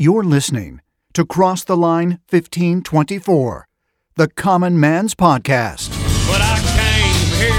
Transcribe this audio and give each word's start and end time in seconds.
You're 0.00 0.22
listening 0.22 0.80
to 1.14 1.24
Cross 1.24 1.64
the 1.64 1.76
Line 1.76 2.20
1524, 2.30 3.66
the 4.14 4.28
Common 4.28 4.78
Man's 4.78 5.16
Podcast. 5.16 5.88
But 6.28 6.40
I 6.40 6.60
came 6.78 7.16
here 7.34 7.50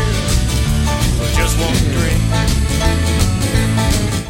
just 1.35 1.59
one 1.59 1.75
drink. 1.91 2.17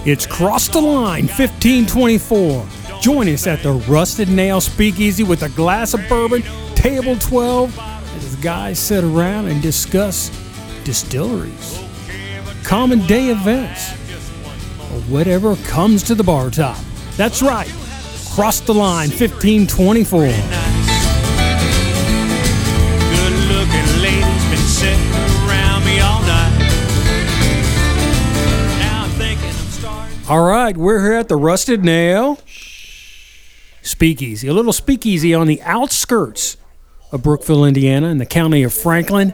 It's 0.08 0.26
Cross 0.26 0.70
the 0.70 0.82
Line 0.82 1.28
1524. 1.28 2.68
Join 3.00 3.30
us 3.30 3.46
at 3.46 3.62
the 3.62 3.74
Rusted 3.74 4.28
Nail 4.28 4.60
Speakeasy 4.60 5.22
with 5.22 5.44
a 5.44 5.50
glass 5.50 5.94
of 5.94 6.02
bourbon, 6.10 6.42
table 6.74 7.16
12, 7.16 7.78
as 8.16 8.36
the 8.36 8.42
guys 8.42 8.80
sit 8.80 9.04
around 9.04 9.50
and 9.50 9.62
discuss 9.62 10.32
distilleries, 10.84 11.80
common 12.64 13.06
day 13.06 13.28
events, 13.28 13.92
or 14.92 15.00
whatever 15.12 15.56
comes 15.58 16.02
to 16.02 16.16
the 16.16 16.24
bar 16.24 16.50
top. 16.50 16.80
That's 17.16 17.44
right. 17.44 17.72
Cross 18.32 18.62
the 18.62 18.74
Line 18.74 19.10
1524. 19.10 20.20
Good 20.22 20.30
looking 23.50 24.02
ladies 24.02 24.46
been 24.50 24.58
sitting 24.60 25.12
around 25.48 25.84
me 25.84 26.00
all 26.00 26.22
night. 26.22 26.58
Now 28.80 29.04
I'm 29.04 29.10
thinking 29.12 29.50
I'm 29.50 29.72
starting. 29.72 30.18
All 30.30 30.44
right, 30.48 30.78
we're 30.78 31.02
here 31.02 31.14
at 31.20 31.28
the 31.28 31.36
Rusted 31.36 31.84
Nail 31.84 32.40
Speakeasy, 33.82 34.48
a 34.48 34.54
little 34.54 34.74
speakeasy 34.74 35.34
on 35.34 35.48
the 35.48 35.62
outskirts 35.64 36.56
of 37.12 37.24
Brookville, 37.24 37.66
Indiana, 37.66 38.08
in 38.08 38.20
the 38.20 38.26
county 38.26 38.64
of 38.64 38.74
Franklin, 38.74 39.34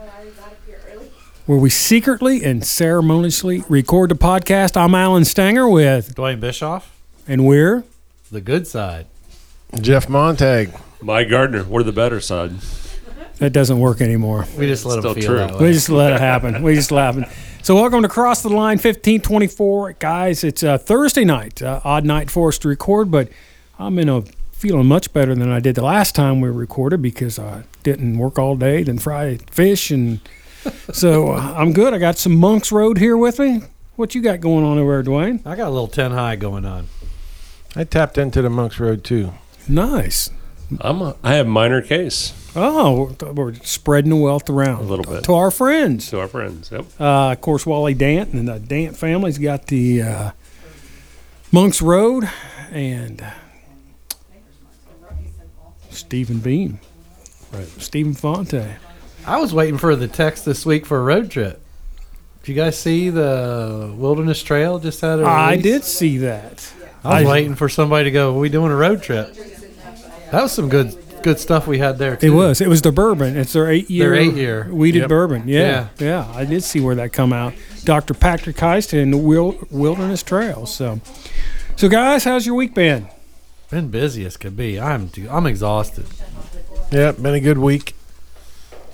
where 1.44 1.58
we 1.58 1.68
secretly 1.70 2.42
and 2.42 2.64
ceremoniously 2.64 3.62
record 3.68 4.10
the 4.10 4.14
podcast. 4.16 4.76
I'm 4.76 4.94
Alan 4.94 5.24
Stanger 5.24 5.68
with, 5.68 6.14
Dwayne 6.14 6.40
Bischoff, 6.40 6.90
and 7.28 7.44
we're 7.44 7.84
the 8.30 8.40
good 8.40 8.66
side. 8.66 9.06
Jeff 9.80 10.08
Montag. 10.08 10.70
Mike 11.02 11.28
Gardner, 11.28 11.64
we're 11.64 11.82
the 11.82 11.92
better 11.92 12.20
side. 12.20 12.52
that 13.38 13.52
doesn't 13.52 13.78
work 13.78 14.00
anymore. 14.00 14.46
We 14.56 14.66
just 14.66 14.84
let 14.84 14.98
Still 15.00 15.14
them 15.14 15.22
feel 15.22 15.30
true. 15.30 15.38
that 15.38 15.58
We 15.58 15.72
just 15.72 15.88
let 15.88 16.12
it 16.12 16.20
happen. 16.20 16.62
We 16.62 16.74
just 16.74 16.90
laughing. 16.90 17.26
So 17.62 17.74
welcome 17.74 18.02
to 18.02 18.08
Cross 18.08 18.42
the 18.42 18.48
Line 18.48 18.78
1524, 18.78 19.94
guys. 19.94 20.44
It's 20.44 20.62
a 20.62 20.78
Thursday 20.78 21.24
night, 21.24 21.60
uh, 21.62 21.80
odd 21.84 22.04
night 22.04 22.30
for 22.30 22.48
us 22.48 22.58
to 22.60 22.68
record, 22.68 23.10
but 23.10 23.28
I'm 23.78 23.98
in 23.98 24.08
a 24.08 24.22
feeling 24.52 24.86
much 24.86 25.12
better 25.12 25.34
than 25.34 25.50
I 25.50 25.60
did 25.60 25.74
the 25.74 25.84
last 25.84 26.14
time 26.14 26.40
we 26.40 26.48
recorded 26.48 27.02
because 27.02 27.38
I 27.38 27.64
didn't 27.82 28.16
work 28.18 28.38
all 28.38 28.56
day, 28.56 28.82
then 28.84 28.98
fry 28.98 29.36
fish, 29.50 29.90
and 29.90 30.20
so 30.92 31.32
uh, 31.32 31.54
I'm 31.56 31.72
good. 31.72 31.92
I 31.92 31.98
got 31.98 32.16
some 32.18 32.36
Monks 32.36 32.72
Road 32.72 32.98
here 32.98 33.16
with 33.16 33.38
me. 33.38 33.62
What 33.96 34.14
you 34.14 34.22
got 34.22 34.40
going 34.40 34.64
on 34.64 34.78
over 34.78 35.02
there, 35.02 35.12
Dwayne? 35.12 35.44
I 35.46 35.56
got 35.56 35.68
a 35.68 35.70
little 35.70 35.88
10 35.88 36.12
high 36.12 36.36
going 36.36 36.64
on. 36.64 36.86
I 37.76 37.84
tapped 37.84 38.16
into 38.18 38.40
the 38.42 38.50
Monks 38.50 38.80
Road 38.80 39.04
too. 39.04 39.34
Nice. 39.68 40.30
I'm 40.80 41.00
a, 41.02 41.14
I 41.22 41.34
have 41.34 41.46
minor 41.46 41.80
case 41.80 42.32
Oh, 42.56 43.14
we're- 43.20 43.32
we're 43.32 43.54
spreading 43.56 44.10
the 44.10 44.16
wealth 44.16 44.48
around 44.50 44.80
a 44.80 44.82
little 44.82 45.04
bit 45.04 45.22
to 45.24 45.34
our 45.34 45.50
friends. 45.50 46.08
to 46.10 46.18
our 46.20 46.26
friends. 46.26 46.70
Yep. 46.72 46.86
Uh, 46.98 47.32
of 47.32 47.40
course, 47.42 47.66
Wally 47.66 47.92
Dant 47.94 48.32
and 48.32 48.48
the 48.48 48.58
Dant 48.58 48.96
family's 48.96 49.38
got 49.38 49.66
the 49.66 50.00
uh, 50.02 50.30
Monks 51.52 51.82
Road 51.82 52.24
and 52.72 53.22
Stephen 55.90 56.38
Beam, 56.38 56.80
Right. 57.52 57.66
Stephen 57.80 58.14
Fonte. 58.14 58.76
I 59.26 59.38
was 59.38 59.52
waiting 59.54 59.78
for 59.78 59.94
the 59.96 60.08
text 60.08 60.44
this 60.44 60.64
week 60.66 60.86
for 60.86 60.98
a 60.98 61.02
road 61.02 61.30
trip. 61.30 61.60
Did 62.42 62.48
you 62.52 62.54
guys 62.56 62.78
see 62.78 63.10
the 63.10 63.92
Wilderness 63.96 64.42
Trail 64.42 64.78
just 64.78 65.00
had 65.00 65.18
a 65.20 65.24
I 65.24 65.50
release? 65.52 65.58
I 65.58 65.62
did 65.62 65.84
see 65.84 66.18
that. 66.18 66.72
I 67.06 67.20
was 67.20 67.28
I- 67.28 67.32
waiting 67.32 67.54
for 67.54 67.68
somebody 67.68 68.04
to 68.04 68.10
go, 68.10 68.38
we 68.38 68.48
doing 68.48 68.72
a 68.72 68.76
road 68.76 69.02
trip. 69.02 69.34
That 70.32 70.42
was 70.42 70.52
some 70.52 70.68
good 70.68 70.94
good 71.22 71.38
stuff 71.40 71.66
we 71.66 71.78
had 71.78 71.98
there, 71.98 72.14
too. 72.16 72.26
It 72.26 72.30
was. 72.30 72.60
It 72.60 72.68
was 72.68 72.82
the 72.82 72.92
bourbon. 72.92 73.36
It's 73.36 73.52
their 73.52 73.68
eight 73.68 73.90
year. 73.90 74.10
Their 74.10 74.14
eight-year. 74.14 74.68
weeded 74.70 75.00
Yep. 75.00 75.08
bourbon. 75.08 75.42
Yeah, 75.46 75.88
yeah, 75.98 76.30
I 76.34 76.44
did 76.44 76.62
see 76.62 76.78
where 76.80 76.94
that 76.96 77.12
come 77.12 77.32
out. 77.32 77.52
Dr. 77.84 78.14
Patrick 78.14 78.56
Heist 78.56 78.92
and 78.92 79.12
the 79.12 79.16
Wilderness 79.70 80.22
Trails. 80.22 80.72
So, 80.74 81.00
so 81.74 81.88
guys, 81.88 82.22
how's 82.24 82.46
your 82.46 82.54
week 82.54 82.74
been? 82.74 83.08
Been 83.70 83.88
busy 83.88 84.24
as 84.24 84.36
could 84.36 84.56
be. 84.56 84.78
I'm 84.78 85.10
I'm 85.28 85.46
exhausted. 85.46 86.06
Yeah, 86.92 87.12
been 87.12 87.34
a 87.34 87.40
good 87.40 87.58
week. 87.58 87.94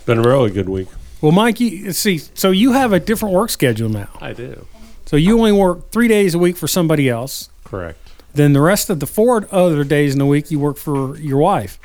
Been 0.07 0.19
a 0.19 0.23
really 0.23 0.51
good 0.51 0.69
week. 0.71 0.89
Well, 1.21 1.33
Mikey, 1.33 1.85
let's 1.85 1.99
see. 1.99 2.19
So 2.35 2.51
you 2.51 2.73
have 2.73 2.93
a 2.95 2.99
different 3.01 3.35
work 3.35 3.51
schedule 3.51 3.89
now. 3.91 4.09
I 4.21 4.33
do. 4.33 4.67
So 5.07 5.17
you 5.17 5.37
only 5.39 5.53
work 5.53 5.91
three 5.91 6.09
days 6.09 6.35
a 6.35 6.39
week 6.39 6.57
for 6.57 6.67
somebody 6.67 7.09
else. 7.11 7.51
Correct. 7.65 7.99
Then 8.35 8.53
the 8.55 8.61
rest 8.61 8.89
of 8.91 9.01
the 9.01 9.07
four 9.07 9.47
other 9.53 9.85
days 9.85 10.13
in 10.15 10.19
the 10.19 10.27
week 10.27 10.51
you 10.51 10.59
work 10.59 10.77
for 10.79 11.17
your 11.19 11.39
wife. 11.39 11.79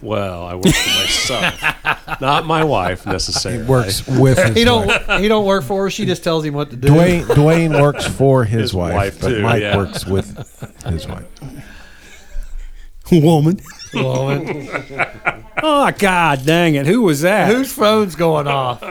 Well, 0.00 0.44
I 0.46 0.54
work 0.56 0.64
for 0.66 0.88
myself, 0.98 2.20
not 2.20 2.44
my 2.44 2.64
wife 2.64 3.06
necessarily. 3.06 3.62
He 3.64 3.70
Works 3.70 4.06
with 4.08 4.36
his 4.36 4.56
He 4.56 4.64
don't 4.64 4.88
wife. 4.88 5.20
he 5.20 5.28
don't 5.28 5.46
work 5.46 5.62
for 5.62 5.84
her. 5.84 5.90
She 5.90 6.06
just 6.06 6.24
tells 6.24 6.44
him 6.44 6.54
what 6.54 6.70
to 6.70 6.76
do. 6.76 6.88
Dwayne 6.88 7.22
Dwayne 7.26 7.80
works 7.80 8.04
for 8.06 8.42
his, 8.44 8.60
His 8.62 8.74
wife, 8.74 8.94
wife, 8.94 9.20
but 9.20 9.28
too, 9.28 9.42
Mike 9.42 9.60
yeah. 9.62 9.76
works 9.76 10.04
with 10.04 10.26
his 10.86 11.06
wife. 11.06 11.26
Woman. 13.12 13.60
Woman. 13.94 14.68
Oh 15.64 15.92
God, 15.96 16.44
dang 16.44 16.74
it! 16.74 16.86
Who 16.86 17.02
was 17.02 17.20
that? 17.20 17.54
Whose 17.54 17.72
phone's 17.72 18.16
going 18.16 18.48
off? 18.48 18.82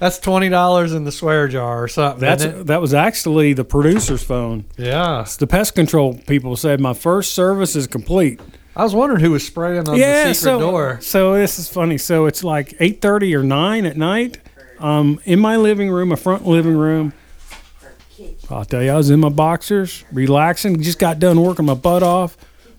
That's 0.00 0.18
twenty 0.18 0.48
dollars 0.48 0.92
in 0.94 1.04
the 1.04 1.12
swear 1.12 1.46
jar 1.46 1.84
or 1.84 1.86
something. 1.86 2.20
That's 2.20 2.44
that 2.64 2.80
was 2.80 2.94
actually 2.94 3.52
the 3.52 3.64
producer's 3.64 4.24
phone. 4.24 4.64
yeah. 4.76 5.26
The 5.38 5.46
pest 5.46 5.74
control 5.74 6.14
people 6.26 6.56
said 6.56 6.80
my 6.80 6.94
first 6.94 7.34
service 7.34 7.76
is 7.76 7.86
complete. 7.86 8.40
I 8.74 8.82
was 8.82 8.94
wondering 8.94 9.20
who 9.20 9.32
was 9.32 9.46
spraying 9.46 9.88
on 9.88 9.98
yeah, 9.98 10.24
the 10.28 10.34
secret 10.34 10.52
so 10.52 10.58
door. 10.58 10.98
so 11.02 11.34
this 11.34 11.58
is 11.58 11.68
funny. 11.68 11.98
So 11.98 12.26
it's 12.26 12.42
like 12.42 12.74
eight 12.80 13.02
thirty 13.02 13.34
or 13.36 13.42
nine 13.42 13.84
at 13.84 13.96
night. 13.96 14.38
Um, 14.78 15.20
in 15.24 15.38
my 15.38 15.56
living 15.58 15.90
room, 15.90 16.08
my 16.08 16.16
front 16.16 16.46
living 16.46 16.76
room. 16.76 17.12
I'll 18.48 18.64
tell 18.64 18.82
you, 18.82 18.90
I 18.90 18.96
was 18.96 19.10
in 19.10 19.20
my 19.20 19.28
boxers, 19.28 20.04
relaxing. 20.12 20.82
Just 20.82 20.98
got 20.98 21.18
done 21.18 21.40
working 21.40 21.66
my 21.66 21.74
butt 21.74 22.02
off. 22.02 22.36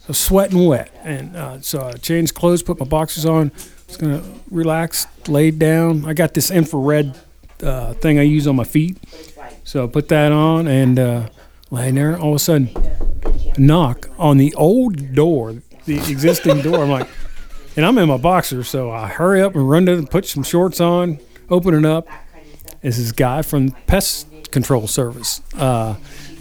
Sweating 0.10 0.66
wet, 0.66 0.92
and 1.04 1.36
uh, 1.38 1.62
so 1.62 1.84
I 1.84 1.94
changed 1.94 2.34
clothes, 2.34 2.64
put 2.64 2.78
my 2.80 2.86
boxers 2.86 3.26
on. 3.26 3.52
Was 3.92 3.98
gonna 3.98 4.24
relax, 4.50 5.06
laid 5.28 5.60
down. 5.60 6.06
I 6.06 6.14
got 6.14 6.34
this 6.34 6.50
infrared 6.50 7.14
uh, 7.62 7.92
thing 7.96 8.20
I 8.20 8.22
use 8.22 8.48
on 8.48 8.56
my 8.56 8.64
feet, 8.64 8.98
so 9.66 9.84
I 9.84 9.88
put 9.88 10.08
that 10.08 10.32
on 10.32 10.66
and 10.66 10.98
uh, 10.98 11.28
laying 11.72 11.96
there. 11.96 12.18
All 12.18 12.30
of 12.30 12.36
a 12.38 12.40
sudden, 12.40 12.70
knock 13.58 14.10
on 14.18 14.38
the 14.38 14.54
old 14.54 15.14
door, 15.14 15.56
the 15.84 15.98
existing 16.10 16.62
door. 16.62 16.82
I'm 16.82 16.90
like, 16.90 17.10
and 17.76 17.86
I'm 17.86 17.98
in 17.98 18.08
my 18.08 18.16
boxers, 18.16 18.70
so 18.70 18.92
I 18.92 19.10
hurry 19.10 19.42
up 19.42 19.56
and 19.56 19.70
run 19.70 19.86
to 19.88 20.04
put 20.04 20.26
some 20.26 20.44
shorts 20.44 20.80
on, 20.80 21.20
open 21.50 21.74
it 21.74 21.84
up. 21.84 22.08
Is 22.82 22.96
this 22.98 23.12
guy 23.12 23.42
from 23.42 23.72
Pest 23.88 24.26
Control 24.52 24.88
Service? 24.88 25.42
Uh, 25.54 25.96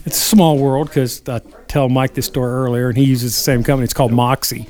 it's 0.06 0.18
a 0.18 0.24
small 0.24 0.56
world 0.56 0.86
because 0.86 1.28
I 1.28 1.40
tell 1.66 1.88
Mike 1.88 2.14
this 2.14 2.26
story 2.26 2.52
earlier, 2.52 2.90
and 2.90 2.96
he 2.96 3.04
uses 3.04 3.34
the 3.34 3.42
same 3.42 3.64
company. 3.64 3.86
It's 3.86 3.94
called 3.94 4.12
Moxie. 4.12 4.68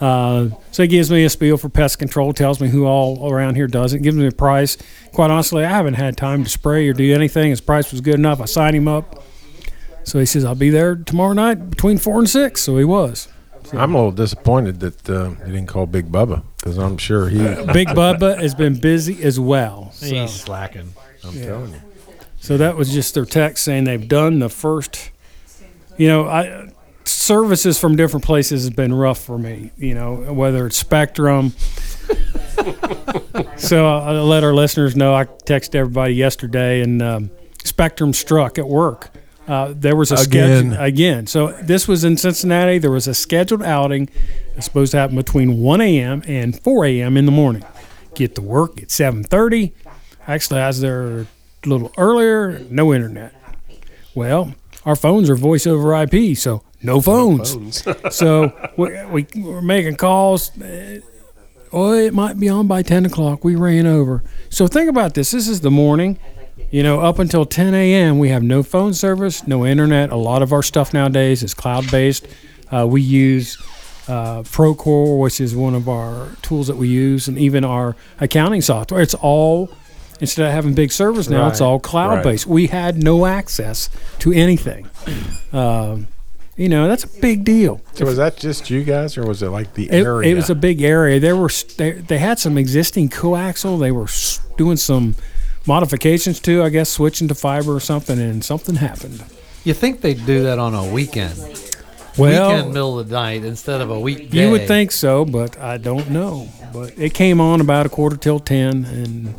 Uh, 0.00 0.50
so 0.70 0.82
he 0.84 0.88
gives 0.88 1.10
me 1.10 1.24
a 1.24 1.30
spiel 1.30 1.56
for 1.56 1.68
pest 1.68 1.98
control, 1.98 2.32
tells 2.32 2.60
me 2.60 2.68
who 2.68 2.86
all 2.86 3.32
around 3.32 3.56
here 3.56 3.66
does 3.66 3.92
it, 3.94 4.00
gives 4.00 4.16
me 4.16 4.26
a 4.26 4.30
price. 4.32 4.76
Quite 5.12 5.30
honestly, 5.30 5.64
I 5.64 5.70
haven't 5.70 5.94
had 5.94 6.16
time 6.16 6.44
to 6.44 6.50
spray 6.50 6.88
or 6.88 6.92
do 6.92 7.12
anything. 7.14 7.50
His 7.50 7.60
price 7.60 7.90
was 7.90 8.00
good 8.00 8.14
enough. 8.14 8.40
I 8.40 8.44
signed 8.44 8.76
him 8.76 8.86
up. 8.86 9.24
So 10.04 10.18
he 10.18 10.26
says, 10.26 10.44
I'll 10.44 10.54
be 10.54 10.70
there 10.70 10.96
tomorrow 10.96 11.32
night 11.32 11.68
between 11.70 11.98
four 11.98 12.18
and 12.18 12.30
six. 12.30 12.60
So 12.62 12.78
he 12.78 12.84
was. 12.84 13.28
I'm 13.72 13.94
a 13.94 13.98
little 13.98 14.12
disappointed 14.12 14.80
that 14.80 15.10
uh, 15.10 15.30
you 15.46 15.52
didn't 15.52 15.66
call 15.66 15.86
Big 15.86 16.10
Bubba 16.10 16.42
because 16.56 16.78
I'm 16.78 16.96
sure 16.96 17.28
he. 17.28 17.38
Big 17.72 17.88
Bubba 17.88 18.40
has 18.40 18.54
been 18.54 18.78
busy 18.80 19.22
as 19.22 19.38
well. 19.38 19.90
So, 19.92 20.06
He's 20.06 20.32
slacking. 20.32 20.94
I'm 21.24 21.34
telling 21.34 21.72
you. 21.72 21.80
so 22.40 22.56
that 22.56 22.76
was 22.76 22.90
just 22.92 23.12
their 23.14 23.26
text 23.26 23.64
saying 23.64 23.84
they've 23.84 24.08
done 24.08 24.38
the 24.38 24.48
first. 24.48 25.10
You 25.98 26.08
know, 26.08 26.26
I 26.26 26.70
services 27.10 27.78
from 27.78 27.96
different 27.96 28.24
places 28.24 28.62
has 28.64 28.70
been 28.70 28.94
rough 28.94 29.18
for 29.20 29.38
me. 29.38 29.70
You 29.76 29.94
know, 29.94 30.14
whether 30.32 30.66
it's 30.66 30.76
Spectrum. 30.76 31.52
so 33.56 33.86
I 33.86 34.12
let 34.20 34.44
our 34.44 34.54
listeners 34.54 34.96
know. 34.96 35.14
I 35.14 35.24
texted 35.24 35.74
everybody 35.74 36.14
yesterday, 36.14 36.80
and 36.80 37.02
um, 37.02 37.30
Spectrum 37.64 38.12
struck 38.12 38.58
at 38.58 38.66
work. 38.68 39.10
Uh, 39.46 39.72
there 39.74 39.96
was 39.96 40.10
a 40.12 40.16
Again. 40.16 40.72
schedule 40.72 40.84
again. 40.84 41.26
So 41.26 41.52
this 41.62 41.88
was 41.88 42.04
in 42.04 42.18
Cincinnati. 42.18 42.76
There 42.78 42.90
was 42.90 43.08
a 43.08 43.14
scheduled 43.14 43.62
outing. 43.62 44.10
It's 44.56 44.66
supposed 44.66 44.90
to 44.92 44.98
happen 44.98 45.16
between 45.16 45.58
1 45.62 45.80
a.m. 45.80 46.22
and 46.26 46.58
4 46.60 46.84
a.m. 46.84 47.16
in 47.16 47.24
the 47.24 47.32
morning. 47.32 47.64
Get 48.14 48.34
to 48.34 48.42
work 48.42 48.82
at 48.82 48.88
7:30. 48.88 49.72
Actually, 50.26 50.60
I 50.60 50.66
was 50.66 50.80
there 50.80 51.20
a 51.20 51.26
little 51.64 51.90
earlier. 51.96 52.58
No 52.68 52.92
internet. 52.92 53.32
Well, 54.14 54.54
our 54.84 54.96
phones 54.96 55.30
are 55.30 55.36
voice 55.36 55.66
over 55.66 55.94
IP, 56.02 56.36
so 56.36 56.62
no 56.82 57.00
phones. 57.00 57.84
so 58.14 58.52
we, 58.76 59.24
we 59.34 59.42
were 59.42 59.62
making 59.62 59.96
calls. 59.96 60.50
Oh, 61.72 61.92
it 61.92 62.14
might 62.14 62.38
be 62.38 62.48
on 62.48 62.66
by 62.66 62.82
10 62.82 63.06
o'clock. 63.06 63.44
We 63.44 63.54
ran 63.56 63.86
over. 63.86 64.22
So 64.48 64.66
think 64.66 64.88
about 64.88 65.14
this. 65.14 65.30
This 65.30 65.48
is 65.48 65.60
the 65.60 65.70
morning. 65.70 66.18
You 66.70 66.82
know, 66.82 67.00
up 67.00 67.18
until 67.18 67.46
10 67.46 67.74
a.m., 67.74 68.18
we 68.18 68.28
have 68.30 68.42
no 68.42 68.62
phone 68.62 68.92
service, 68.92 69.46
no 69.46 69.64
internet. 69.64 70.10
A 70.10 70.16
lot 70.16 70.42
of 70.42 70.52
our 70.52 70.62
stuff 70.62 70.92
nowadays 70.92 71.42
is 71.42 71.54
cloud 71.54 71.90
based. 71.90 72.26
Uh, 72.70 72.86
we 72.86 73.00
use 73.00 73.56
uh, 74.08 74.42
Procore, 74.42 75.20
which 75.20 75.40
is 75.40 75.54
one 75.54 75.74
of 75.74 75.88
our 75.88 76.28
tools 76.42 76.66
that 76.66 76.76
we 76.76 76.88
use, 76.88 77.28
and 77.28 77.38
even 77.38 77.64
our 77.64 77.96
accounting 78.20 78.60
software. 78.60 79.00
It's 79.00 79.14
all 79.14 79.70
instead 80.20 80.46
of 80.46 80.52
having 80.52 80.74
big 80.74 80.90
servers 80.90 81.30
now, 81.30 81.48
it's 81.48 81.60
all 81.60 81.78
cloud 81.78 82.22
based. 82.24 82.46
We 82.46 82.66
had 82.66 83.02
no 83.02 83.26
access 83.26 83.88
to 84.20 84.32
anything. 84.32 84.88
Um, 85.50 86.08
you 86.58 86.68
know, 86.68 86.88
that's 86.88 87.04
a 87.04 87.20
big 87.20 87.44
deal. 87.44 87.80
So 87.94 88.04
was 88.04 88.16
that 88.16 88.36
just 88.36 88.68
you 88.68 88.82
guys, 88.82 89.16
or 89.16 89.24
was 89.24 89.42
it 89.42 89.48
like 89.48 89.72
the 89.74 89.88
It, 89.90 90.04
area? 90.04 90.30
it 90.30 90.34
was 90.34 90.50
a 90.50 90.54
big 90.54 90.82
area. 90.82 91.20
There 91.20 91.36
were 91.36 91.50
they, 91.76 91.92
they 91.92 92.18
had 92.18 92.38
some 92.38 92.58
existing 92.58 93.08
coaxial. 93.10 93.78
They 93.78 93.92
were 93.92 94.08
doing 94.56 94.76
some 94.76 95.14
modifications 95.66 96.40
to, 96.40 96.62
I 96.64 96.68
guess, 96.70 96.90
switching 96.90 97.28
to 97.28 97.34
fiber 97.34 97.74
or 97.74 97.80
something, 97.80 98.18
and 98.18 98.44
something 98.44 98.74
happened. 98.74 99.22
You 99.64 99.72
think 99.72 100.00
they'd 100.00 100.24
do 100.26 100.42
that 100.42 100.58
on 100.58 100.74
a 100.74 100.92
weekend? 100.92 101.38
Well, 102.18 102.50
weekend 102.50 102.74
middle 102.74 102.98
of 102.98 103.08
the 103.08 103.14
night 103.14 103.44
instead 103.44 103.80
of 103.80 103.90
a 103.90 104.00
weekday. 104.00 104.44
you 104.44 104.50
would 104.50 104.66
think 104.66 104.90
so, 104.90 105.24
but 105.24 105.56
I 105.60 105.76
don't 105.78 106.10
know. 106.10 106.48
But 106.72 106.98
it 106.98 107.14
came 107.14 107.40
on 107.40 107.60
about 107.60 107.86
a 107.86 107.88
quarter 107.88 108.16
till 108.16 108.40
ten, 108.40 108.84
and 108.84 109.34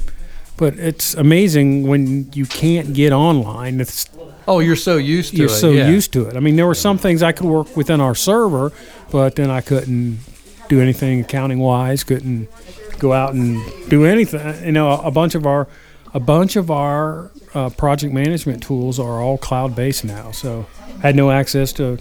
but 0.55 0.75
it's 0.79 1.13
amazing 1.15 1.87
when 1.87 2.31
you 2.31 2.45
can't 2.45 2.93
get 2.93 3.11
online. 3.11 3.81
It's 3.81 4.07
Oh, 4.47 4.59
you're 4.59 4.75
so 4.75 4.97
used 4.97 5.31
to 5.31 5.37
you're 5.37 5.47
it. 5.47 5.49
so 5.49 5.71
yeah. 5.71 5.89
used 5.89 6.13
to 6.13 6.27
it. 6.27 6.35
I 6.35 6.39
mean, 6.39 6.55
there 6.55 6.67
were 6.67 6.75
some 6.75 6.97
things 6.97 7.21
I 7.21 7.31
could 7.31 7.45
work 7.45 7.75
within 7.77 8.01
our 8.01 8.15
server, 8.15 8.71
but 9.11 9.35
then 9.35 9.49
I 9.49 9.61
couldn't 9.61 10.19
do 10.69 10.81
anything 10.81 11.21
accounting 11.21 11.59
wise. 11.59 12.03
Couldn't 12.03 12.47
go 12.99 13.13
out 13.13 13.33
and 13.33 13.61
do 13.89 14.05
anything. 14.05 14.65
You 14.65 14.71
know, 14.71 14.91
a 15.01 15.11
bunch 15.11 15.35
of 15.35 15.45
our 15.45 15.67
a 16.13 16.19
bunch 16.19 16.55
of 16.55 16.71
our 16.71 17.31
uh, 17.53 17.69
project 17.69 18.13
management 18.13 18.63
tools 18.63 18.99
are 18.99 19.21
all 19.21 19.37
cloud 19.37 19.75
based 19.75 20.03
now. 20.03 20.31
So 20.31 20.65
I 20.97 21.01
had 21.01 21.15
no 21.15 21.31
access 21.31 21.71
to 21.73 21.99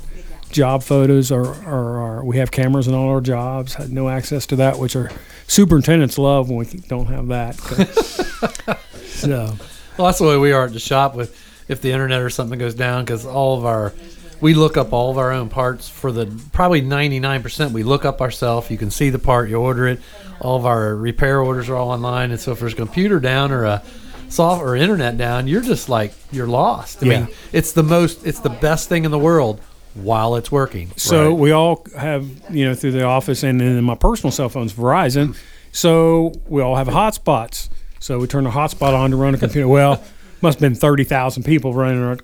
job 0.50 0.82
photos 0.82 1.30
or, 1.30 1.46
or, 1.66 1.98
or 1.98 2.24
we 2.24 2.38
have 2.38 2.50
cameras 2.50 2.88
in 2.88 2.94
all 2.94 3.08
our 3.10 3.20
jobs. 3.20 3.74
Had 3.74 3.92
no 3.92 4.08
access 4.08 4.46
to 4.46 4.56
that, 4.56 4.78
which 4.78 4.96
our 4.96 5.10
superintendents 5.46 6.18
love 6.18 6.48
when 6.48 6.58
we 6.58 6.64
don't 6.88 7.06
have 7.06 7.28
that. 7.28 7.56
so. 9.06 9.56
Well, 9.96 10.06
that's 10.06 10.18
the 10.18 10.26
way 10.26 10.36
we 10.38 10.52
are 10.52 10.64
at 10.64 10.72
the 10.72 10.78
shop 10.78 11.14
with 11.14 11.36
if 11.68 11.80
the 11.80 11.92
internet 11.92 12.20
or 12.22 12.30
something 12.30 12.58
goes 12.58 12.74
down 12.74 13.04
because 13.04 13.24
all 13.26 13.56
of 13.58 13.64
our 13.64 13.92
we 14.40 14.54
look 14.54 14.76
up 14.76 14.92
all 14.92 15.10
of 15.10 15.18
our 15.18 15.32
own 15.32 15.48
parts 15.48 15.88
for 15.88 16.12
the 16.12 16.26
probably 16.52 16.80
99% 16.80 17.72
we 17.72 17.82
look 17.82 18.04
up 18.04 18.20
ourselves 18.20 18.70
you 18.70 18.78
can 18.78 18.90
see 18.90 19.10
the 19.10 19.18
part 19.18 19.48
you 19.48 19.56
order 19.60 19.86
it 19.86 20.00
all 20.40 20.56
of 20.56 20.64
our 20.66 20.94
repair 20.94 21.40
orders 21.40 21.68
are 21.68 21.76
all 21.76 21.90
online 21.90 22.30
and 22.30 22.40
so 22.40 22.52
if 22.52 22.60
there's 22.60 22.72
a 22.72 22.76
computer 22.76 23.18
down 23.20 23.50
or 23.52 23.64
a 23.64 23.82
soft 24.28 24.62
or 24.62 24.76
internet 24.76 25.16
down 25.18 25.46
you're 25.48 25.62
just 25.62 25.88
like 25.88 26.12
you're 26.30 26.46
lost 26.46 27.02
i 27.02 27.06
Yeah. 27.06 27.20
mean 27.24 27.28
it's 27.52 27.72
the 27.72 27.82
most 27.82 28.24
it's 28.26 28.40
the 28.40 28.50
best 28.50 28.88
thing 28.88 29.04
in 29.04 29.10
the 29.10 29.18
world 29.18 29.60
while 29.94 30.36
it's 30.36 30.52
working 30.52 30.92
So 30.96 31.34
we 31.34 31.50
all 31.50 31.84
have, 31.96 32.24
you 32.54 32.64
know, 32.66 32.74
through 32.74 32.92
the 32.92 33.02
office 33.02 33.42
and 33.42 33.60
then 33.60 33.82
my 33.82 33.96
personal 33.96 34.30
cell 34.30 34.48
phone's 34.48 34.72
Verizon. 34.72 35.36
So 35.72 36.34
we 36.46 36.62
all 36.62 36.76
have 36.76 36.86
hotspots. 36.86 37.68
So 37.98 38.20
we 38.20 38.28
turn 38.28 38.44
the 38.44 38.50
hotspot 38.50 38.94
on 38.94 39.10
to 39.10 39.16
run 39.16 39.34
a 39.34 39.38
computer. 39.38 39.66
Well, 39.66 40.00
must 40.42 40.60
have 40.60 40.70
been 40.70 40.74
30,000 40.78 41.42
people 41.44 41.74
running 41.74 42.00
around 42.02 42.22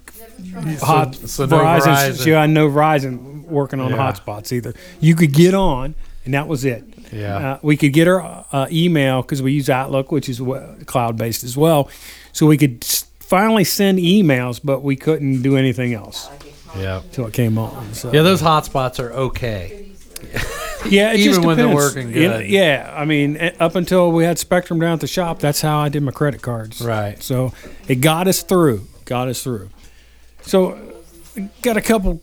hot 0.80 1.14
so 1.14 1.46
no 1.46 1.58
Verizon. 1.58 1.80
Verizon. 1.82 2.14
So 2.16 2.34
I 2.36 2.46
know 2.46 2.68
Verizon 2.68 3.44
working 3.44 3.80
on 3.80 3.90
Yeah. 3.90 3.96
hotspots 4.12 4.52
either. 4.52 4.74
You 5.00 5.14
could 5.14 5.32
get 5.32 5.54
on 5.54 5.94
and 6.24 6.34
that 6.34 6.48
was 6.48 6.64
it. 6.64 6.84
Yeah. 7.12 7.36
Uh, 7.36 7.58
we 7.62 7.76
could 7.76 7.92
get 7.92 8.08
our 8.08 8.44
uh, 8.52 8.66
email 8.72 9.22
because 9.22 9.42
we 9.42 9.52
use 9.52 9.68
Outlook, 9.70 10.10
which 10.10 10.28
is 10.28 10.40
cloud 10.86 11.16
based 11.16 11.44
as 11.44 11.56
well. 11.56 11.88
So 12.32 12.46
we 12.46 12.56
could 12.56 12.82
s- 12.82 13.04
finally 13.20 13.64
send 13.64 13.98
emails, 13.98 14.60
but 14.62 14.82
we 14.82 14.96
couldn't 14.96 15.42
do 15.42 15.56
anything 15.56 15.92
else 15.94 16.28
yeah 16.76 17.02
until 17.02 17.26
it 17.26 17.32
came 17.32 17.56
on. 17.56 17.94
So. 17.94 18.12
yeah 18.12 18.22
those 18.22 18.42
hotspots 18.42 18.98
are 18.98 19.12
okay 19.12 19.90
Yeah, 20.88 21.12
it 21.12 21.20
Even 21.20 21.34
just 21.34 21.46
when 21.46 21.56
they're 21.56 21.66
depends. 21.68 21.94
working 21.94 22.12
You 22.14 22.28
know, 22.28 22.38
good. 22.38 22.50
yeah, 22.50 22.92
I 22.96 23.04
mean, 23.04 23.36
eh, 23.38 23.52
up 23.60 23.74
until 23.74 24.12
we 24.12 24.24
had 24.24 24.38
Spectrum 24.38 24.78
down 24.80 24.92
at 24.94 25.00
the 25.00 25.06
shop, 25.06 25.38
that's 25.38 25.60
how 25.60 25.78
I 25.78 25.88
did 25.88 26.02
my 26.02 26.12
credit 26.12 26.42
cards. 26.42 26.80
Right. 26.80 27.22
So 27.22 27.52
it 27.88 27.96
got 27.96 28.28
us 28.28 28.42
through. 28.42 28.86
Got 29.04 29.28
us 29.28 29.42
through. 29.42 29.70
So, 30.42 30.78
got 31.62 31.76
a 31.76 31.80
couple 31.80 32.20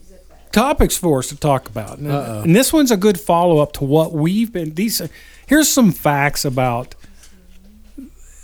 topics 0.52 0.96
for 0.98 1.20
us 1.20 1.28
to 1.30 1.36
talk 1.38 1.68
about, 1.70 1.98
and, 1.98 2.12
and 2.12 2.56
this 2.56 2.72
one's 2.74 2.92
a 2.92 2.98
good 2.98 3.20
follow 3.20 3.60
up 3.60 3.72
to 3.74 3.84
what 3.84 4.12
we've 4.14 4.52
been. 4.54 4.74
These 4.76 5.02
here's 5.48 5.70
some 5.70 5.92
facts 5.92 6.44
about. 6.46 6.94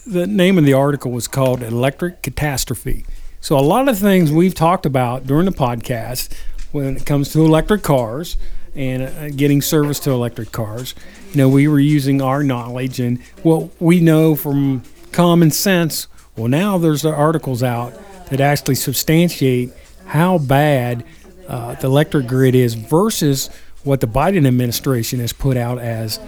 The 0.06 0.26
name 0.26 0.58
of 0.58 0.64
the 0.64 0.74
article 0.74 1.12
was 1.12 1.28
called 1.28 1.62
"Electric 1.62 2.22
Catastrophe." 2.24 3.06
So 3.42 3.58
a 3.58 3.62
lot 3.62 3.88
of 3.90 3.98
things 4.00 4.32
we've 4.32 4.56
talked 4.56 4.86
about 4.86 5.28
during 5.28 5.46
the 5.46 5.52
podcast 5.52 6.34
when 6.72 6.96
it 6.98 7.06
comes 7.06 7.32
to 7.34 7.44
electric 7.46 7.84
cars 7.84 8.38
and 8.78 9.04
uh, 9.04 9.30
getting 9.30 9.62
service 9.62 10.00
to 10.02 10.12
electric 10.12 10.52
cars. 10.52 10.96
You 11.32 11.38
know, 11.38 11.50
we 11.50 11.68
were 11.68 11.80
using 11.80 12.22
our 12.22 12.44
knowledge 12.44 13.00
and 13.00 13.22
what 13.44 13.70
we 13.82 14.00
know 14.00 14.36
from 14.36 14.84
common 15.12 15.52
sense. 15.52 16.08
Well, 16.36 16.48
now 16.48 16.78
there's 16.78 17.02
the 17.02 17.14
articles 17.14 17.64
out 17.64 17.94
that 18.30 18.40
actually 18.40 18.76
substantiate 18.76 19.72
how 20.06 20.38
bad 20.38 21.04
uh, 21.48 21.76
the 21.76 21.88
electric 21.88 22.28
grid 22.28 22.56
is 22.56 22.76
versus 22.76 23.50
what 23.84 24.02
the 24.02 24.08
Biden 24.08 24.46
administration 24.46 25.20
has 25.20 25.34
put 25.34 25.58
out 25.58 25.80
as 25.80 26.20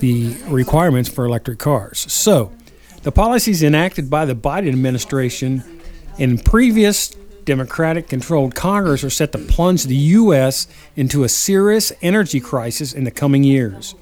the 0.00 0.36
requirements 0.48 1.08
for 1.08 1.24
electric 1.24 1.58
cars. 1.58 2.12
So, 2.12 2.52
the 3.02 3.12
policies 3.12 3.62
enacted 3.62 4.10
by 4.10 4.24
the 4.24 4.34
Biden 4.34 4.68
administration 4.68 5.62
in 6.18 6.38
previous 6.38 7.14
Democratic 7.46 8.08
controlled 8.08 8.56
Congress 8.56 9.04
are 9.04 9.08
set 9.08 9.30
to 9.32 9.38
plunge 9.38 9.84
the 9.84 9.96
U.S. 9.96 10.66
into 10.96 11.22
a 11.22 11.28
serious 11.28 11.92
energy 12.02 12.40
crisis 12.40 12.92
in 12.92 13.04
the 13.04 13.10
coming 13.10 13.44
years. 13.44 13.94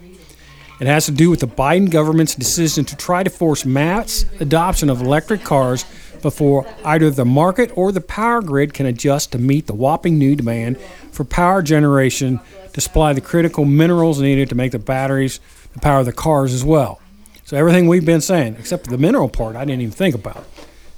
It 0.80 0.86
has 0.86 1.04
to 1.06 1.12
do 1.12 1.30
with 1.30 1.40
the 1.40 1.46
Biden 1.46 1.90
government's 1.90 2.34
decision 2.34 2.84
to 2.86 2.96
try 2.96 3.22
to 3.22 3.30
force 3.30 3.64
mass 3.64 4.24
adoption 4.40 4.88
of 4.88 5.02
electric 5.02 5.44
cars 5.44 5.84
before 6.22 6.66
either 6.86 7.10
the 7.10 7.26
market 7.26 7.70
or 7.76 7.92
the 7.92 8.00
power 8.00 8.40
grid 8.40 8.72
can 8.72 8.86
adjust 8.86 9.30
to 9.32 9.38
meet 9.38 9.66
the 9.66 9.74
whopping 9.74 10.18
new 10.18 10.34
demand 10.34 10.80
for 11.12 11.24
power 11.24 11.60
generation 11.60 12.40
to 12.72 12.80
supply 12.80 13.12
the 13.12 13.20
critical 13.20 13.66
minerals 13.66 14.20
needed 14.20 14.48
to 14.48 14.54
make 14.54 14.72
the 14.72 14.78
batteries 14.78 15.38
to 15.74 15.78
power 15.80 16.02
the 16.02 16.12
cars 16.12 16.54
as 16.54 16.64
well. 16.64 16.98
So 17.44 17.58
everything 17.58 17.88
we've 17.88 18.06
been 18.06 18.22
saying, 18.22 18.56
except 18.58 18.84
for 18.84 18.90
the 18.90 18.98
mineral 18.98 19.28
part, 19.28 19.54
I 19.54 19.66
didn't 19.66 19.82
even 19.82 19.92
think 19.92 20.14
about. 20.14 20.46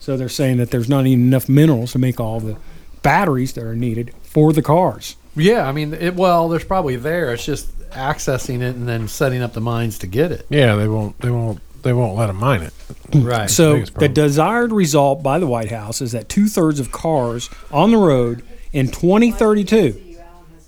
So 0.06 0.16
they're 0.16 0.28
saying 0.28 0.58
that 0.58 0.70
there's 0.70 0.88
not 0.88 1.04
even 1.04 1.26
enough 1.26 1.48
minerals 1.48 1.90
to 1.90 1.98
make 1.98 2.20
all 2.20 2.38
the 2.38 2.56
batteries 3.02 3.54
that 3.54 3.64
are 3.64 3.74
needed 3.74 4.14
for 4.22 4.52
the 4.52 4.62
cars. 4.62 5.16
yeah 5.34 5.66
i 5.68 5.72
mean 5.72 5.92
it 5.94 6.14
well 6.14 6.48
there's 6.48 6.64
probably 6.64 6.94
there 6.94 7.32
it's 7.32 7.44
just 7.44 7.76
accessing 7.90 8.60
it 8.60 8.76
and 8.76 8.86
then 8.88 9.08
setting 9.08 9.42
up 9.42 9.52
the 9.52 9.60
mines 9.60 9.98
to 9.98 10.06
get 10.06 10.30
it 10.30 10.46
yeah, 10.48 10.76
they 10.76 10.86
won't. 10.86 11.18
They 11.20 11.30
won't. 11.30 11.58
They 11.82 11.92
won't 11.92 12.16
let 12.16 12.28
them 12.28 12.36
mine 12.36 12.62
it. 12.62 12.72
right 13.16 13.50
So 13.50 13.74
biggest 13.74 13.94
the 13.96 14.08
desired 14.08 14.70
result 14.70 15.24
by 15.24 15.40
the 15.40 15.46
White 15.48 15.72
House 15.72 16.00
is 16.00 16.12
that 16.12 16.28
two 16.28 16.46
thirds 16.46 16.78
of 16.78 16.92
cars 16.92 17.50
on 17.72 17.90
the 17.90 17.98
road 17.98 18.44
in 18.72 18.86
2032 18.86 20.18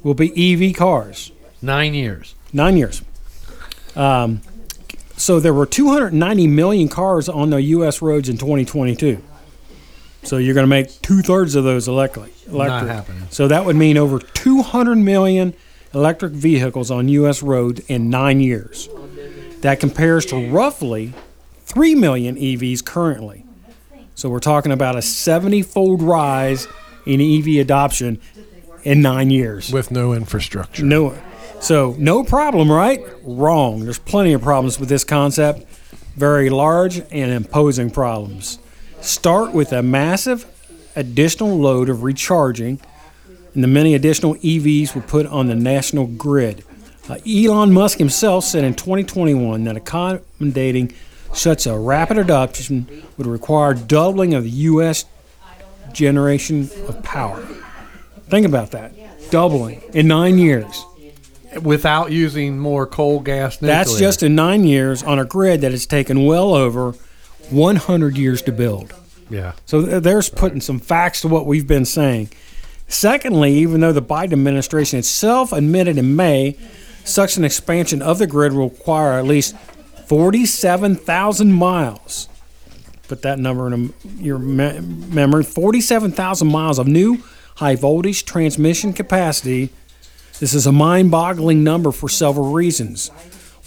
will 0.03 0.15
be 0.15 0.31
EV 0.35 0.75
cars. 0.75 1.31
nine 1.62 1.95
years 1.95 2.35
Nine 2.53 2.77
years. 2.77 3.03
Um, 3.95 4.43
so 5.17 5.41
there 5.41 5.53
were 5.55 5.67
290 5.67 6.47
million 6.47 6.89
cars 6.89 7.29
on 7.29 7.51
the 7.51 7.61
U.S. 7.77 8.01
roads 8.01 8.29
in 8.29 8.39
2022. 8.39 9.23
So 10.23 10.37
you're 10.37 10.55
going 10.55 10.65
to 10.65 10.69
make 10.69 11.01
two 11.01 11.23
thirds 11.23 11.55
of 11.55 11.65
those 11.65 11.89
electric. 11.89 12.33
electric. 12.49 12.91
happening. 12.91 13.23
So 13.31 13.49
that 13.49 13.65
would 13.65 13.77
mean 13.77 13.97
over 13.97 14.19
200 14.19 14.97
million 14.97 15.55
electric 15.95 16.33
vehicles 16.33 16.91
on 16.91 17.09
U.S. 17.09 17.43
roads 17.43 17.81
in 17.89 18.11
nine 18.11 18.41
years. 18.41 18.89
That 19.61 19.81
compares 19.81 20.27
to 20.27 20.49
roughly 20.51 21.15
3 21.65 21.95
million 21.95 22.37
EVs 22.37 22.85
currently. 22.85 23.45
So 24.15 24.29
we're 24.29 24.41
talking 24.41 24.73
about 24.73 24.97
a 24.97 25.03
70 25.03 25.63
fold 25.63 26.03
rise 26.03 26.67
in 27.07 27.21
EV 27.21 27.61
adoption 27.61 28.21
in 28.83 29.01
nine 29.01 29.31
years. 29.31 29.73
with 29.73 29.91
no 29.91 30.13
infrastructure. 30.13 30.85
No, 30.85 31.17
so 31.61 31.95
no 31.99 32.25
problem, 32.25 32.71
right? 32.71 33.01
Wrong. 33.23 33.85
There's 33.85 33.99
plenty 33.99 34.33
of 34.33 34.43
problems 34.43 34.79
with 34.79 34.89
this 34.89 35.05
concept. 35.05 35.65
Very 36.17 36.51
large 36.51 36.99
and 37.11 37.31
imposing 37.31 37.91
problems. 37.91 38.59
Start 39.00 39.52
with 39.52 39.73
a 39.73 39.83
massive 39.83 40.47
additional 40.97 41.57
load 41.59 41.88
of 41.88 42.02
recharging, 42.02 42.81
and 43.55 43.62
the 43.62 43.69
many 43.69 43.95
additional 43.95 44.35
EVs 44.37 44.95
will 44.95 45.02
put 45.02 45.26
on 45.26 45.47
the 45.47 45.55
national 45.55 46.07
grid. 46.07 46.64
Uh, 47.09 47.19
Elon 47.26 47.73
Musk 47.73 47.99
himself 47.99 48.45
said 48.45 48.64
in 48.64 48.75
2021 48.75 49.64
that 49.64 49.76
accommodating 49.76 50.93
such 51.33 51.67
a 51.67 51.78
rapid 51.78 52.19
adoption 52.19 52.87
would 53.17 53.26
require 53.26 53.73
doubling 53.73 54.35
of 54.35 54.45
the 54.45 54.50
U.S. 54.50 55.05
generation 55.93 56.69
of 56.87 57.02
power. 57.02 57.40
Think 58.28 58.47
about 58.47 58.73
that. 58.73 58.93
Doubling 59.31 59.81
in 59.95 60.09
nine 60.09 60.38
years. 60.38 60.85
without 61.62 62.12
using 62.12 62.59
more 62.59 62.87
coal 62.87 63.21
gas 63.21 63.62
nuclear. 63.62 63.76
That's 63.76 63.99
just 63.99 64.23
in 64.23 64.35
nine 64.35 64.64
years 64.64 65.02
on 65.02 65.19
a 65.19 65.25
grid 65.25 65.62
that 65.62 65.71
has 65.71 65.87
taken 65.87 66.26
well 66.26 66.52
over 66.52 66.95
100 67.50 68.17
years 68.17 68.43
to 68.43 68.52
build. 68.52 68.95
yeah. 69.31 69.52
So 69.67 69.83
there's 69.83 70.28
putting 70.28 70.61
some 70.61 70.78
facts 70.78 71.21
to 71.23 71.28
what 71.28 71.47
we've 71.47 71.67
been 71.67 71.85
saying. 71.85 72.31
Secondly, 72.88 73.52
even 73.55 73.81
though 73.81 73.93
the 73.93 74.02
Biden 74.02 74.33
administration 74.33 74.99
itself 74.99 75.52
admitted 75.52 75.99
in 75.99 76.17
May 76.17 76.57
such 77.05 77.37
an 77.37 77.45
expansion 77.45 78.02
of 78.02 78.19
the 78.19 78.26
grid 78.26 78.52
will 78.52 78.71
require 78.71 79.19
at 79.19 79.25
least 79.25 79.57
47,000 80.07 81.52
miles. 81.52 82.28
Put 83.09 83.23
that 83.23 83.38
number 83.38 83.67
in 83.67 83.73
um, 83.73 83.95
your 84.19 84.38
me- 84.38 84.81
memory 84.81 85.45
47,000 85.45 86.47
miles 86.47 86.78
of 86.78 86.87
new 86.87 87.23
high 87.57 87.75
voltage 87.75 88.25
transmission 88.25 88.93
capacity. 88.93 89.71
This 90.40 90.55
is 90.55 90.67
a 90.67 90.73
mind 90.73 91.11
boggling 91.11 91.64
number 91.64 91.90
for 91.90 92.09
several 92.09 92.52
reasons. 92.52 93.11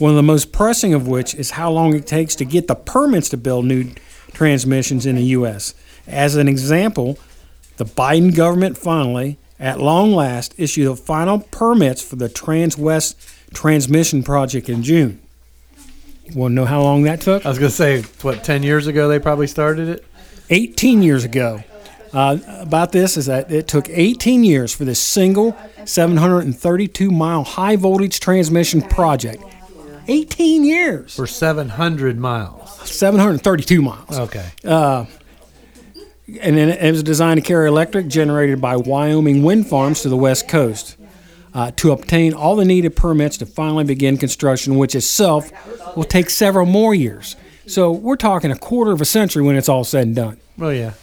One 0.01 0.09
of 0.09 0.15
the 0.15 0.23
most 0.23 0.51
pressing 0.51 0.95
of 0.95 1.07
which 1.07 1.35
is 1.35 1.51
how 1.51 1.69
long 1.69 1.95
it 1.95 2.07
takes 2.07 2.33
to 2.37 2.43
get 2.43 2.67
the 2.67 2.73
permits 2.73 3.29
to 3.29 3.37
build 3.37 3.65
new 3.65 3.91
transmissions 4.33 5.05
in 5.05 5.15
the 5.15 5.23
U.S. 5.25 5.75
As 6.07 6.35
an 6.35 6.47
example, 6.47 7.19
the 7.77 7.85
Biden 7.85 8.35
government 8.35 8.79
finally, 8.79 9.37
at 9.59 9.79
long 9.79 10.11
last, 10.11 10.55
issued 10.57 10.87
the 10.87 10.95
final 10.95 11.41
permits 11.51 12.01
for 12.01 12.15
the 12.15 12.29
Transwest 12.29 13.13
transmission 13.53 14.23
project 14.23 14.69
in 14.69 14.81
June. 14.81 15.21
You 16.25 16.35
want 16.35 16.53
to 16.53 16.55
know 16.55 16.65
how 16.65 16.81
long 16.81 17.03
that 17.03 17.21
took? 17.21 17.45
I 17.45 17.49
was 17.49 17.59
gonna 17.59 17.69
say, 17.69 18.01
what, 18.23 18.43
ten 18.43 18.63
years 18.63 18.87
ago 18.87 19.07
they 19.07 19.19
probably 19.19 19.45
started 19.45 19.87
it. 19.87 20.05
18 20.49 21.03
years 21.03 21.25
ago. 21.25 21.63
Uh, 22.11 22.39
about 22.59 22.91
this 22.91 23.17
is 23.17 23.27
that 23.27 23.51
it 23.51 23.67
took 23.67 23.87
18 23.87 24.43
years 24.43 24.73
for 24.73 24.83
this 24.83 24.99
single 24.99 25.55
732 25.85 27.11
mile 27.11 27.43
high 27.43 27.75
voltage 27.75 28.19
transmission 28.19 28.81
project. 28.81 29.43
18 30.07 30.63
years. 30.63 31.15
For 31.15 31.27
seven 31.27 31.69
hundred 31.69 32.17
miles. 32.17 32.69
732 32.89 33.81
miles. 33.81 34.19
Okay. 34.19 34.49
and 34.63 35.07
then 36.57 36.69
it 36.69 36.91
was 36.91 37.03
designed 37.03 37.39
to 37.41 37.45
carry 37.45 37.67
electric 37.67 38.07
generated 38.07 38.61
by 38.61 38.75
Wyoming 38.75 39.43
wind 39.43 39.67
farms 39.67 40.01
to 40.01 40.09
the 40.09 40.17
west 40.17 40.47
coast. 40.47 40.97
Uh, 41.53 41.69
to 41.75 41.91
obtain 41.91 42.33
all 42.33 42.55
the 42.55 42.63
needed 42.63 42.95
permits 42.95 43.37
to 43.37 43.45
finally 43.45 43.83
begin 43.83 44.17
construction, 44.17 44.77
which 44.77 44.95
itself 44.95 45.51
will 45.97 46.05
take 46.05 46.29
several 46.29 46.65
more 46.65 46.95
years. 46.95 47.35
So 47.67 47.91
we're 47.91 48.15
talking 48.15 48.51
a 48.51 48.57
quarter 48.57 48.93
of 48.93 49.01
a 49.01 49.05
century 49.05 49.43
when 49.43 49.57
it's 49.57 49.67
all 49.67 49.83
said 49.83 50.07
and 50.07 50.15
done. 50.15 50.37
Well, 50.57 50.71
yeah. 50.71 50.93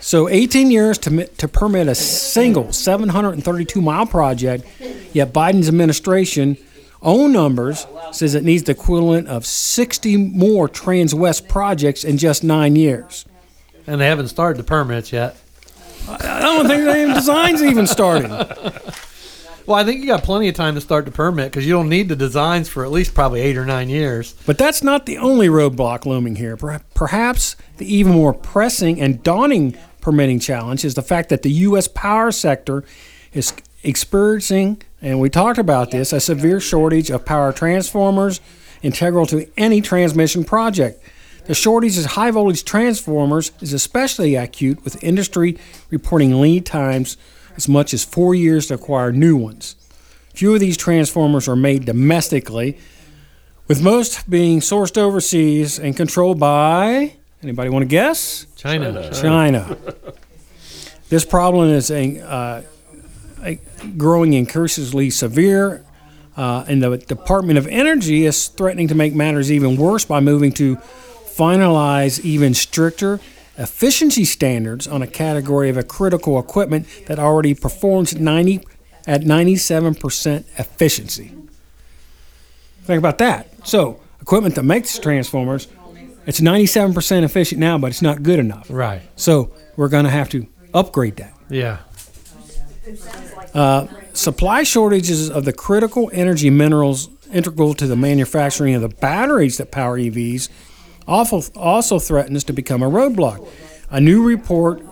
So 0.00 0.28
18 0.28 0.70
years 0.70 0.98
to, 0.98 1.26
to 1.26 1.48
permit 1.48 1.88
a 1.88 1.94
single 1.94 2.70
732 2.72 3.80
mile 3.80 4.04
project, 4.04 4.66
yet 5.14 5.32
Biden's 5.32 5.68
administration 5.68 6.58
own 7.02 7.32
numbers 7.32 7.86
says 8.12 8.34
it 8.34 8.44
needs 8.44 8.64
the 8.64 8.72
equivalent 8.72 9.28
of 9.28 9.46
60 9.46 10.16
more 10.16 10.68
Transwest 10.68 11.48
projects 11.48 12.04
in 12.04 12.18
just 12.18 12.42
nine 12.42 12.76
years. 12.76 13.24
And 13.86 14.00
they 14.00 14.06
haven't 14.06 14.28
started 14.28 14.58
the 14.58 14.64
permits 14.64 15.12
yet. 15.12 15.36
I 16.08 16.40
don't 16.40 16.66
think 16.66 16.84
the 16.84 17.14
design's 17.14 17.62
even 17.62 17.86
started. 17.86 18.30
Well, 19.66 19.76
I 19.76 19.82
think 19.82 20.00
you 20.00 20.06
got 20.06 20.22
plenty 20.22 20.48
of 20.48 20.54
time 20.54 20.76
to 20.76 20.80
start 20.80 21.06
the 21.06 21.10
permit 21.10 21.50
because 21.50 21.66
you 21.66 21.72
don't 21.72 21.88
need 21.88 22.08
the 22.08 22.14
designs 22.14 22.68
for 22.68 22.84
at 22.84 22.92
least 22.92 23.14
probably 23.14 23.40
eight 23.40 23.56
or 23.56 23.66
nine 23.66 23.88
years. 23.88 24.34
But 24.46 24.58
that's 24.58 24.80
not 24.80 25.06
the 25.06 25.18
only 25.18 25.48
roadblock 25.48 26.06
looming 26.06 26.36
here. 26.36 26.56
Perhaps 26.56 27.56
the 27.78 27.92
even 27.92 28.12
more 28.12 28.32
pressing 28.32 29.00
and 29.00 29.24
daunting 29.24 29.76
permitting 30.00 30.38
challenge 30.38 30.84
is 30.84 30.94
the 30.94 31.02
fact 31.02 31.30
that 31.30 31.42
the 31.42 31.50
U.S. 31.50 31.88
power 31.88 32.30
sector 32.30 32.84
is 33.32 33.52
experiencing, 33.86 34.82
and 35.00 35.20
we 35.20 35.30
talked 35.30 35.58
about 35.58 35.90
this, 35.90 36.12
a 36.12 36.20
severe 36.20 36.60
shortage 36.60 37.10
of 37.10 37.24
power 37.24 37.52
transformers 37.52 38.40
integral 38.82 39.26
to 39.26 39.50
any 39.56 39.80
transmission 39.80 40.44
project. 40.44 41.02
The 41.46 41.54
shortage 41.54 41.96
of 41.96 42.04
high 42.06 42.30
voltage 42.30 42.64
transformers 42.64 43.52
is 43.60 43.72
especially 43.72 44.34
acute, 44.34 44.84
with 44.84 45.02
industry 45.02 45.56
reporting 45.90 46.40
lead 46.40 46.66
times 46.66 47.16
as 47.56 47.68
much 47.68 47.94
as 47.94 48.04
four 48.04 48.34
years 48.34 48.66
to 48.66 48.74
acquire 48.74 49.12
new 49.12 49.36
ones. 49.36 49.76
Few 50.34 50.52
of 50.52 50.60
these 50.60 50.76
transformers 50.76 51.48
are 51.48 51.56
made 51.56 51.86
domestically, 51.86 52.78
with 53.68 53.82
most 53.82 54.28
being 54.28 54.60
sourced 54.60 54.98
overseas 54.98 55.78
and 55.78 55.96
controlled 55.96 56.38
by 56.38 57.14
anybody 57.42 57.70
want 57.70 57.82
to 57.82 57.88
guess? 57.88 58.46
China. 58.56 59.10
China. 59.12 59.76
this 61.08 61.24
problem 61.24 61.68
is 61.70 61.90
a, 61.90 62.20
uh, 62.20 62.62
a 62.62 62.64
growing 63.96 64.32
increasingly 64.32 65.10
severe, 65.10 65.84
uh, 66.36 66.64
and 66.68 66.82
the 66.82 66.98
Department 66.98 67.58
of 67.58 67.66
Energy 67.66 68.24
is 68.26 68.48
threatening 68.48 68.88
to 68.88 68.94
make 68.94 69.14
matters 69.14 69.50
even 69.50 69.76
worse 69.76 70.04
by 70.04 70.20
moving 70.20 70.52
to 70.52 70.76
finalize 70.76 72.20
even 72.24 72.54
stricter 72.54 73.20
efficiency 73.58 74.24
standards 74.24 74.86
on 74.86 75.02
a 75.02 75.06
category 75.06 75.70
of 75.70 75.76
a 75.76 75.82
critical 75.82 76.38
equipment 76.38 76.86
that 77.06 77.18
already 77.18 77.54
performs 77.54 78.14
90 78.14 78.60
at 79.06 79.22
97% 79.22 80.44
efficiency. 80.58 81.32
Think 82.82 82.98
about 82.98 83.18
that. 83.18 83.48
So, 83.66 84.00
equipment 84.20 84.54
that 84.56 84.64
makes 84.64 84.98
transformers, 84.98 85.68
it's 86.26 86.40
97% 86.40 87.22
efficient 87.22 87.60
now, 87.60 87.78
but 87.78 87.88
it's 87.88 88.02
not 88.02 88.22
good 88.22 88.38
enough. 88.38 88.66
Right. 88.68 89.02
So 89.14 89.52
we're 89.76 89.88
going 89.88 90.04
to 90.04 90.10
have 90.10 90.28
to 90.30 90.46
upgrade 90.74 91.16
that. 91.16 91.32
Yeah. 91.48 91.78
Supply 94.12 94.62
shortages 94.62 95.30
of 95.30 95.44
the 95.44 95.52
critical 95.52 96.10
energy 96.12 96.50
minerals 96.50 97.10
integral 97.32 97.74
to 97.74 97.86
the 97.86 97.96
manufacturing 97.96 98.74
of 98.74 98.82
the 98.82 98.88
batteries 98.88 99.58
that 99.58 99.70
power 99.70 99.98
EVs 99.98 100.48
also, 101.06 101.42
also 101.54 101.98
threatens 101.98 102.44
to 102.44 102.52
become 102.52 102.82
a 102.82 102.90
roadblock. 102.90 103.46
A 103.90 104.00
new 104.00 104.26
report 104.26 104.82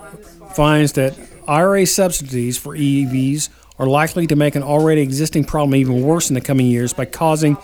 finds 0.55 0.93
that 0.93 1.19
IRA 1.49 1.87
subsidies 1.87 2.57
for 2.57 2.77
EVs 2.77 3.49
are 3.79 3.87
likely 3.87 4.27
to 4.27 4.37
make 4.37 4.55
an 4.55 4.63
already 4.63 5.01
existing 5.01 5.45
problem 5.45 5.75
even 5.75 6.03
worse 6.03 6.31
in 6.31 6.35
the 6.35 6.41
coming 6.41 6.67
years 6.67 6.93
by 6.93 7.05
causing 7.05 7.57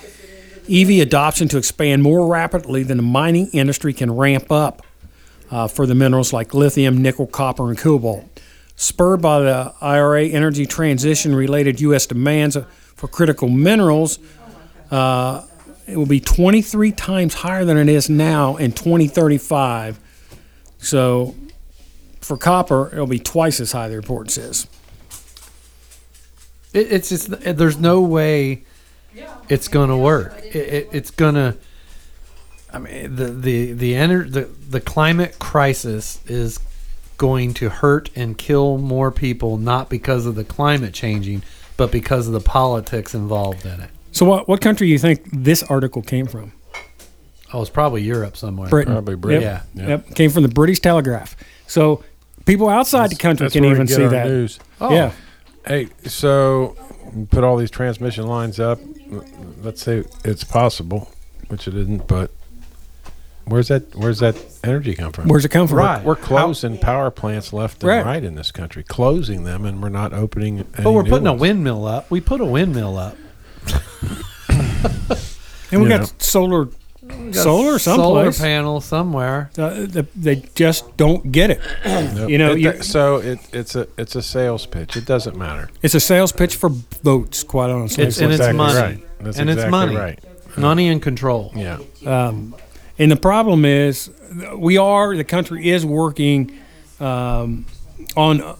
EV 0.71 1.00
adoption 1.00 1.49
to 1.49 1.59
expand 1.59 2.02
more 2.02 2.26
rapidly 2.26 2.83
than 2.83 2.97
the 2.97 3.02
mining 3.02 3.49
industry 3.52 3.92
can 3.92 4.11
ramp 4.11 4.50
up 4.50 4.85
uh, 5.50 5.69
for 5.69 5.87
the 5.87 5.95
minerals 5.95 6.33
like 6.33 6.54
lithium, 6.54 7.00
nickel, 7.02 7.26
copper, 7.26 7.69
and 7.69 7.78
cobalt. 7.78 8.39
Spurred 8.80 9.20
by 9.20 9.40
the 9.40 9.75
IRA 9.82 10.25
energy 10.28 10.64
transition 10.64 11.34
related 11.34 11.82
U.S. 11.82 12.06
demands 12.06 12.56
for 12.96 13.08
critical 13.08 13.50
minerals, 13.50 14.18
uh, 14.90 15.44
it 15.87 15.99
will 15.99 16.06
be 16.06 16.18
23 16.18 16.90
times 16.92 17.34
higher 17.34 17.66
than 17.66 17.76
it 17.76 17.90
is 17.90 18.08
now 18.08 18.56
in 18.56 18.72
2035. 18.72 20.00
So 20.78 21.34
for 22.22 22.38
copper, 22.38 22.88
it'll 22.90 23.06
be 23.06 23.18
twice 23.18 23.60
as 23.60 23.72
high, 23.72 23.88
the 23.88 23.96
report 23.96 24.30
says. 24.30 24.66
It, 26.72 26.90
it's 26.90 27.10
just 27.10 27.28
there's 27.28 27.76
no 27.76 28.00
way 28.00 28.64
it's 29.50 29.68
gonna 29.68 29.99
work. 29.99 30.32
It, 30.42 30.56
it, 30.56 30.88
it's 30.90 31.10
gonna. 31.10 31.58
I 32.72 32.78
mean, 32.78 33.14
the 33.14 33.26
the 33.26 33.72
the, 33.75 33.92
ener- 33.92 34.32
the 34.32 34.44
the 34.44 34.80
climate 34.80 35.38
crisis 35.38 36.18
is 36.25 36.60
going 37.20 37.52
to 37.52 37.68
hurt 37.68 38.08
and 38.16 38.38
kill 38.38 38.78
more 38.78 39.10
people, 39.10 39.58
not 39.58 39.90
because 39.90 40.24
of 40.24 40.36
the 40.36 40.42
climate 40.42 40.94
changing, 40.94 41.42
but 41.76 41.92
because 41.92 42.26
of 42.26 42.32
the 42.32 42.40
politics 42.40 43.14
involved 43.14 43.66
in 43.66 43.78
it. 43.78 43.90
So, 44.10 44.24
what, 44.24 44.48
what 44.48 44.62
country 44.62 44.86
do 44.86 44.90
you 44.92 44.98
think 44.98 45.28
this 45.30 45.62
article 45.64 46.00
came 46.00 46.26
from? 46.26 46.52
Oh, 47.52 47.60
it's 47.60 47.68
probably 47.68 48.00
Europe 48.02 48.38
somewhere. 48.38 48.70
Britain. 48.70 48.94
Probably 48.94 49.16
Britain. 49.16 49.42
Yep. 49.42 49.66
Yeah. 49.74 49.88
Yep. 49.88 50.14
Came 50.14 50.30
from 50.30 50.44
the 50.44 50.48
British 50.48 50.80
Telegraph. 50.80 51.36
So, 51.66 52.02
people 52.46 52.70
outside 52.70 53.10
the 53.10 53.16
country 53.16 53.50
can 53.50 53.66
even 53.66 53.86
see 53.86 54.06
that. 54.06 54.26
News. 54.26 54.58
Oh. 54.80 54.94
Yeah. 54.94 55.12
Hey, 55.66 55.88
so 56.06 56.74
put 57.30 57.44
all 57.44 57.58
these 57.58 57.70
transmission 57.70 58.26
lines 58.26 58.58
up. 58.58 58.80
Let's 59.62 59.82
say 59.82 60.04
it's 60.24 60.42
possible, 60.42 61.12
which 61.48 61.68
it 61.68 61.74
isn't, 61.74 62.08
but 62.08 62.30
where's 63.50 63.69
that? 63.69 63.95
Where's 63.95 64.21
that 64.21 64.37
energy 64.64 64.95
come 64.95 65.12
from? 65.12 65.28
Where's 65.28 65.45
it 65.45 65.50
come 65.50 65.69
from? 65.69 65.78
Right. 65.78 66.02
We're 66.04 66.16
closing 66.16 66.78
power 66.78 67.11
plants 67.11 67.52
left 67.52 67.83
and 67.83 67.88
Right. 67.90 68.04
right. 68.04 68.25
in 68.25 68.35
this 68.35 68.50
country, 68.50 68.83
closing 68.83 69.45
them, 69.45 69.64
and 69.66 69.83
we're 69.83 69.88
not 69.90 70.12
opening. 70.12 70.61
Any 70.61 70.85
But 70.85 70.92
we're 70.92 71.02
new 71.02 71.11
putting 71.11 71.26
a 71.26 71.35
windmill 71.35 71.87
up. 71.87 72.11
We 72.11 72.21
put 72.21 72.40
a 72.40 72.45
windmill 72.47 72.97
up. 72.99 73.16
And 75.73 75.83
we 75.83 75.88
got 75.88 76.21
solar, 76.21 76.64
Got 76.64 77.35
solar 77.35 77.78
solar 77.78 77.78
someplace. 77.78 78.40
panel 78.40 78.80
somewhere. 78.80 79.50
Uh, 79.57 79.87
the- 79.87 80.07
they 80.16 80.42
just 80.54 80.97
don't 80.97 81.30
get 81.30 81.50
it. 81.50 81.61
Yep. 81.85 82.28
You 82.28 82.38
know, 82.38 82.54
It- 82.54 82.85
so 82.85 83.16
it, 83.19 83.38
it's 83.52 83.76
a 83.76 83.87
it's 83.97 84.16
a 84.16 84.23
sales 84.23 84.66
pitch. 84.66 84.97
It 84.97 85.07
doesn't 85.07 85.37
matter. 85.37 85.71
It's 85.83 85.95
a 85.95 86.00
sales 86.00 86.33
pitch 86.33 86.57
for 86.57 86.71
votes, 87.04 87.42
quite 87.45 87.71
honestly. 87.71 88.02
It's- 88.02 88.19
and 88.21 88.33
it's 88.33 88.40
exactly 88.40 88.57
money. 88.57 88.80
right. 88.80 89.04
That's 89.21 89.38
And 89.38 89.49
it's 89.49 89.59
exactly 89.62 89.71
money. 89.78 89.97
right. 89.97 90.19
Money 90.57 90.88
and 90.88 91.00
control. 91.00 91.52
Yeah. 91.54 91.78
And 93.00 93.11
the 93.11 93.16
problem 93.16 93.64
is, 93.64 94.11
we 94.54 94.76
are 94.76 95.16
the 95.16 95.25
country 95.25 95.71
is 95.71 95.87
working 95.87 96.52
um, 97.00 97.64
on, 98.14 98.57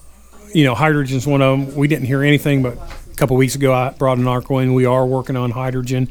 you 0.55 0.65
know, 0.65 0.75
hydrogen's 0.75 1.27
one 1.27 1.43
of 1.43 1.59
them. 1.59 1.77
We 1.77 1.89
didn't 1.89 2.07
hear 2.07 2.23
anything, 2.23 2.63
but 2.63 2.79
a 2.79 3.17
couple 3.17 3.37
weeks 3.37 3.55
ago 3.55 3.75
I 3.75 3.91
brought 3.91 4.17
an 4.17 4.27
article 4.27 4.59
in. 4.61 4.73
We 4.73 4.87
are 4.87 5.05
working 5.05 5.37
on 5.37 5.51
hydrogen. 5.51 6.09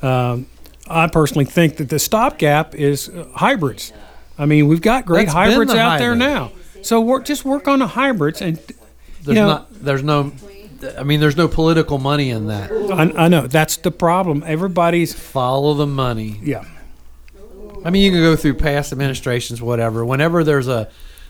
Um, 0.00 0.46
I 0.88 1.08
personally 1.08 1.44
think 1.44 1.76
that 1.76 1.90
the 1.90 1.98
stopgap 1.98 2.74
is 2.74 3.10
uh, 3.10 3.28
hybrids. 3.34 3.92
I 4.38 4.46
mean, 4.46 4.68
we've 4.68 4.80
got 4.80 5.04
great 5.04 5.26
That's 5.26 5.34
hybrids 5.34 5.72
the 5.72 5.78
out 5.78 5.98
there 5.98 6.14
now. 6.14 6.52
So 6.80 7.02
work 7.02 7.26
just 7.26 7.44
work 7.44 7.68
on 7.68 7.80
the 7.80 7.88
hybrids 7.88 8.40
and 8.40 8.58
there's 9.22 9.36
know- 9.36 9.46
not 9.48 9.84
there's 9.84 10.02
no 10.02 10.32
I 10.96 11.02
mean 11.02 11.20
there's 11.20 11.36
no 11.36 11.48
political 11.48 11.98
money 11.98 12.30
in 12.30 12.46
that. 12.46 12.70
I, 12.70 13.24
I 13.24 13.28
know 13.28 13.46
that's 13.46 13.76
the 13.78 13.90
problem. 13.90 14.42
Everybody's 14.46 15.12
Follow 15.12 15.74
the 15.74 15.86
money. 15.86 16.40
yeah. 16.42 16.64
I 17.86 17.90
mean, 17.90 18.02
you 18.02 18.10
can 18.10 18.20
go 18.20 18.34
through 18.34 18.54
past 18.54 18.90
administrations, 18.90 19.62
whatever. 19.62 20.04
Whenever 20.04 20.42
there's 20.42 20.66
a 20.66 20.88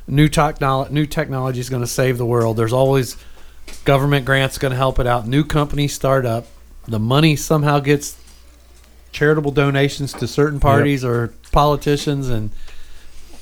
new 0.08 0.26
technology, 0.26 0.90
new 0.90 1.04
technology 1.04 1.60
is 1.60 1.68
going 1.68 1.82
to 1.82 1.86
save 1.86 2.16
the 2.16 2.24
world. 2.24 2.56
There's 2.56 2.72
always 2.72 3.18
government 3.84 4.24
grants 4.24 4.56
going 4.56 4.70
to 4.70 4.76
help 4.76 4.98
it 4.98 5.06
out. 5.06 5.28
New 5.28 5.44
companies 5.44 5.92
start 5.92 6.24
up. 6.24 6.46
The 6.88 6.98
money 6.98 7.36
somehow 7.36 7.80
gets 7.80 8.18
charitable 9.12 9.50
donations 9.50 10.14
to 10.14 10.26
certain 10.26 10.58
parties 10.58 11.04
or 11.04 11.34
politicians, 11.52 12.30
and 12.30 12.48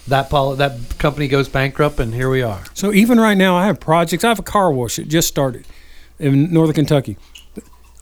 that 0.09 0.29
poli- 0.29 0.57
that 0.57 0.99
company 0.99 1.29
goes 1.29 1.49
bankrupt, 1.49 2.01
and 2.01 2.13
here 2.13 2.29
we 2.29 2.43
are. 2.43 2.65
So 2.75 2.93
even 2.93 3.21
right 3.21 3.39
now, 3.39 3.57
I 3.57 3.67
have 3.67 3.79
projects. 3.79 4.25
I 4.25 4.29
have 4.31 4.41
a 4.41 4.43
car 4.43 4.73
wash 4.73 4.97
that 4.97 5.07
just 5.07 5.29
started 5.29 5.67
in 6.19 6.53
Northern 6.53 6.75
Kentucky. 6.75 7.17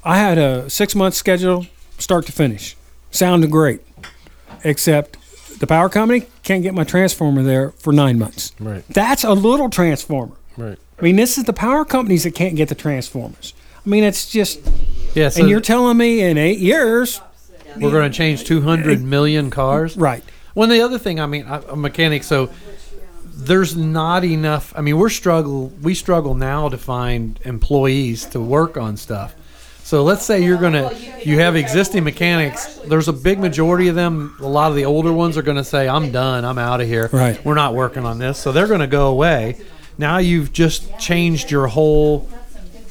I 0.05 0.17
had 0.17 0.39
a 0.39 0.71
six 0.71 0.95
month 0.95 1.13
schedule, 1.13 1.67
start 1.99 2.25
to 2.27 2.33
finish. 2.33 2.79
Sounded 3.11 3.51
great, 3.51 3.83
except 4.65 5.17
the 5.61 5.67
power 5.67 5.89
company 5.89 6.27
can't 6.43 6.63
get 6.63 6.75
my 6.75 6.85
transformer 6.85 7.43
there 7.43 7.71
for 7.73 7.93
nine 7.93 8.19
months. 8.19 8.53
Right. 8.59 8.85
That's 8.89 9.25
a 9.25 9.33
little 9.33 9.71
transformer. 9.71 10.35
Right. 10.57 10.79
I 10.99 11.03
mean, 11.03 11.17
this 11.17 11.39
is 11.39 11.45
the 11.45 11.53
power 11.53 11.85
companies 11.85 12.25
that 12.25 12.35
can't 12.35 12.57
get 12.57 12.69
the 12.69 12.75
transformers. 12.75 13.55
I 13.85 13.89
mean, 13.89 14.05
it's 14.05 14.31
just, 14.31 14.61
Yeah, 15.15 15.29
so 15.29 15.41
and 15.41 15.51
you're 15.51 15.61
telling 15.61 15.97
me 15.97 16.21
in 16.21 16.39
eight 16.39 16.59
years, 16.59 17.21
we're 17.77 17.91
going 17.91 18.11
to 18.11 18.17
change 18.17 18.45
200 18.45 19.03
million 19.03 19.51
cars. 19.51 19.97
right? 19.97 20.23
Well, 20.55 20.69
the 20.69 20.81
other 20.83 20.99
thing, 20.99 21.19
I 21.19 21.27
mean, 21.27 21.47
I'm 21.49 21.65
a 21.69 21.77
mechanic, 21.77 22.23
so 22.23 22.51
there's 23.35 23.75
not 23.77 24.25
enough. 24.25 24.73
I 24.77 24.83
mean, 24.83 24.99
we're 24.99 25.09
struggle. 25.09 25.69
We 25.83 25.95
struggle 25.95 26.35
now 26.35 26.69
to 26.69 26.77
find 26.79 27.41
employees 27.45 28.27
to 28.27 28.41
work 28.41 28.77
on 28.77 28.97
stuff. 28.97 29.35
So 29.93 30.03
let's 30.03 30.25
say 30.25 30.43
you're 30.43 30.57
gonna, 30.57 30.91
you 31.23 31.39
have 31.41 31.55
existing 31.55 32.03
mechanics. 32.03 32.77
There's 32.87 33.09
a 33.09 33.13
big 33.13 33.39
majority 33.39 33.89
of 33.89 33.95
them. 33.95 34.35
A 34.41 34.49
lot 34.49 34.71
of 34.71 34.75
the 34.75 34.87
older 34.87 35.13
ones 35.13 35.37
are 35.37 35.43
gonna 35.43 35.63
say, 35.65 35.87
"I'm 35.87 36.11
done. 36.11 36.47
I'm 36.47 36.57
out 36.57 36.81
of 36.81 36.87
here. 36.89 37.11
Right. 37.13 37.39
We're 37.45 37.53
not 37.57 37.75
working 37.75 38.07
on 38.07 38.19
this." 38.19 38.39
So 38.39 38.53
they're 38.53 38.69
gonna 38.69 38.87
go 38.87 39.09
away. 39.09 39.59
Now 39.99 40.17
you've 40.17 40.51
just 40.51 40.99
changed 40.99 41.51
your 41.51 41.67
whole 41.67 42.27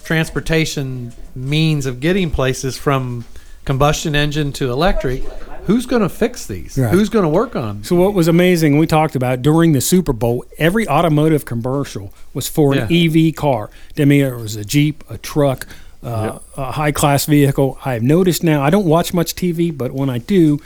transportation 0.03 1.12
means 1.36 1.88
of 1.88 2.01
getting 2.01 2.29
places 2.29 2.77
from 2.77 3.25
combustion 3.65 4.15
engine 4.15 4.51
to 4.53 4.72
electric. 4.72 5.24
Who's 5.65 5.88
going 5.88 6.03
to 6.03 6.10
fix 6.10 6.46
these? 6.46 6.77
Right. 6.77 6.91
Who's 6.91 7.10
going 7.10 7.24
to 7.24 7.29
work 7.29 7.55
on? 7.55 7.70
'em? 7.70 7.84
So 7.84 7.96
what 7.96 8.13
was 8.15 8.27
amazing, 8.27 8.77
we 8.79 8.86
talked 8.88 9.15
about 9.15 9.41
during 9.43 9.72
the 9.74 9.81
Super 9.81 10.12
Bowl, 10.13 10.43
every 10.58 10.88
automotive 10.88 11.46
commercial 11.46 12.13
was 12.34 12.48
for 12.48 12.74
an 12.74 12.88
Yeah. 12.89 13.05
EV 13.08 13.31
car. 13.31 13.70
I 13.98 14.05
mean, 14.05 14.25
it 14.25 14.36
was 14.38 14.55
a 14.55 14.65
Jeep, 14.65 15.03
a 15.10 15.17
truck, 15.20 15.67
uh, 16.03 16.39
a 16.58 16.72
high 16.72 16.91
class 16.91 17.25
vehicle. 17.25 17.77
I've 17.86 18.03
noticed 18.03 18.43
now. 18.43 18.62
I 18.63 18.70
don't 18.70 18.86
watch 18.86 19.13
much 19.13 19.36
TV, 19.36 19.75
but 19.75 19.91
when 19.91 20.10
I 20.10 20.17
do, 20.17 20.60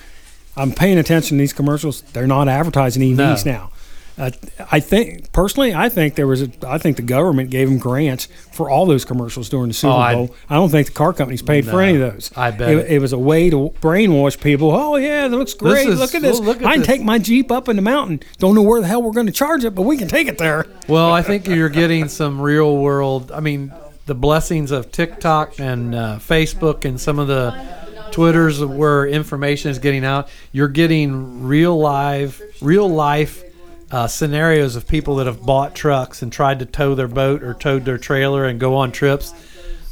I'm 0.56 0.72
paying 0.72 0.98
attention 0.98 1.38
to 1.38 1.42
these 1.42 1.54
commercials. 1.54 2.01
They're 2.01 2.27
not 2.27 2.48
advertising 2.48 3.01
EVs 3.04 3.46
No. 3.46 3.51
now. 3.51 3.72
Uh, 4.18 4.32
I 4.72 4.80
think 4.80 5.34
personally, 5.34 5.74
I 5.75 5.89
think 5.89 6.15
there 6.15 6.25
was 6.25 6.42
a. 6.42 6.50
I 6.65 6.77
think 6.77 6.96
the 6.96 7.01
government 7.01 7.50
gave 7.50 7.68
them 7.68 7.77
grants 7.80 8.30
for 8.54 8.70
all 8.70 8.86
those 8.86 9.04
commercials 9.04 9.50
during 9.50 9.68
the 9.68 9.74
Super 9.74 9.92
Oh, 9.92 10.15
Bowl. 10.27 10.36
I, 10.50 10.56
don't 10.56 10.70
think 10.70 10.88
the 10.88 10.94
car 10.94 11.12
companies 11.12 11.42
paid 11.42 11.65
for 11.65 11.82
any 11.82 12.00
of 12.00 12.13
those. 12.13 12.32
I 12.34 12.51
bet 12.51 12.70
it, 12.70 12.77
it- 12.77 12.92
it 12.94 13.00
was 13.00 13.12
a 13.12 13.20
way 13.20 13.50
to 13.50 13.74
brainwash 13.82 14.39
people. 14.39 14.72
Oh 14.72 14.96
yeah, 14.96 15.27
that 15.27 15.36
looks 15.36 15.54
great. 15.54 15.89
is- 15.89 16.00
look 16.00 16.15
at 16.15 16.22
this. 16.22 16.39
well, 16.39 16.48
look 16.48 16.62
at 16.62 16.65
I 16.65 16.72
can 16.75 16.80
this. 16.80 16.88
take 16.88 17.01
my 17.04 17.20
Jeep 17.20 17.51
up 17.51 17.68
in 17.68 17.75
the 17.75 17.82
mountain. 17.82 18.22
Don't 18.38 18.56
know 18.56 18.62
where 18.62 18.80
the 18.80 18.88
hell 18.88 19.04
we're 19.04 19.12
going 19.12 19.25
to 19.27 19.34
charge 19.34 19.65
it, 19.65 19.75
but 19.75 19.82
we 19.82 19.98
can 19.98 20.08
take 20.08 20.30
it 20.30 20.38
there. 20.38 20.65
Well, 20.88 21.12
I 21.12 21.22
think 21.22 21.46
you're 21.46 21.68
getting 21.68 22.08
some 22.08 22.39
real 22.39 22.77
world. 22.77 23.34
I 23.34 23.42
mean, 23.42 23.74
the 24.06 24.16
blessings 24.16 24.72
of 24.72 24.92
TikTok 24.92 25.60
and 25.60 25.96
uh, 25.96 26.18
Facebook 26.20 26.86
and 26.86 27.00
some 27.00 27.20
of 27.20 27.28
the 27.28 27.86
Twitters 28.12 28.64
where 28.64 29.06
information 29.06 29.72
is 29.72 29.80
getting 29.80 30.06
out. 30.06 30.30
You're 30.52 30.68
getting 30.68 31.44
real 31.44 31.78
live, 31.78 32.41
real 32.62 32.88
life 32.88 33.44
uh, 33.91 34.08
scenarios 34.08 34.76
of 34.76 34.88
people 34.88 35.18
that 35.18 35.28
have 35.28 35.41
bought 35.41 35.76
trucks 35.76 36.22
and 36.22 36.32
tried 36.32 36.60
to 36.60 36.65
tow 36.65 36.96
their 36.96 37.08
boat 37.08 37.44
or 37.44 37.54
towed 37.54 37.84
their 37.86 37.98
trailer 37.98 38.46
and 38.46 38.60
go 38.60 38.76
on 38.76 38.91
trips. 38.91 39.34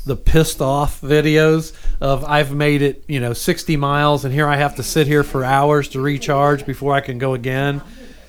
The 0.05 0.15
pissed 0.15 0.61
off 0.61 1.01
videos 1.01 1.73
of 2.01 2.23
I've 2.23 2.53
made 2.53 2.81
it, 2.81 3.03
you 3.07 3.19
know, 3.19 3.33
60 3.33 3.77
miles 3.77 4.25
and 4.25 4.33
here 4.33 4.47
I 4.47 4.57
have 4.57 4.75
to 4.75 4.83
sit 4.83 5.07
here 5.07 5.23
for 5.23 5.43
hours 5.43 5.89
to 5.89 6.01
recharge 6.01 6.65
before 6.65 6.93
I 6.93 7.01
can 7.01 7.17
go 7.17 7.33
again. 7.33 7.81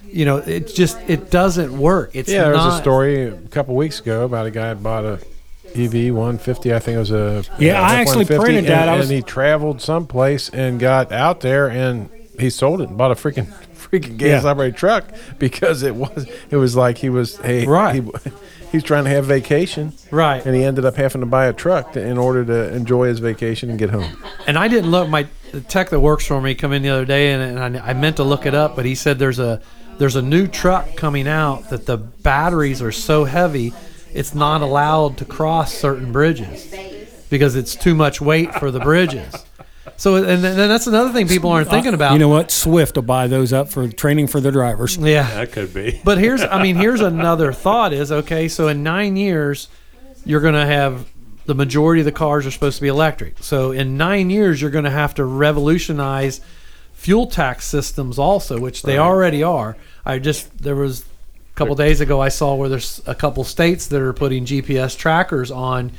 You 0.07 0.25
know, 0.25 0.37
it 0.38 0.73
just 0.75 0.99
it 1.09 1.31
doesn't 1.31 1.77
work. 1.77 2.11
It's 2.14 2.31
Yeah, 2.31 2.44
there 2.44 2.55
was 2.55 2.75
a 2.75 2.79
story 2.79 3.27
a 3.27 3.37
couple 3.49 3.75
weeks 3.75 3.99
ago 3.99 4.25
about 4.25 4.47
a 4.47 4.51
guy 4.51 4.73
that 4.73 4.83
bought 4.83 5.05
a 5.05 5.20
EV 5.76 6.14
150. 6.14 6.74
I 6.74 6.78
think 6.78 6.96
it 6.96 6.98
was 6.98 7.10
a 7.10 7.44
Yeah, 7.58 7.80
I 7.80 7.94
actually 7.96 8.22
F-150, 8.24 8.40
printed 8.40 8.64
that. 8.66 8.82
And, 8.82 8.90
I 8.90 8.96
was- 8.96 9.08
and 9.10 9.16
he 9.16 9.22
traveled 9.22 9.80
someplace 9.80 10.48
and 10.50 10.78
got 10.80 11.12
out 11.12 11.40
there 11.40 11.68
and 11.68 12.08
he 12.38 12.50
sold 12.50 12.80
it 12.80 12.88
and 12.88 12.98
bought 12.98 13.10
a 13.10 13.14
freaking 13.14 13.46
freaking 13.76 14.16
gas 14.16 14.44
Yeah. 14.44 14.50
operated 14.50 14.76
truck 14.76 15.04
because 15.38 15.82
it 15.82 15.94
was 15.94 16.26
it 16.50 16.56
was 16.56 16.74
like 16.74 16.98
he 16.98 17.08
was 17.10 17.37
hey 17.38 17.66
Right. 17.66 18.02
he, 18.02 18.10
he's 18.72 18.82
trying 18.82 19.04
to 19.04 19.10
have 19.10 19.24
vacation 19.26 19.92
Right. 20.10 20.44
and 20.44 20.54
he 20.56 20.64
ended 20.64 20.84
up 20.84 20.96
having 20.96 21.20
to 21.20 21.26
buy 21.26 21.46
a 21.46 21.52
truck 21.52 21.92
to, 21.92 22.00
in 22.04 22.18
order 22.18 22.44
to 22.44 22.74
enjoy 22.74 23.06
his 23.08 23.18
vacation 23.20 23.70
and 23.70 23.78
get 23.78 23.90
home. 23.90 24.16
And 24.46 24.58
I 24.58 24.68
didn't 24.68 24.90
look. 24.90 25.08
My 25.08 25.26
the 25.52 25.60
tech 25.60 25.90
that 25.90 26.00
works 26.00 26.26
for 26.26 26.40
me 26.40 26.56
come 26.56 26.72
in 26.72 26.82
the 26.82 26.88
other 26.88 27.04
day, 27.04 27.32
and, 27.32 27.58
and 27.58 27.78
I, 27.78 27.90
I 27.90 27.92
meant 27.92 28.16
to 28.16 28.24
look 28.24 28.44
it 28.46 28.54
up, 28.54 28.74
but 28.74 28.84
he 28.84 28.96
said 28.96 29.20
there's 29.20 29.38
a 29.38 29.60
there's 29.98 30.16
a 30.16 30.22
new 30.22 30.48
truck 30.48 30.96
coming 30.96 31.28
out 31.28 31.70
that 31.70 31.87
the 31.87 31.96
batteries 31.96 32.82
are 32.82 32.90
so 32.90 33.24
heavy, 33.24 33.72
it's 34.14 34.35
not 34.35 34.62
allowed 34.62 35.18
to 35.18 35.24
cross 35.24 35.74
certain 35.74 36.12
bridges 36.12 36.72
because 37.29 37.57
it's 37.57 37.74
too 37.74 37.94
much 37.94 38.20
weight 38.20 38.55
for 38.55 38.70
the 38.70 38.81
bridges. 38.81 39.44
So 39.96 40.16
and 40.16 40.42
then 40.42 40.57
then 40.57 40.68
that's 40.68 40.87
another 40.87 41.12
thing 41.12 41.29
people 41.29 41.50
aren't 41.50 41.68
thinking 41.68 41.94
about. 41.94 42.14
You 42.14 42.18
know 42.18 42.29
what? 42.29 42.50
Swift 42.50 42.96
will 42.96 43.03
buy 43.03 43.27
those 43.27 43.53
up 43.53 43.68
for 43.68 43.88
training 43.88 44.29
for 44.29 44.40
their 44.40 44.53
drivers. 44.53 44.96
yeah. 44.96 45.29
That 45.35 45.53
could 45.53 45.74
be. 45.74 46.00
But 46.05 46.18
here's, 46.18 46.42
I 46.42 46.62
mean, 46.62 46.77
here's 46.77 47.00
another 47.00 47.53
thought 47.53 47.92
is 47.92 48.11
okay. 48.11 48.48
So 48.48 48.68
in 48.68 48.83
nine 48.83 49.16
years, 49.16 49.68
you're 50.24 50.40
going 50.40 50.55
to 50.55 50.66
have 50.66 51.09
the 51.46 51.55
majority 51.55 52.00
of 52.00 52.07
the 52.07 52.12
cars 52.12 52.46
are 52.46 52.50
supposed 52.50 52.77
to 52.77 52.83
be 52.83 52.88
electric. 52.88 53.42
So 53.42 53.72
in 53.72 53.96
nine 53.96 54.31
years, 54.31 54.61
you're 54.61 54.70
going 54.70 54.85
to 54.85 54.90
have 54.90 55.14
to 55.14 55.24
revolutionize 55.24 56.40
fuel 56.94 57.27
tax 57.27 57.66
systems 57.66 58.18
also, 58.18 58.59
which 58.59 58.83
they 58.83 58.98
already 58.98 59.42
are. 59.42 59.77
I 60.05 60.18
just 60.18 60.62
there 60.62 60.77
was 60.77 61.05
a 61.55 61.57
couple 61.57 61.75
days 61.77 62.01
ago 62.01 62.21
I 62.21 62.31
saw 62.31 62.55
where 62.57 62.69
there's 62.69 63.01
a 63.07 63.14
couple 63.14 63.45
states 63.45 63.87
that 63.87 64.01
are 64.03 64.12
putting 64.12 64.45
GPS 64.45 64.97
trackers 64.99 65.51
on 65.53 65.93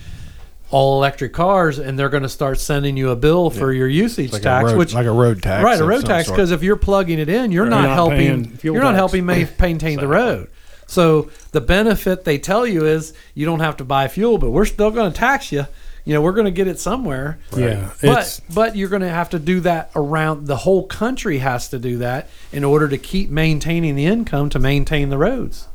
all 0.72 0.98
electric 0.98 1.32
cars, 1.32 1.78
and 1.80 1.98
they're 1.98 2.10
going 2.10 2.24
to 2.24 2.30
start 2.30 2.60
sending 2.60 2.98
you 2.98 3.12
a 3.12 3.16
bill 3.16 3.50
for 3.50 3.72
your 3.72 3.88
usage 3.88 4.34
Like 4.34 4.42
tax, 4.42 4.72
road, 4.72 4.78
which 4.78 4.94
like 4.94 5.06
a 5.06 5.12
road 5.12 5.42
tax. 5.42 5.64
right 5.64 5.80
a 5.80 5.86
road 5.86 6.06
tax 6.06 6.30
because 6.30 6.52
if 6.52 6.64
you're 6.64 6.76
plugging 6.76 7.20
it 7.20 7.30
in 7.30 7.52
you're 7.52 7.68
not, 7.68 7.84
not 7.84 7.94
helping 7.94 8.58
you're 8.64 8.82
not 8.82 8.96
helping 8.96 9.26
ma- 9.26 9.44
maintain 9.60 10.00
the 10.00 10.08
road. 10.08 10.50
So 10.88 11.30
the 11.52 11.62
benefit 11.62 12.26
they 12.26 12.38
tell 12.38 12.68
you 12.68 12.86
is 12.86 13.14
you 13.34 13.46
don't 13.46 13.62
have 13.62 13.78
to 13.78 13.84
buy 13.86 14.08
fuel 14.08 14.38
but 14.38 14.52
we're 14.52 14.66
still 14.66 14.92
going 14.92 15.12
to 15.12 15.18
tax 15.18 15.52
you 15.52 15.68
you 16.06 16.14
know 16.14 16.22
we're 16.22 16.32
going 16.34 16.46
to 16.46 16.52
get 16.52 16.68
it 16.68 16.80
somewhere 16.80 17.40
Yeah, 17.58 17.90
but 18.02 18.40
but 18.54 18.76
you're 18.76 18.90
going 18.90 19.02
to 19.02 19.10
have 19.10 19.30
to 19.32 19.40
do 19.40 19.60
that 19.62 19.92
around 19.96 20.48
the 20.48 20.58
whole 20.58 20.86
country 20.88 21.40
has 21.40 21.68
to 21.70 21.80
do 21.80 21.98
that 21.98 22.30
in 22.52 22.64
order 22.64 22.88
to 22.88 22.98
keep 22.98 23.30
maintaining 23.30 23.96
the 23.96 24.06
income 24.06 24.50
to 24.52 24.60
maintain 24.60 25.10
the 25.10 25.18
roads 25.18 25.68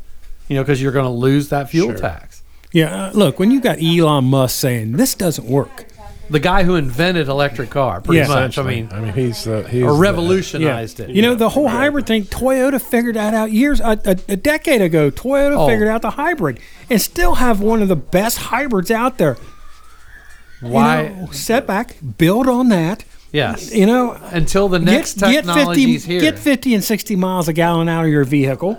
you 0.49 0.57
know 0.57 0.63
because 0.63 0.81
you're 0.81 0.93
going 0.93 1.05
to 1.05 1.11
lose 1.11 1.49
that 1.51 1.69
fuel 1.71 1.95
tax 1.95 2.43
yeah. 2.73 3.07
uh, 3.07 3.13
Look, 3.13 3.41
when 3.41 3.51
you 3.51 3.61
got 3.61 3.83
Elon 3.83 4.27
Musk 4.27 4.55
saying 4.61 4.93
this 4.93 5.17
doesn't 5.17 5.49
work, 5.49 5.87
the 6.31 6.39
guy 6.39 6.63
who 6.63 6.77
invented 6.77 7.27
electric 7.27 7.71
car 7.71 8.01
pretty 8.01 8.21
Yeah. 8.21 8.29
much 8.29 8.59
i 8.59 8.63
mean 8.63 8.89
I 8.93 9.01
mean 9.01 9.13
he's 9.13 9.43
the 9.43 9.67
he's 9.69 9.83
or 9.83 9.93
the- 9.95 9.99
revolutionized 9.99 11.01
it 11.01 11.11
You 11.11 11.23
know, 11.23 11.35
the 11.35 11.49
whole 11.49 11.67
hybrid 11.67 12.07
thing, 12.07 12.23
Toyota 12.27 12.81
figured 12.81 13.17
that 13.17 13.35
out 13.35 13.51
years, 13.51 13.81
a, 13.81 13.99
a, 14.05 14.17
a 14.29 14.37
decade 14.37 14.81
ago. 14.83 15.11
Toyota 15.11 15.57
Oh. 15.57 15.67
figured 15.67 15.89
out 15.89 16.03
the 16.03 16.11
hybrid 16.11 16.61
and 16.89 17.03
still 17.03 17.35
have 17.35 17.61
one 17.61 17.83
of 17.83 17.89
the 17.89 17.97
best 17.97 18.39
hybrids 18.39 18.93
out 18.93 19.19
there. 19.19 19.37
You 20.63 20.69
why 20.69 21.09
know, 21.09 21.29
setback, 21.33 21.97
build 22.19 22.47
on 22.47 22.69
that. 22.69 23.05
yes 23.33 23.75
You 23.75 23.87
know, 23.87 24.13
until 24.13 24.69
the 24.69 24.79
next 24.79 25.19
get, 25.19 25.45
get 25.45 25.55
50, 25.55 25.99
here. 25.99 26.21
Get 26.21 26.39
50 26.39 26.75
and 26.75 26.85
60 26.85 27.17
miles 27.17 27.49
a 27.49 27.53
gallon 27.53 27.89
out 27.89 28.05
of 28.05 28.11
your 28.11 28.25
vehicle. 28.25 28.79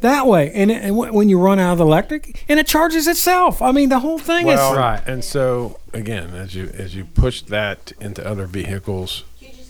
That 0.00 0.26
way. 0.26 0.52
And, 0.52 0.70
it, 0.70 0.82
and 0.82 0.96
when 0.96 1.30
you 1.30 1.38
run 1.38 1.58
out 1.58 1.72
of 1.72 1.78
the 1.78 1.86
electric, 1.86 2.44
and 2.46 2.60
it 2.60 2.66
charges 2.66 3.06
itself. 3.06 3.62
I 3.62 3.72
mean, 3.72 3.88
the 3.88 4.00
whole 4.00 4.18
thing 4.18 4.44
Well, 4.44 4.72
is. 4.72 4.76
Right. 4.76 5.02
And 5.06 5.24
so 5.24 5.80
again, 5.94 6.34
as 6.34 6.54
you 6.54 6.70
as 6.74 6.94
you 6.94 7.06
push 7.06 7.40
that 7.42 7.92
into 8.00 8.26
other 8.26 8.44
vehicles, 8.44 9.24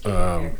um, 0.05 0.53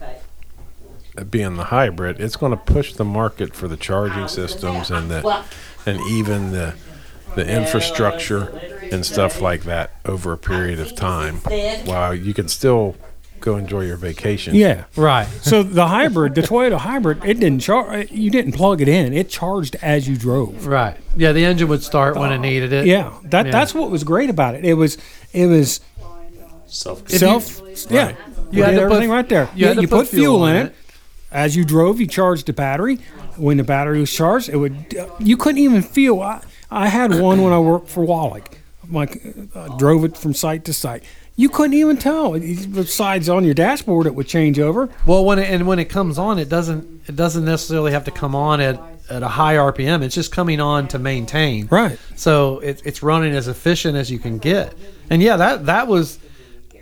being 1.29 1.57
the 1.57 1.65
hybrid, 1.65 2.21
it's 2.21 2.37
going 2.37 2.51
to 2.51 2.57
push 2.57 2.95
the 2.95 3.05
market 3.05 3.55
for 3.55 3.67
the 3.67 3.77
charging 3.77 4.29
systems 4.29 4.93
and 4.93 5.11
the 5.11 5.45
and 5.87 6.01
even 6.09 6.53
the 6.53 6.75
the 7.37 7.47
infrastructure 7.49 8.61
and 8.93 9.05
stuff 9.05 9.41
like 9.41 9.65
that 9.65 9.91
over 10.05 10.33
a 10.33 10.39
period 10.39 10.79
of 10.81 10.95
time. 10.95 11.37
While 11.85 12.15
you 12.15 12.33
can 12.35 12.49
still 12.49 12.97
go 13.41 13.57
enjoy 13.57 13.83
your 13.85 13.97
vacation. 13.99 14.55
Yeah. 14.55 14.85
Right. 14.97 15.27
So 15.43 15.63
the 15.63 15.87
hybrid, 15.89 16.35
the 16.35 16.41
Toyota 16.43 16.79
hybrid, 16.79 17.23
it 17.25 17.35
didn't 17.41 17.61
charge. 17.61 18.11
You 18.11 18.31
didn't 18.31 18.53
plug 18.53 18.81
it 18.81 18.89
in. 18.89 19.13
It 19.13 19.29
charged 19.29 19.77
as 19.83 20.09
you 20.09 20.17
drove. 20.17 20.67
Right. 20.67 20.97
Yeah, 21.17 21.33
the 21.33 21.45
engine 21.45 21.69
would 21.69 21.83
start 21.83 22.17
when 22.17 22.33
it 22.33 22.39
needed 22.39 22.73
it. 22.73 22.87
Yeah, 22.87 23.13
that 23.25 23.47
Yeah. 23.47 23.53
that's 23.53 23.75
what 23.75 23.91
was 23.91 24.03
great 24.05 24.31
about 24.31 24.55
it. 24.55 24.65
It 24.65 24.75
was 24.75 24.97
it 25.33 25.47
was 25.47 25.81
Self. 26.67 27.09
self. 27.09 27.61
yeah, 27.91 28.15
you 28.51 28.63
had 28.63 28.75
had 28.75 28.81
to 28.81 28.87
put- 28.87 28.93
everything 28.93 29.11
right 29.11 29.29
there. 29.29 29.49
you 29.55 29.67
Yeah, 29.67 29.73
you 29.73 29.83
put 29.89 29.91
put 29.91 30.09
fuel 30.09 30.23
fuel 30.39 30.47
in 30.47 30.57
in 30.57 30.67
it. 30.69 30.75
As 31.31 31.57
you 31.57 31.65
drove, 31.65 32.01
you 32.01 32.07
charged 32.07 32.47
the 32.47 32.53
battery. 32.53 32.99
When 33.37 33.57
the 33.59 33.65
battery 33.65 33.99
was 34.01 34.13
charged, 34.13 34.49
it 34.49 34.57
would. 34.57 34.75
You 35.19 35.37
couldn't 35.37 35.61
even 35.61 35.83
feel. 35.83 36.21
I, 36.21 36.41
I 36.71 36.89
had 36.89 37.21
one 37.21 37.43
when 37.43 37.53
I 37.53 37.59
worked 37.59 37.89
for 37.89 38.05
Wallach. 38.05 38.59
Like, 38.91 39.23
uh, 39.55 39.77
drove 39.77 40.05
it 40.05 40.17
from 40.17 40.35
site 40.35 40.65
to 40.67 40.73
site. 40.73 41.03
You 41.37 41.49
couldn't 41.49 41.75
even 41.75 41.97
tell. 41.97 42.39
Besides, 42.39 43.29
on 43.29 43.45
your 43.45 43.55
dashboard, 43.55 44.07
it 44.07 44.15
would 44.15 44.29
change 44.29 44.61
over. 44.61 44.89
Well, 45.05 45.25
when 45.25 45.39
it, 45.39 45.51
and 45.51 45.67
when 45.67 45.79
it 45.79 45.87
comes 45.87 46.17
on, 46.17 46.39
it 46.39 46.49
doesn't 46.49 47.09
it 47.09 47.17
doesn't 47.17 47.45
necessarily 47.45 47.93
have 47.93 48.05
to 48.05 48.13
come 48.13 48.37
on 48.37 48.61
at, 48.61 48.81
at 49.11 49.23
a 49.23 49.29
high 49.29 49.57
RPM. 49.57 50.03
It's 50.03 50.15
just 50.15 50.31
coming 50.31 50.61
on 50.61 50.87
to 50.89 50.99
maintain. 50.99 51.67
Right. 51.71 51.99
So 52.15 52.61
it, 52.61 52.83
it's 52.85 53.03
running 53.03 53.35
as 53.35 53.49
efficient 53.49 53.97
as 53.97 54.11
you 54.11 54.21
can 54.21 54.39
get. 54.39 54.75
And 55.11 55.21
yeah, 55.21 55.37
that 55.37 55.67
that 55.67 55.89
was. 55.89 56.19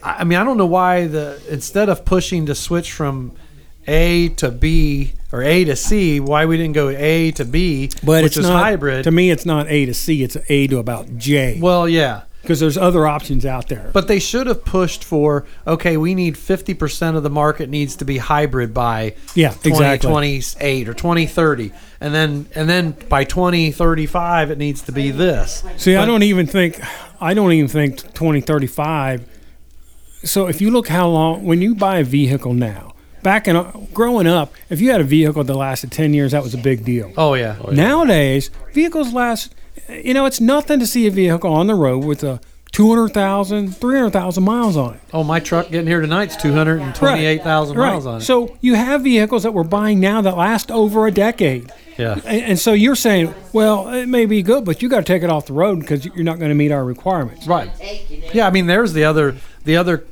I 0.02 0.16
I 0.18 0.24
mean, 0.24 0.38
I 0.38 0.44
don't 0.44 0.58
know 0.58 0.66
why 0.66 1.06
the 1.06 1.40
instead 1.48 1.88
of 1.88 2.04
pushing 2.04 2.46
to 2.46 2.54
switch 2.54 2.92
from 2.92 3.32
A 3.86 4.28
to 4.30 4.50
B 4.50 5.14
or 5.32 5.42
A 5.42 5.64
to 5.64 5.74
C, 5.76 6.20
why 6.20 6.44
we 6.44 6.56
didn't 6.56 6.74
go 6.74 6.90
A 6.90 7.30
to 7.32 7.44
B, 7.44 7.90
But 8.04 8.22
which 8.22 8.32
it's 8.32 8.36
is 8.36 8.48
not 8.48 8.62
hybrid. 8.62 9.04
To 9.04 9.10
me, 9.10 9.30
it's 9.30 9.46
not 9.46 9.66
A 9.68 9.86
to 9.86 9.94
C. 9.94 10.22
It's 10.22 10.36
A 10.48 10.66
to 10.68 10.78
about 10.78 11.16
J. 11.16 11.58
well, 11.60 11.88
yeah. 11.88 12.22
because 12.42 12.60
there's 12.60 12.76
other 12.76 13.06
options 13.06 13.46
out 13.46 13.68
there. 13.68 13.90
But 13.94 14.08
they 14.08 14.18
should 14.18 14.46
have 14.46 14.64
pushed 14.64 15.04
for 15.04 15.46
okay, 15.66 15.96
we 15.96 16.14
need 16.14 16.34
50% 16.34 17.16
of 17.16 17.22
the 17.22 17.30
market 17.30 17.70
needs 17.70 17.96
to 17.96 18.04
be 18.04 18.18
hybrid 18.18 18.74
by 18.74 19.14
Yeah, 19.34 19.54
exactly. 19.64 20.08
2028 20.08 20.88
or 20.88 20.94
2030. 20.94 21.72
And 22.00 22.12
then 22.14 22.46
and 22.54 22.68
then 22.68 22.96
by 23.08 23.24
2035 23.24 24.50
it 24.50 24.58
needs 24.58 24.82
to 24.82 24.92
be 24.92 25.10
this. 25.10 25.64
See, 25.76 25.96
I 25.96 26.04
don't 26.04 26.24
even 26.24 26.46
think, 26.46 26.80
I 27.20 27.32
don't 27.32 27.52
even 27.52 27.68
think 27.68 27.98
2035. 28.12 29.28
So 30.24 30.46
if 30.46 30.60
you 30.60 30.70
look 30.70 30.88
how 30.88 31.08
long, 31.08 31.44
when 31.44 31.62
you 31.62 31.74
buy 31.74 31.98
a 31.98 32.04
vehicle 32.04 32.54
now, 32.54 32.94
back 33.22 33.46
in 33.48 33.88
growing 33.92 34.26
up, 34.26 34.52
if 34.70 34.80
you 34.80 34.90
had 34.90 35.00
a 35.00 35.04
vehicle 35.04 35.44
that 35.44 35.54
lasted 35.54 35.92
10 35.92 36.14
years, 36.14 36.32
that 36.32 36.42
was 36.42 36.54
a 36.54 36.58
big 36.58 36.84
deal. 36.84 37.12
Oh 37.16 37.34
yeah. 37.34 37.56
Oh, 37.64 37.70
Nowadays, 37.70 38.50
vehicles 38.72 39.12
last, 39.12 39.54
you 39.88 40.14
know, 40.14 40.26
it's 40.26 40.40
nothing 40.40 40.78
to 40.80 40.86
see 40.86 41.06
a 41.06 41.10
vehicle 41.10 41.52
on 41.52 41.66
the 41.66 41.74
road 41.74 42.04
with 42.04 42.22
a 42.24 42.40
200,000, 42.72 43.76
300,000 43.76 44.42
miles 44.42 44.76
on 44.78 44.94
it. 44.94 45.00
Oh, 45.12 45.22
my 45.22 45.40
truck 45.40 45.70
getting 45.70 45.86
here 45.86 46.00
tonight's 46.00 46.36
228,000 46.36 47.76
miles 47.76 48.06
on 48.06 48.16
it. 48.18 48.20
So 48.22 48.56
you 48.62 48.74
have 48.76 49.02
vehicles 49.02 49.42
that 49.42 49.52
we're 49.52 49.62
buying 49.62 50.00
now 50.00 50.22
that 50.22 50.38
last 50.38 50.70
over 50.70 51.06
a 51.06 51.10
decade. 51.10 51.70
yeah. 51.98 52.14
And, 52.24 52.42
and 52.42 52.58
so 52.58 52.72
you're 52.72 52.94
saying, 52.96 53.34
well, 53.52 53.88
it 53.92 54.06
may 54.08 54.24
be 54.24 54.42
good, 54.42 54.64
but 54.64 54.80
you 54.80 54.88
got 54.88 54.98
to 54.98 55.04
take 55.04 55.22
it 55.22 55.28
off 55.28 55.46
the 55.46 55.52
road 55.52 55.80
because 55.80 56.06
you're 56.06 56.24
not 56.24 56.38
going 56.38 56.48
to 56.48 56.54
meet 56.54 56.72
our 56.72 56.82
requirements. 56.84 57.46
Right. 57.46 57.70
Yeah, 58.32 58.46
I 58.46 58.50
mean 58.50 58.66
there's 58.66 58.94
the 58.94 59.04
other 59.04 59.36
the 59.64 59.76
other 59.76 60.06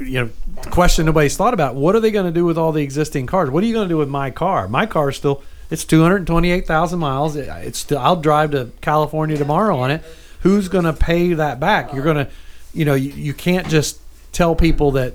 you 0.00 0.24
know 0.24 0.30
question 0.70 1.06
nobody's 1.06 1.36
thought 1.36 1.54
about. 1.54 1.74
What 1.74 1.94
are 1.94 2.00
they 2.00 2.10
going 2.10 2.26
to 2.26 2.32
do 2.32 2.44
with 2.44 2.56
all 2.58 2.72
the 2.72 2.82
existing 2.82 3.26
cars? 3.26 3.50
What 3.50 3.62
are 3.62 3.66
you 3.66 3.72
going 3.74 3.88
to 3.88 3.92
do 3.92 3.98
with 3.98 4.08
my 4.08 4.30
car? 4.30 4.68
My 4.68 4.86
car 4.86 5.10
is 5.10 5.16
still 5.16 5.42
it's 5.70 5.84
228,000 5.84 6.98
miles. 6.98 7.36
It- 7.36 7.48
It's 7.48 7.78
still 7.78 7.98
I'll 7.98 8.16
drive 8.16 8.50
to 8.52 8.70
California 8.80 9.36
tomorrow 9.36 9.78
on 9.78 9.90
it. 9.90 10.02
Who's 10.40 10.68
going 10.68 10.84
to 10.84 10.92
pay 10.92 11.34
that 11.34 11.60
back? 11.60 11.92
You're 11.92 12.04
going 12.04 12.16
to 12.26 12.28
you 12.74 12.84
know, 12.86 12.94
you, 12.94 13.10
you 13.12 13.34
can't 13.34 13.68
just 13.68 14.00
tell 14.32 14.54
people 14.54 14.92
that 14.92 15.14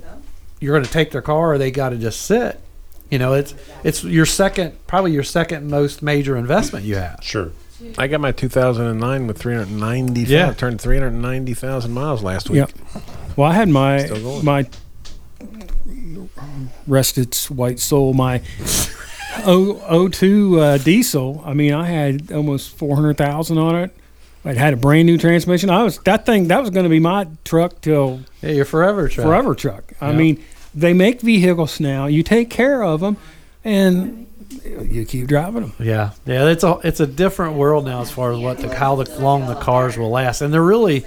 you're 0.60 0.74
going 0.74 0.84
to 0.84 0.90
take 0.90 1.10
their 1.10 1.22
car 1.22 1.52
or 1.54 1.58
they 1.58 1.70
got 1.72 1.88
to 1.90 1.96
just 1.96 2.22
sit. 2.22 2.60
You 3.10 3.18
know, 3.18 3.32
it's 3.34 3.54
it's 3.84 4.04
your 4.04 4.26
second 4.26 4.76
probably 4.86 5.12
your 5.12 5.22
second 5.24 5.68
most 5.70 6.02
major 6.02 6.36
investment 6.36 6.84
you 6.84 6.96
have. 6.96 7.18
Sure. 7.22 7.50
I 7.96 8.06
got 8.08 8.20
my 8.20 8.32
2009 8.32 9.26
with 9.28 9.38
390. 9.38 10.22
Yeah. 10.22 10.52
turned 10.52 10.80
390,000 10.80 11.92
miles 11.92 12.22
last 12.24 12.50
week. 12.50 12.58
Yep. 12.58 12.70
Well, 13.36 13.50
I 13.50 13.54
had 13.54 13.68
my 13.68 14.08
my 14.42 14.66
rest 16.86 17.18
its 17.18 17.50
white 17.50 17.78
soul, 17.80 18.14
my 18.14 18.42
O 19.44 19.74
O2 19.88 20.58
uh, 20.60 20.78
diesel. 20.78 21.42
I 21.44 21.54
mean, 21.54 21.72
I 21.72 21.86
had 21.86 22.32
almost 22.32 22.76
four 22.76 22.94
hundred 22.96 23.16
thousand 23.16 23.58
on 23.58 23.76
it. 23.76 23.96
It 24.44 24.56
had 24.56 24.72
a 24.72 24.76
brand 24.76 25.06
new 25.06 25.18
transmission. 25.18 25.68
I 25.70 25.82
was 25.82 25.98
that 26.00 26.24
thing 26.26 26.48
that 26.48 26.60
was 26.60 26.70
going 26.70 26.84
to 26.84 26.90
be 26.90 27.00
my 27.00 27.26
truck 27.44 27.80
till 27.80 28.20
Yeah, 28.42 28.50
your 28.52 28.64
forever 28.64 29.08
truck. 29.08 29.26
forever 29.26 29.54
truck. 29.54 29.92
I 30.00 30.10
Yeah. 30.10 30.16
mean, 30.16 30.44
they 30.74 30.92
make 30.92 31.20
vehicles 31.20 31.80
now. 31.80 32.06
You 32.06 32.22
take 32.22 32.48
care 32.50 32.82
of 32.82 33.00
them, 33.00 33.16
and 33.64 34.26
you 34.82 35.04
keep 35.04 35.26
driving 35.26 35.62
them. 35.62 35.72
Yeah, 35.78 36.10
yeah, 36.24 36.48
it's 36.48 36.64
a 36.64 36.78
it's 36.82 37.00
a 37.00 37.06
different 37.06 37.54
world 37.54 37.84
now 37.84 38.00
as 38.00 38.10
far 38.10 38.32
as 38.32 38.38
what 38.38 38.58
the 38.58 38.74
how 38.74 38.96
the 38.96 39.20
long 39.20 39.46
the 39.46 39.54
cars 39.56 39.96
will 39.98 40.10
last, 40.10 40.40
and 40.40 40.52
they're 40.54 40.62
really 40.62 41.04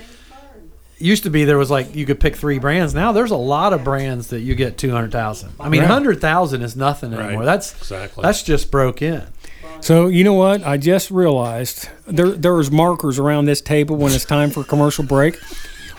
used 1.01 1.23
to 1.23 1.29
be 1.29 1.43
there 1.45 1.57
was 1.57 1.69
like 1.71 1.95
you 1.95 2.05
could 2.05 2.19
pick 2.19 2.35
three 2.35 2.59
brands. 2.59 2.93
Now 2.93 3.11
there's 3.11 3.31
a 3.31 3.35
lot 3.37 3.73
of 3.73 3.83
brands 3.83 4.27
that 4.27 4.39
you 4.41 4.55
get 4.55 4.77
two 4.77 4.91
hundred 4.91 5.11
thousand. 5.11 5.53
I 5.59 5.69
mean, 5.69 5.81
Right. 5.81 5.89
hundred 5.89 6.21
thousand 6.21 6.61
is 6.61 6.75
nothing 6.75 7.13
anymore. 7.13 7.39
Right. 7.41 7.45
That's 7.45 7.73
Exactly. 7.77 8.21
that's 8.21 8.43
just 8.43 8.71
broke 8.71 9.01
in. 9.01 9.23
So 9.81 10.07
you 10.07 10.23
know 10.23 10.33
what? 10.33 10.63
I 10.65 10.77
just 10.77 11.09
realized 11.11 11.89
there 12.07 12.29
there 12.29 12.53
was 12.53 12.69
markers 12.71 13.17
around 13.19 13.45
this 13.45 13.61
table 13.61 13.95
when 13.95 14.11
it's 14.13 14.25
time 14.25 14.49
for 14.51 14.61
a 14.61 14.63
commercial 14.65 15.03
break. 15.03 15.37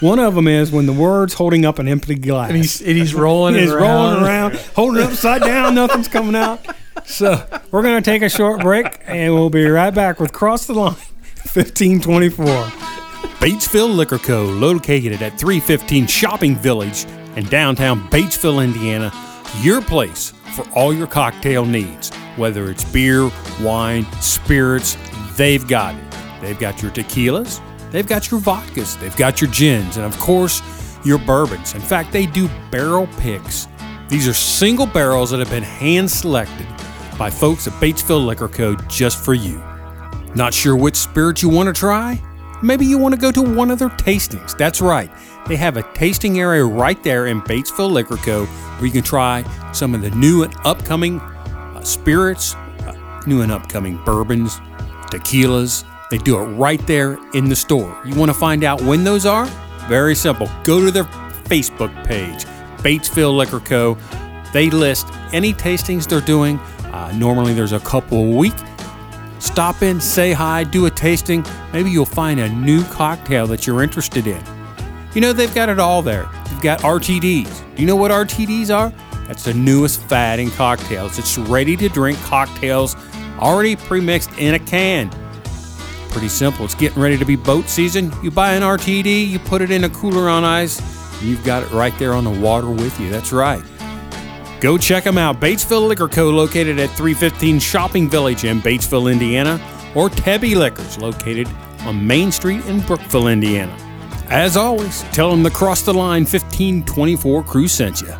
One 0.01 0.19
of 0.19 0.35
them 0.35 0.49
is 0.49 0.73
when 0.73 0.87
the 0.87 0.93
word's 0.93 1.35
holding 1.35 1.65
up 1.65 1.79
an 1.79 1.87
empty 1.87 2.15
glass. 2.17 2.49
And 2.49 2.57
he's 2.57 2.81
and 2.81 2.97
he's 2.97 3.15
rolling 3.15 3.55
it 3.55 3.61
He's 3.61 3.71
around. 3.73 4.13
rolling 4.15 4.25
around, 4.25 4.57
holding 4.75 5.03
it 5.03 5.07
upside 5.11 5.43
down. 5.43 5.75
Nothing's 5.77 6.09
coming 6.09 6.35
out. 6.35 6.59
So 7.05 7.45
we're 7.71 7.83
going 7.83 8.03
to 8.03 8.11
take 8.11 8.23
a 8.23 8.29
short 8.29 8.61
break, 8.63 9.01
and 9.07 9.33
we'll 9.35 9.51
be 9.51 9.65
right 9.67 9.93
back 9.95 10.21
with 10.21 10.33
Cross 10.33 10.67
the 10.67 10.75
Line, 10.75 10.95
fifteen 10.95 12.01
twenty 12.01 12.29
four. 12.29 12.67
Batesville 13.41 13.95
Liquor 13.95 14.19
Co., 14.19 14.45
located 14.45 15.23
at 15.23 15.39
315 15.39 16.07
Shopping 16.07 16.57
Village 16.57 17.05
in 17.37 17.45
downtown 17.47 18.09
Batesville, 18.09 18.63
Indiana, 18.63 19.13
your 19.61 19.83
place 19.83 20.33
for 20.55 20.69
all 20.71 20.93
your 20.95 21.07
cocktail 21.07 21.65
needs. 21.65 22.11
Whether 22.37 22.71
it's 22.71 22.85
beer, 22.85 23.31
wine, 23.61 24.05
spirits, 24.21 24.97
they've 25.37 25.67
got 25.67 25.95
it. 25.95 26.41
They've 26.41 26.59
got 26.59 26.83
your 26.83 26.91
tequilas, 26.91 27.61
they've 27.91 28.07
got 28.07 28.31
your 28.31 28.41
vodkas, 28.41 28.99
they've 29.01 29.17
got 29.17 29.41
your 29.41 29.51
gins, 29.51 29.97
and 29.97 30.07
of 30.07 30.19
course, 30.19 30.63
your 31.05 31.19
bourbons. 31.19 31.75
In 31.75 31.81
fact, 31.81 32.13
they 32.13 32.27
do 32.27 32.49
barrel 32.71 33.09
picks. 33.19 33.69
These 34.09 34.29
are 34.29 34.35
single 34.35 34.87
barrels 34.87 35.31
that 35.31 35.41
have 35.41 35.51
been 35.51 35.63
hand 35.63 36.11
selected 36.11 36.67
by 37.19 37.31
folks 37.31 37.67
at 37.67 37.73
Batesville 37.75 38.25
Liquor 38.25 38.49
Co. 38.49 38.77
just 38.89 39.25
for 39.25 39.35
you. 39.35 39.63
Not 40.35 40.55
sure 40.55 40.77
which 40.77 40.97
spirit 40.97 41.43
you 41.43 41.49
want 41.49 41.69
to 41.69 41.73
try? 41.79 42.21
Maybe 42.63 42.87
you 42.87 42.97
want 42.97 43.15
to 43.15 43.21
go 43.21 43.33
to 43.33 43.43
one 43.43 43.71
of 43.71 43.79
their 43.79 43.89
tastings. 43.89 44.57
That's 44.57 44.81
right. 44.81 45.11
They 45.49 45.57
have 45.57 45.77
a 45.77 45.83
tasting 45.95 46.39
area 46.39 46.65
right 46.65 47.03
there 47.03 47.27
in 47.27 47.41
Batesville 47.43 47.91
Liquor 47.91 48.17
Co. 48.19 48.45
where 48.47 48.87
you 48.87 48.93
can 48.93 49.03
try 49.03 49.45
some 49.73 49.95
of 49.95 50.03
the 50.03 50.11
new 50.11 50.45
and 50.45 50.55
upcoming 50.65 51.21
uh, 51.21 51.83
spirits, 51.83 52.55
uh, 52.55 53.23
new 53.27 53.43
and 53.43 53.51
upcoming 53.51 54.03
bourbons, 54.05 54.59
tequilas. 55.11 55.85
They 56.11 56.19
do 56.19 56.39
it 56.39 56.45
right 56.45 56.85
there 56.87 57.19
in 57.35 57.49
the 57.49 57.57
store. 57.57 58.01
You 58.05 58.15
want 58.15 58.31
to 58.31 58.37
find 58.39 58.65
out 58.65 58.81
when 58.83 59.03
those 59.03 59.27
are? 59.27 59.47
Very 59.89 60.15
simple. 60.15 60.49
Go 60.63 60.85
to 60.85 60.91
their 60.91 61.05
Facebook 61.45 61.93
page, 62.07 62.45
Batesville 62.79 63.37
Liquor 63.37 63.61
Co. 63.61 63.97
They 64.53 64.71
list 64.71 65.09
any 65.33 65.53
tastings 65.53 66.07
they're 66.07 66.21
doing. 66.21 66.59
Uh, 66.93 67.11
normally 67.17 67.55
there's 67.55 67.73
a 67.73 67.81
couple 67.81 68.19
a 68.19 68.37
week. 68.37 68.55
Stop 69.43 69.83
in, 69.83 70.01
say 70.01 70.33
hi, 70.33 70.63
do 70.63 70.87
a 70.87 70.91
tasting. 70.91 71.45
Maybe 71.73 71.91
you'll 71.91 72.07
find 72.07 72.39
a 72.39 72.49
new 72.49 72.85
cocktail 72.85 73.49
that 73.49 73.67
you're 73.67 73.83
interested 73.83 74.29
in. 74.29 74.41
You 75.15 75.21
know, 75.21 75.33
they've 75.33 75.53
got 75.53 75.69
it 75.69 75.81
all 75.81 76.01
there. 76.01 76.29
They've 76.49 76.63
got 76.63 76.79
RTDs. 76.83 77.75
Do 77.75 77.83
you 77.83 77.89
know 77.89 77.97
what 77.97 78.13
RTDs 78.13 78.73
are? 78.73 78.91
That's 79.27 79.45
the 79.45 79.53
newest 79.53 80.01
fad 80.03 80.39
in 80.39 80.49
cocktails. 80.53 81.19
It's 81.19 81.37
ready 81.37 81.77
to 81.79 81.89
drink 81.89 82.21
cocktails 82.21 82.95
already 83.41 83.75
pre-mixed 83.75 84.31
in 84.39 84.55
a 84.55 84.61
can. 84.61 85.11
Pretty 86.11 86.29
simple. 86.29 86.65
It's 86.65 86.77
getting 86.77 87.03
ready 87.03 87.19
to 87.19 87.25
be 87.25 87.35
boat 87.35 87.69
season. 87.69 88.13
You 88.23 88.31
buy 88.31 88.55
an 88.55 88.63
RTD, 88.63 89.29
you 89.29 89.41
put 89.41 89.61
it 89.61 89.73
in 89.73 89.83
a 89.83 89.91
cooler 89.91 90.29
on 90.29 90.45
ice, 90.45 90.81
you've 91.21 91.45
got 91.45 91.65
it 91.65 91.73
right 91.73 91.99
there 91.99 92.15
on 92.15 92.23
the 92.23 92.31
water 92.31 92.71
with 92.71 92.99
you. 93.01 93.11
That's 93.11 93.33
right. 93.33 93.65
Go 94.63 94.79
check 94.79 95.03
them 95.03 95.19
out. 95.19 95.41
Batesville 95.41 95.89
Liquor 95.89 96.07
Co., 96.07 96.31
located 96.31 96.79
at 96.79 96.89
315 96.91 97.59
Shopping 97.59 98.09
Village 98.09 98.45
in 98.45 98.61
Batesville, 98.61 99.11
Indiana, 99.11 99.61
or 99.97 100.09
Tebby 100.09 100.55
Liquors, 100.55 100.99
located 100.99 101.49
on 101.81 102.07
Main 102.07 102.31
Street 102.31 102.65
in 102.67 102.79
Brookville, 102.79 103.27
Indiana. 103.27 103.77
As 104.31 104.57
always, 104.57 105.03
tell 105.11 105.33
them 105.33 105.43
the 105.43 105.51
Cross 105.51 105.83
the 105.83 105.93
Line 105.93 106.23
1524 106.23 107.43
crew 107.43 107.67
sent 107.67 108.03
you. 108.03 108.15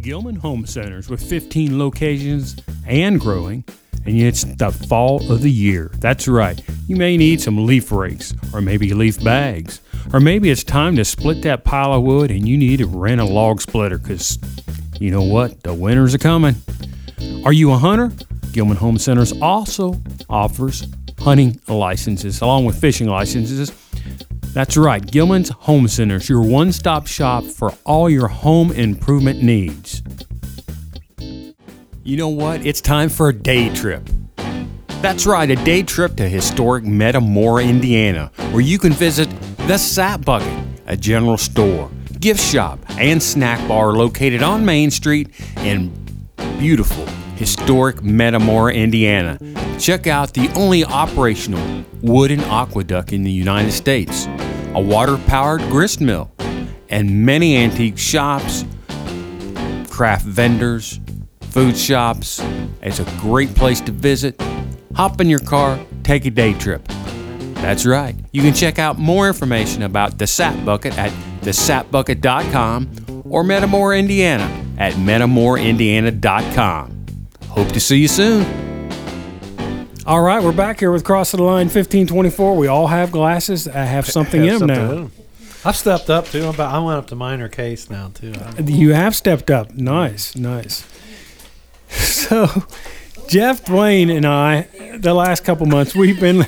Gilman 0.00 0.36
Home 0.36 0.64
Centers 0.64 1.10
with 1.10 1.22
15 1.22 1.78
locations 1.78 2.56
and 2.86 3.20
growing, 3.20 3.62
and 4.06 4.18
it's 4.18 4.44
the 4.44 4.72
fall 4.72 5.30
of 5.30 5.42
the 5.42 5.50
year. 5.50 5.90
That's 5.98 6.26
right. 6.26 6.58
You 6.88 6.96
may 6.96 7.18
need 7.18 7.42
some 7.42 7.66
leaf 7.66 7.92
rakes 7.92 8.32
or 8.54 8.62
maybe 8.62 8.94
leaf 8.94 9.22
bags. 9.22 9.82
Or 10.12 10.20
maybe 10.20 10.50
it's 10.50 10.64
time 10.64 10.96
to 10.96 11.04
split 11.04 11.42
that 11.42 11.64
pile 11.64 11.92
of 11.92 12.02
wood 12.02 12.30
and 12.30 12.46
you 12.46 12.56
need 12.56 12.78
to 12.78 12.86
rent 12.86 13.20
a 13.20 13.24
log 13.24 13.60
splitter 13.60 13.98
because 13.98 14.38
you 15.04 15.10
know 15.10 15.22
what? 15.22 15.62
The 15.62 15.74
winters 15.74 16.14
are 16.14 16.18
coming. 16.18 16.54
Are 17.44 17.52
you 17.52 17.72
a 17.72 17.76
hunter? 17.76 18.10
Gilman 18.52 18.78
Home 18.78 18.96
Centers 18.96 19.32
also 19.42 20.00
offers 20.30 20.86
hunting 21.18 21.60
licenses 21.68 22.40
along 22.40 22.64
with 22.64 22.80
fishing 22.80 23.06
licenses. 23.06 23.70
That's 24.54 24.78
right, 24.78 25.04
Gilman's 25.04 25.50
Home 25.50 25.88
Centers, 25.88 26.30
your 26.30 26.42
one 26.42 26.72
stop 26.72 27.06
shop 27.06 27.44
for 27.44 27.74
all 27.84 28.08
your 28.08 28.28
home 28.28 28.72
improvement 28.72 29.42
needs. 29.42 30.02
You 31.18 32.16
know 32.16 32.28
what? 32.28 32.64
It's 32.64 32.80
time 32.80 33.10
for 33.10 33.28
a 33.28 33.34
day 33.34 33.74
trip. 33.74 34.08
That's 35.02 35.26
right, 35.26 35.50
a 35.50 35.56
day 35.56 35.82
trip 35.82 36.16
to 36.16 36.26
historic 36.26 36.84
Metamora, 36.84 37.64
Indiana, 37.64 38.30
where 38.52 38.62
you 38.62 38.78
can 38.78 38.94
visit 38.94 39.28
the 39.66 39.76
Sap 39.76 40.24
Bucket, 40.24 40.64
a 40.86 40.96
general 40.96 41.36
store, 41.36 41.90
gift 42.24 42.40
shop, 42.40 42.78
and 42.98 43.22
snack 43.22 43.68
bar 43.68 43.92
located 43.92 44.42
on 44.42 44.64
Main 44.64 44.90
Street 44.90 45.28
in 45.58 45.92
beautiful, 46.58 47.04
historic 47.36 48.02
Metamora, 48.02 48.72
Indiana. 48.72 49.38
Check 49.78 50.06
out 50.06 50.32
the 50.32 50.48
only 50.54 50.86
operational 50.86 51.84
wooden 52.00 52.40
aqueduct 52.40 53.12
in 53.12 53.24
the 53.24 53.30
United 53.30 53.72
States, 53.72 54.24
a 54.74 54.80
water 54.80 55.18
powered 55.26 55.60
grist 55.64 56.00
mill, 56.00 56.32
and 56.88 57.26
many 57.26 57.58
antique 57.58 57.98
shops, 57.98 58.64
craft 59.90 60.24
vendors, 60.24 61.00
food 61.42 61.76
shops. 61.76 62.40
It's 62.80 63.00
a 63.00 63.04
great 63.18 63.54
place 63.54 63.82
to 63.82 63.92
visit. 63.92 64.40
Hop 64.94 65.20
in 65.20 65.28
your 65.28 65.40
car, 65.40 65.78
take 66.04 66.24
a 66.24 66.30
day 66.30 66.54
trip. 66.54 66.88
That's 67.56 67.84
right. 67.84 68.16
You 68.32 68.40
can 68.40 68.54
check 68.54 68.78
out 68.78 68.98
more 68.98 69.26
information 69.26 69.82
about 69.82 70.16
the 70.16 70.26
Sap 70.26 70.64
Bucket 70.64 70.96
at 70.96 71.12
thesapbucket.com 71.44 73.22
or 73.28 73.44
Metamora, 73.44 73.98
Indiana 73.98 74.48
at 74.78 74.94
metamoraindiana.com. 74.94 77.06
Hope 77.48 77.68
to 77.68 77.80
see 77.80 77.98
you 77.98 78.08
soon. 78.08 78.44
All 80.06 80.20
right, 80.22 80.42
we're 80.42 80.52
back 80.52 80.80
here 80.80 80.92
with 80.92 81.02
Cross 81.04 81.30
the 81.32 81.42
Line 81.42 81.66
1524. 81.68 82.56
We 82.56 82.66
all 82.66 82.88
have 82.88 83.10
glasses 83.10 83.66
I 83.66 83.84
have 83.84 84.06
something 84.06 84.42
in 84.42 84.48
them 84.48 84.58
Something 84.58 84.76
now. 84.76 84.92
in 84.92 84.98
'em. 85.04 85.12
I've 85.64 85.76
stepped 85.76 86.10
up 86.10 86.26
too. 86.26 86.42
I'm 86.42 86.50
about, 86.54 86.74
I 86.74 86.78
went 86.78 86.98
up 86.98 87.06
to 87.06 87.14
minor 87.14 87.48
case 87.48 87.88
now 87.88 88.10
too. 88.12 88.34
You 88.62 88.92
have 88.92 89.16
stepped 89.16 89.50
up. 89.50 89.74
Nice, 89.74 90.36
nice. 90.36 90.84
So, 91.88 92.46
Jeff 93.28 93.64
Dwayne 93.66 94.10
and 94.14 94.26
I, 94.26 94.62
the 94.98 95.14
last 95.14 95.44
couple 95.44 95.66
months, 95.66 95.94
we've 95.94 96.18
been 96.18 96.44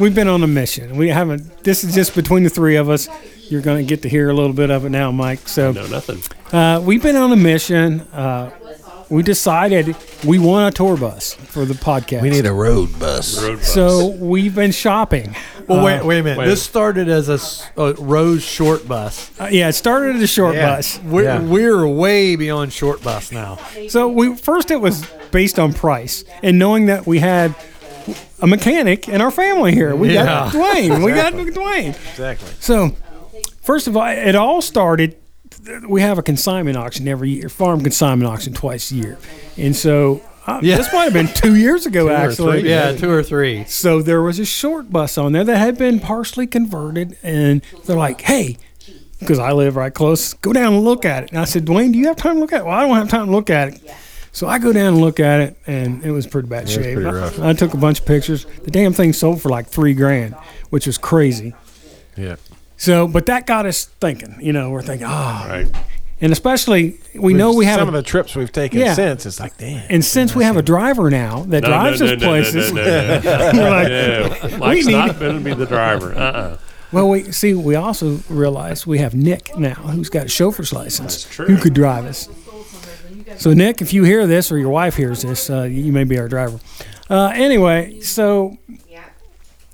we've 0.00 0.14
been 0.14 0.28
on 0.28 0.42
a 0.42 0.46
mission. 0.46 0.96
We 0.96 1.08
haven't. 1.08 1.62
This 1.64 1.84
is 1.84 1.94
just 1.94 2.14
between 2.14 2.42
the 2.42 2.50
three 2.50 2.76
of 2.76 2.88
us. 2.88 3.08
You're 3.48 3.62
going 3.62 3.78
to 3.84 3.88
get 3.88 4.02
to 4.02 4.08
hear 4.08 4.30
a 4.30 4.32
little 4.34 4.52
bit 4.52 4.70
of 4.70 4.84
it 4.84 4.90
now, 4.90 5.10
Mike. 5.10 5.48
So, 5.48 5.72
No, 5.72 5.86
nothing. 5.86 6.20
uh, 6.56 6.80
we've 6.80 7.02
been 7.02 7.16
on 7.16 7.32
a 7.32 7.36
mission. 7.36 8.00
Uh, 8.12 8.50
we 9.08 9.24
decided 9.24 9.96
we 10.24 10.38
want 10.38 10.72
a 10.72 10.76
tour 10.76 10.96
bus 10.96 11.34
for 11.34 11.64
the 11.64 11.74
podcast. 11.74 12.22
We 12.22 12.30
need 12.30 12.46
a 12.46 12.52
road 12.52 12.96
bus. 13.00 13.42
Road 13.42 13.56
bus. 13.56 13.74
So 13.74 14.10
we've 14.10 14.54
been 14.54 14.70
shopping. 14.70 15.34
Well, 15.66 15.80
Uh, 15.80 15.84
wait, 15.84 16.04
wait 16.04 16.18
a 16.20 16.22
minute. 16.22 16.38
wait. 16.38 16.46
This 16.46 16.62
started 16.62 17.08
as 17.08 17.28
a, 17.28 17.32
s- 17.34 17.68
a 17.76 17.94
Rose 17.94 18.44
short 18.44 18.86
bus. 18.86 19.30
uh, 19.40 19.48
yeah, 19.50 19.68
it 19.68 19.72
started 19.72 20.14
as 20.14 20.22
a 20.22 20.26
short 20.28 20.54
bus. 20.54 21.00
We're, 21.04 21.24
Yeah. 21.24 21.40
we're 21.42 21.88
way 21.88 22.36
beyond 22.36 22.72
short 22.72 23.02
bus 23.02 23.32
now. 23.32 23.58
So 23.88 24.06
we 24.06 24.36
first 24.36 24.70
it 24.70 24.80
was 24.80 25.04
based 25.32 25.58
on 25.58 25.72
price 25.72 26.22
and 26.44 26.56
knowing 26.56 26.86
that 26.86 27.04
we 27.04 27.18
had 27.18 27.56
a 28.40 28.46
mechanic 28.46 29.08
in 29.08 29.20
our 29.20 29.30
family 29.30 29.72
here. 29.72 29.94
We 29.94 30.12
got 30.14 30.54
Yeah. 30.54 30.60
Dwayne. 30.60 31.04
We 31.04 31.12
got 31.12 31.32
Dwayne. 31.34 31.88
Exactly. 32.10 32.48
So 32.60 32.94
first 33.62 33.86
of 33.86 33.96
all, 33.96 34.06
it 34.08 34.34
all 34.34 34.60
started. 34.62 35.16
We 35.88 36.00
have 36.00 36.18
a 36.18 36.22
consignment 36.22 36.76
auction 36.76 37.06
every 37.08 37.30
year, 37.30 37.48
farm 37.48 37.82
consignment 37.82 38.30
auction 38.30 38.52
twice 38.54 38.90
a 38.90 38.94
year, 38.94 39.18
and 39.58 39.76
so 39.76 40.22
uh, 40.46 40.58
Yeah. 40.62 40.78
this 40.78 40.90
might 40.92 41.04
have 41.04 41.12
been 41.12 41.28
two 41.28 41.54
years 41.54 41.84
ago 41.86 42.06
or 42.08 42.12
actually. 42.12 42.60
three. 42.60 42.70
Yeah, 42.70 42.92
two 42.92 43.10
or 43.10 43.22
three. 43.22 43.64
So 43.64 44.00
there 44.00 44.22
was 44.22 44.38
a 44.38 44.46
short 44.46 44.90
bus 44.90 45.18
on 45.18 45.32
there 45.32 45.44
that 45.44 45.58
had 45.58 45.76
been 45.76 46.00
partially 46.00 46.46
converted, 46.46 47.16
and 47.22 47.62
they're 47.86 47.96
like, 47.96 48.22
"Hey." 48.22 48.56
Because 49.18 49.38
I 49.38 49.52
live 49.52 49.76
right 49.76 49.92
close, 49.92 50.32
go 50.32 50.50
down 50.54 50.72
and 50.72 50.82
look 50.82 51.04
at 51.04 51.24
it. 51.24 51.28
And 51.30 51.38
I 51.38 51.44
said, 51.44 51.66
Dwayne, 51.66 51.92
do 51.92 51.98
you 51.98 52.06
have 52.06 52.16
time 52.16 52.36
to 52.36 52.40
look 52.40 52.54
at 52.54 52.62
it? 52.62 52.64
Well, 52.64 52.72
I 52.74 52.86
don't 52.86 52.96
have 52.96 53.10
time 53.10 53.26
to 53.26 53.30
look 53.32 53.50
at 53.50 53.68
it. 53.68 53.94
So 54.32 54.46
I 54.46 54.58
go 54.58 54.72
down 54.72 54.86
and 54.94 55.00
look 55.00 55.18
at 55.20 55.40
it, 55.40 55.56
and 55.66 56.04
it 56.04 56.10
was 56.12 56.26
pretty 56.26 56.48
bad 56.48 56.64
was 56.64 56.72
shape. 56.72 56.94
pretty 56.94 57.06
I- 57.06 57.12
rough. 57.12 57.38
I, 57.40 57.52
took 57.52 57.74
a 57.74 57.76
bunch 57.76 58.00
of 58.00 58.06
pictures. 58.06 58.46
The 58.64 58.70
damn 58.70 58.92
thing 58.92 59.12
sold 59.12 59.42
for 59.42 59.48
like 59.48 59.66
three 59.66 59.92
grand, 59.94 60.34
which 60.70 60.86
was 60.86 60.98
crazy. 60.98 61.54
Yeah. 62.16 62.36
So, 62.76 63.08
but 63.08 63.26
that 63.26 63.46
got 63.46 63.66
us 63.66 63.86
thinking. 64.00 64.36
You 64.40 64.52
know, 64.52 64.70
we're 64.70 64.82
thinking, 64.82 65.06
ah, 65.10 65.46
Right. 65.48 65.68
and 66.20 66.32
especially 66.32 66.98
we 67.14 67.34
know 67.34 67.52
we 67.54 67.64
have 67.66 67.78
some 67.80 67.88
a- 67.88 67.90
of 67.90 67.94
the 67.94 68.02
trips 68.08 68.34
we've 68.36 68.52
taken 68.52 68.78
Yeah. 68.80 68.94
since. 68.94 69.26
It's 69.26 69.40
like, 69.40 69.56
damn. 69.58 69.84
and 69.90 70.04
since 70.04 70.34
we 70.34 70.44
have 70.44 70.56
a 70.56 70.62
driver 70.62 71.10
now 71.10 71.42
that 71.48 71.62
No, 71.64 71.68
drives 71.68 72.00
no, 72.00 72.06
us 72.06 72.12
no, 72.12 72.16
no, 72.18 72.26
places, 72.26 72.72
No, 72.72 72.82
no, 72.84 73.20
no, 73.20 73.52
we're 73.52 73.70
like, 74.42 74.52
no. 74.52 74.58
Mike's 74.58 74.86
need- 74.86 74.92
not 74.92 75.18
going 75.18 75.38
to 75.38 75.44
be 75.44 75.54
the 75.54 75.66
driver. 75.66 76.14
Uh-uh. 76.14 76.56
Well, 76.92 77.08
we 77.08 77.30
see. 77.30 77.54
We 77.54 77.76
also 77.76 78.18
realize 78.28 78.84
we 78.86 78.98
have 78.98 79.14
Nick 79.14 79.56
now, 79.56 79.74
who's 79.74 80.08
got 80.08 80.26
a 80.26 80.28
chauffeur's 80.28 80.72
license, 80.72 81.22
That's 81.24 81.34
true. 81.36 81.46
who 81.46 81.56
could 81.56 81.72
drive 81.74 82.04
us. 82.04 82.28
So, 83.38 83.52
Nick, 83.54 83.80
if 83.80 83.92
you 83.92 84.04
hear 84.04 84.26
this 84.26 84.50
or 84.52 84.58
your 84.58 84.70
wife 84.70 84.96
hears 84.96 85.22
this, 85.22 85.48
uh, 85.50 85.62
you 85.62 85.92
may 85.92 86.04
be 86.04 86.18
our 86.18 86.28
driver. 86.28 86.58
Uh, 87.08 87.32
anyway, 87.34 88.00
so 88.00 88.56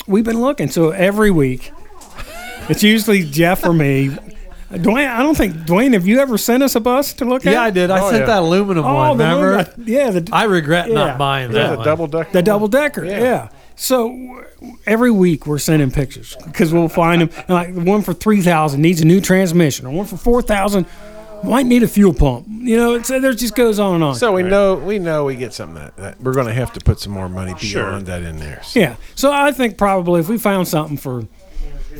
we've 0.07 0.25
been 0.25 0.41
looking. 0.41 0.69
So 0.69 0.91
every 0.91 1.31
week, 1.31 1.73
it's 2.69 2.83
usually 2.83 3.25
Jeff 3.25 3.65
or 3.65 3.73
me. 3.73 4.11
Dwayne, 4.71 5.09
I 5.09 5.23
don't 5.23 5.37
think 5.37 5.55
Dwayne. 5.59 5.93
Have 5.93 6.07
you 6.09 6.19
ever 6.19 6.37
sent 6.37 6.63
us 6.63 6.75
a 6.75 6.81
bus 6.81 7.13
to 7.15 7.25
look 7.25 7.47
at? 7.47 7.53
Yeah, 7.53 7.63
I 7.63 7.71
did. 7.71 7.91
I 7.91 8.01
Oh, 8.01 8.11
sent 8.11 8.23
yeah. 8.23 8.27
that 8.27 8.43
aluminum 8.43 8.85
Oh, 8.85 8.95
one. 8.95 9.17
the 9.19 9.25
Remember? 9.25 9.57
one- 9.59 9.85
yeah, 9.87 10.11
the, 10.11 10.29
I 10.33 10.45
regret 10.45 10.89
Yeah. 10.89 10.95
not 10.95 11.19
buying 11.19 11.53
yeah, 11.53 11.59
that 11.63 11.71
the 11.71 11.77
one. 11.77 11.85
double 11.85 12.07
decker. 12.09 12.33
The 12.33 12.43
double 12.43 12.69
decker, 12.69 13.05
yeah. 13.05 13.21
Yeah. 13.21 13.49
So 13.77 14.09
w- 14.09 14.43
every 14.87 15.13
week 15.13 15.47
we're 15.47 15.59
sending 15.59 15.91
pictures 15.93 16.37
because 16.45 16.73
we'll 16.73 16.89
find 16.89 17.23
them. 17.23 17.31
Like 17.49 17.75
the 17.75 17.83
one 17.83 18.03
for 18.03 18.13
three 18.13 18.41
thousand 18.43 18.83
needs 18.83 19.01
a 19.01 19.05
new 19.05 19.21
transmission, 19.21 19.87
or 19.87 19.91
one 19.93 20.07
for 20.07 20.17
four 20.17 20.43
thousand 20.43 20.87
might 21.45 21.67
need 21.67 21.83
a 21.83 21.89
fuel 21.89 22.13
pump. 22.15 22.47
You 22.49 22.77
know, 22.77 22.95
it's, 22.95 23.11
uh, 23.11 23.19
there 23.19 23.33
just 23.33 23.55
goes 23.55 23.79
on 23.79 23.97
and 23.97 24.05
on. 24.05 24.15
So 24.17 24.33
we 24.33 24.43
know 24.43 24.75
we 24.77 24.99
know 24.99 25.25
we 25.25 25.37
get 25.37 25.53
something 25.55 25.77
that, 25.77 25.97
that 25.97 26.21
we're 26.21 26.35
going 26.35 26.47
to 26.49 26.55
have 26.55 26.73
to 26.75 26.81
put 26.81 26.99
some 27.01 27.13
more 27.13 27.29
money 27.29 27.53
beyond 27.53 27.61
Sure. 27.61 28.01
that 28.01 28.23
in 28.23 28.39
there. 28.39 28.63
So 28.65 28.81
yeah. 28.81 28.97
So 29.15 29.33
I 29.33 29.53
think 29.53 29.79
probably 29.79 30.21
if 30.21 30.29
we 30.29 30.39
found 30.39 30.67
something 30.69 30.97
for 30.97 31.27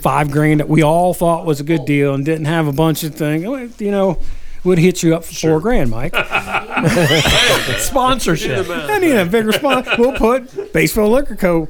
five 0.01 0.31
grand 0.31 0.61
that 0.61 0.69
we 0.69 0.83
all 0.83 1.15
thought 1.15 1.47
was 1.47 1.61
a 1.61 1.65
good 1.65 1.85
deal 1.85 2.15
and 2.15 2.25
didn't 2.25 2.47
have 2.47 2.67
a 2.67 2.73
bunch 2.73 3.03
of 3.05 3.15
things, 3.15 3.45
you 3.81 3.91
know, 3.91 4.19
would 4.65 4.79
hit 4.79 5.03
you 5.03 5.15
up 5.15 5.25
for 5.25 5.35
four 5.35 5.61
grand, 5.61 5.91
Mike. 5.91 6.13
Sponsorship. 7.79 8.67
I 8.69 8.99
need 8.99 9.15
a 9.17 9.25
big 9.25 9.47
response. 9.47 9.89
We'll 9.99 10.13
put 10.17 10.47
Batesville 10.73 11.11
Liquor 11.11 11.37
Co. 11.37 11.69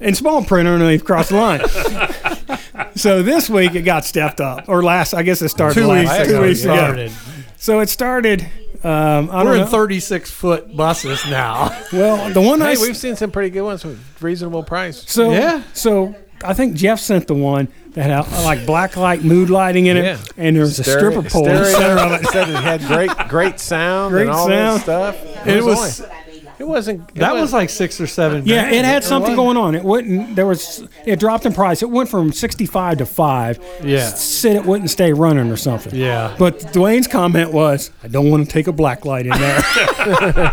in 0.00 0.14
small 0.14 0.44
print 0.44 0.68
underneath 0.68 1.02
across 1.02 1.28
the 1.30 1.36
line. 1.36 1.60
so 2.94 3.22
this 3.22 3.48
week 3.50 3.74
it 3.74 3.82
got 3.82 4.04
stepped 4.04 4.40
up, 4.40 4.68
or 4.68 4.82
last, 4.82 5.14
I 5.14 5.22
guess 5.22 5.42
it 5.42 5.48
started 5.50 5.74
Two 5.80 5.86
last 5.86 6.18
weeks 6.18 6.28
two 6.28 6.34
ago. 6.36 6.42
weeks 6.46 6.62
ago. 6.64 6.74
started. 6.76 7.12
So 7.56 7.80
it 7.80 7.88
started. 7.88 8.42
Um, 8.84 9.30
I 9.30 9.44
We're 9.44 9.54
don't 9.54 9.62
in 9.62 9.68
36 9.68 10.30
foot 10.30 10.76
buses 10.76 11.24
now. 11.26 11.76
Well, 11.92 12.30
the 12.32 12.40
one 12.40 12.60
I 12.62 12.66
hey, 12.68 12.72
s- 12.72 12.80
we've 12.82 12.96
seen 12.96 13.14
some 13.14 13.30
pretty 13.30 13.50
good 13.50 13.62
ones 13.62 13.84
with 13.84 14.00
reasonable 14.20 14.64
price. 14.64 15.04
so 15.08 15.30
Yeah. 15.30 15.62
so 15.72 16.16
I 16.44 16.54
think 16.54 16.74
Jeff 16.74 16.98
sent 16.98 17.28
the 17.28 17.34
one 17.34 17.68
that 17.92 18.02
had 18.10 18.10
uh, 18.26 18.42
like 18.44 18.66
black 18.66 18.96
light 18.96 19.22
mood 19.22 19.50
lighting 19.50 19.86
in 19.86 19.96
it, 19.98 20.04
Yeah. 20.04 20.18
and 20.36 20.56
there's 20.56 20.80
a 20.80 20.82
stripper 20.84 21.22
pole 21.22 21.46
in 21.46 21.54
the 21.54 21.64
center 21.66 22.00
of 22.00 22.20
it. 22.20 22.26
Said 22.32 22.48
it 22.48 22.56
had 22.56 22.80
great 22.88 23.10
great 23.28 23.60
sound 23.60 24.10
Great 24.12 24.22
and 24.22 24.30
all 24.30 24.48
sound. 24.48 24.80
that 24.80 25.14
stuff. 25.14 25.46
It 25.46 25.62
was- 25.62 26.00
only- 26.00 26.12
it 26.62 26.68
wasn't 26.68 27.08
it 27.10 27.14
That 27.16 27.34
was 27.34 27.52
like 27.52 27.70
six 27.70 28.00
or 28.00 28.06
seven. 28.06 28.46
Yeah, 28.46 28.62
grand. 28.62 28.76
it 28.76 28.84
had 28.84 29.02
something 29.02 29.34
going 29.34 29.56
on. 29.56 29.74
It 29.74 29.82
wouldn't. 29.82 30.36
There 30.36 30.46
was. 30.46 30.86
It 31.04 31.18
dropped 31.18 31.44
in 31.44 31.52
price. 31.52 31.82
It 31.82 31.90
went 31.90 32.08
from 32.08 32.32
sixty-five 32.32 32.98
to 32.98 33.06
five. 33.06 33.58
Yeah. 33.82 34.08
Said 34.10 34.54
it 34.56 34.64
wouldn't 34.64 34.90
stay 34.90 35.12
running 35.12 35.50
or 35.50 35.56
something. 35.56 35.92
Yeah. 35.94 36.36
But 36.38 36.60
Dwayne's 36.72 37.08
comment 37.08 37.52
was, 37.52 37.90
"I 38.04 38.08
don't 38.08 38.30
want 38.30 38.46
to 38.46 38.52
take 38.52 38.68
a 38.68 38.72
black 38.72 39.04
light 39.04 39.26
in 39.26 39.32
there." 39.32 39.62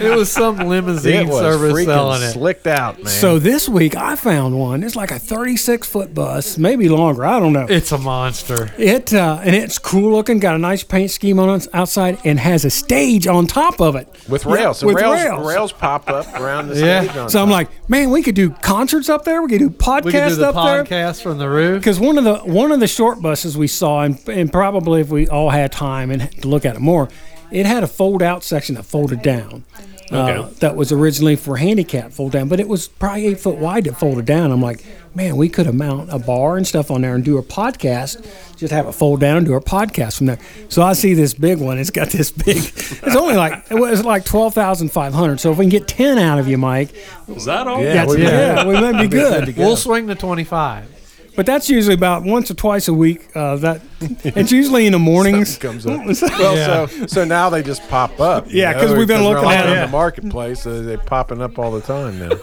It 0.00 0.14
was 0.16 0.30
some 0.30 0.58
limousine 0.58 1.22
it 1.22 1.28
was 1.28 1.38
service 1.38 1.84
selling 1.84 2.22
it. 2.22 2.32
slicked 2.32 2.66
out, 2.66 2.98
man. 2.98 3.06
so 3.06 3.38
this 3.38 3.68
week 3.68 3.96
I 3.96 4.16
found 4.16 4.58
one. 4.58 4.82
It's 4.82 4.96
like 4.96 5.10
a 5.10 5.18
thirty-six 5.18 5.88
foot 5.88 6.14
bus, 6.14 6.58
maybe 6.58 6.88
longer. 6.88 7.24
I 7.24 7.40
don't 7.40 7.52
know. 7.52 7.66
It's 7.68 7.92
a 7.92 7.98
monster. 7.98 8.70
It 8.78 9.12
uh, 9.14 9.40
and 9.42 9.54
it's 9.54 9.78
cool 9.78 10.12
looking. 10.12 10.38
Got 10.40 10.56
a 10.56 10.58
nice 10.58 10.82
paint 10.84 11.10
scheme 11.10 11.38
on 11.38 11.60
it 11.60 11.66
outside, 11.72 12.18
and 12.24 12.38
has 12.38 12.64
a 12.64 12.70
stage 12.70 13.26
on 13.26 13.46
top 13.46 13.80
of 13.80 13.96
it 13.96 14.08
with 14.28 14.44
Yeah, 14.44 14.52
rails, 14.54 14.78
so 14.78 14.87
with 14.94 15.02
rails, 15.02 15.22
rails. 15.24 15.46
rails 15.46 15.72
pop 15.72 16.08
up 16.08 16.26
around 16.40 16.68
the 16.68 16.76
Yeah. 16.84 17.02
stage. 17.10 17.30
So 17.30 17.42
I'm 17.42 17.50
like, 17.50 17.68
man, 17.88 18.10
we 18.10 18.22
could 18.22 18.34
do 18.34 18.50
concerts 18.50 19.08
up 19.08 19.24
there. 19.24 19.42
We 19.42 19.48
could 19.48 19.58
do 19.60 19.70
podcasts 19.70 20.04
We 20.04 20.12
could 20.12 20.28
do 20.28 20.34
the 20.36 20.48
up 20.48 20.54
there. 20.54 20.84
podcast 20.84 21.22
from 21.22 21.38
the 21.38 21.48
roof. 21.48 21.80
because 21.80 21.98
one 22.00 22.18
of 22.18 22.24
the 22.24 22.36
one 22.38 22.72
of 22.72 22.80
the 22.80 22.86
short 22.88 23.20
buses 23.22 23.56
we 23.56 23.66
saw, 23.66 24.02
and, 24.02 24.18
and 24.28 24.52
probably 24.52 25.00
if 25.00 25.08
we 25.10 25.28
all 25.28 25.50
had 25.50 25.72
time 25.72 26.10
and 26.10 26.30
to 26.42 26.48
look 26.48 26.64
at 26.64 26.76
it 26.76 26.80
more, 26.80 27.08
it 27.50 27.66
had 27.66 27.82
a 27.82 27.86
fold 27.86 28.22
out 28.22 28.42
section 28.44 28.74
that 28.76 28.84
folded 28.84 29.22
down, 29.22 29.64
uh, 30.12 30.16
Okay. 30.16 30.54
that 30.60 30.76
was 30.76 30.90
originally 30.92 31.36
for 31.36 31.56
handicap 31.56 32.12
fold 32.12 32.32
down, 32.32 32.48
but 32.48 32.60
it 32.60 32.68
was 32.68 32.88
probably 32.88 33.26
eight 33.26 33.40
foot 33.40 33.56
wide 33.56 33.84
that 33.84 33.98
folded 33.98 34.24
down. 34.24 34.50
I'm 34.52 34.62
like, 34.62 34.84
man, 35.14 35.36
we 35.36 35.48
could 35.48 35.66
have 35.66 35.74
mount 35.74 36.10
a 36.12 36.18
bar 36.18 36.56
and 36.56 36.66
stuff 36.66 36.90
on 36.90 37.02
there 37.02 37.14
and 37.14 37.24
do 37.24 37.36
a 37.38 37.42
podcast. 37.42 38.24
Just 38.56 38.72
have 38.72 38.86
it 38.86 38.92
fold 38.92 39.20
down 39.20 39.36
and 39.36 39.46
do 39.46 39.54
a 39.54 39.60
podcast 39.60 40.18
from 40.18 40.26
there. 40.26 40.38
So 40.68 40.82
I 40.82 40.92
see 40.94 41.14
this 41.14 41.34
big 41.34 41.58
one. 41.58 41.78
It's 41.78 41.90
got 41.90 42.08
this 42.10 42.30
big. 42.30 42.56
It's 43.08 43.16
only 43.16 43.36
like 43.36 43.64
it 43.70 43.74
was 43.74 44.04
like 44.04 44.24
twelve 44.24 44.54
thousand 44.54 44.90
five 44.90 45.14
hundred. 45.14 45.40
So 45.40 45.52
if 45.52 45.58
we 45.58 45.64
can 45.64 45.70
get 45.70 45.86
ten 45.88 46.18
out 46.18 46.38
of 46.38 46.48
you, 46.48 46.58
Mike, 46.58 46.90
Is 47.28 47.44
that 47.46 47.66
all? 47.66 47.82
Yeah, 47.82 47.92
that's, 47.94 48.14
we- 48.16 48.22
yeah, 48.22 48.66
we 48.66 48.74
might 48.74 49.00
be 49.00 49.08
good. 49.08 49.56
We'll 49.56 49.76
swing 49.76 50.06
the 50.06 50.14
25. 50.14 50.84
But 51.38 51.46
that's 51.46 51.70
usually 51.70 51.94
about 51.94 52.24
once 52.24 52.50
or 52.50 52.54
twice 52.54 52.88
a 52.88 52.92
week. 52.92 53.28
Uh, 53.32 53.54
that 53.58 53.80
it's 54.24 54.50
usually 54.50 54.86
in 54.86 54.92
the 54.92 54.98
mornings. 54.98 55.56
comes 55.56 55.86
up. 55.86 56.00
Well, 56.20 56.88
so 56.88 57.06
so 57.06 57.24
now 57.24 57.48
they 57.48 57.62
just 57.62 57.88
pop 57.88 58.18
up. 58.18 58.46
Yeah, 58.48 58.72
because 58.72 58.90
we've 58.96 59.06
been 59.06 59.18
because 59.20 59.24
we're 59.24 59.34
looking 59.34 59.44
like 59.44 59.58
at 59.60 59.68
in 59.68 59.80
the 59.82 59.86
marketplace. 59.86 60.62
So 60.62 60.82
they're 60.82 60.98
popping 60.98 61.40
up 61.40 61.56
all 61.60 61.70
the 61.70 61.80
time 61.80 62.18
now. 62.18 62.36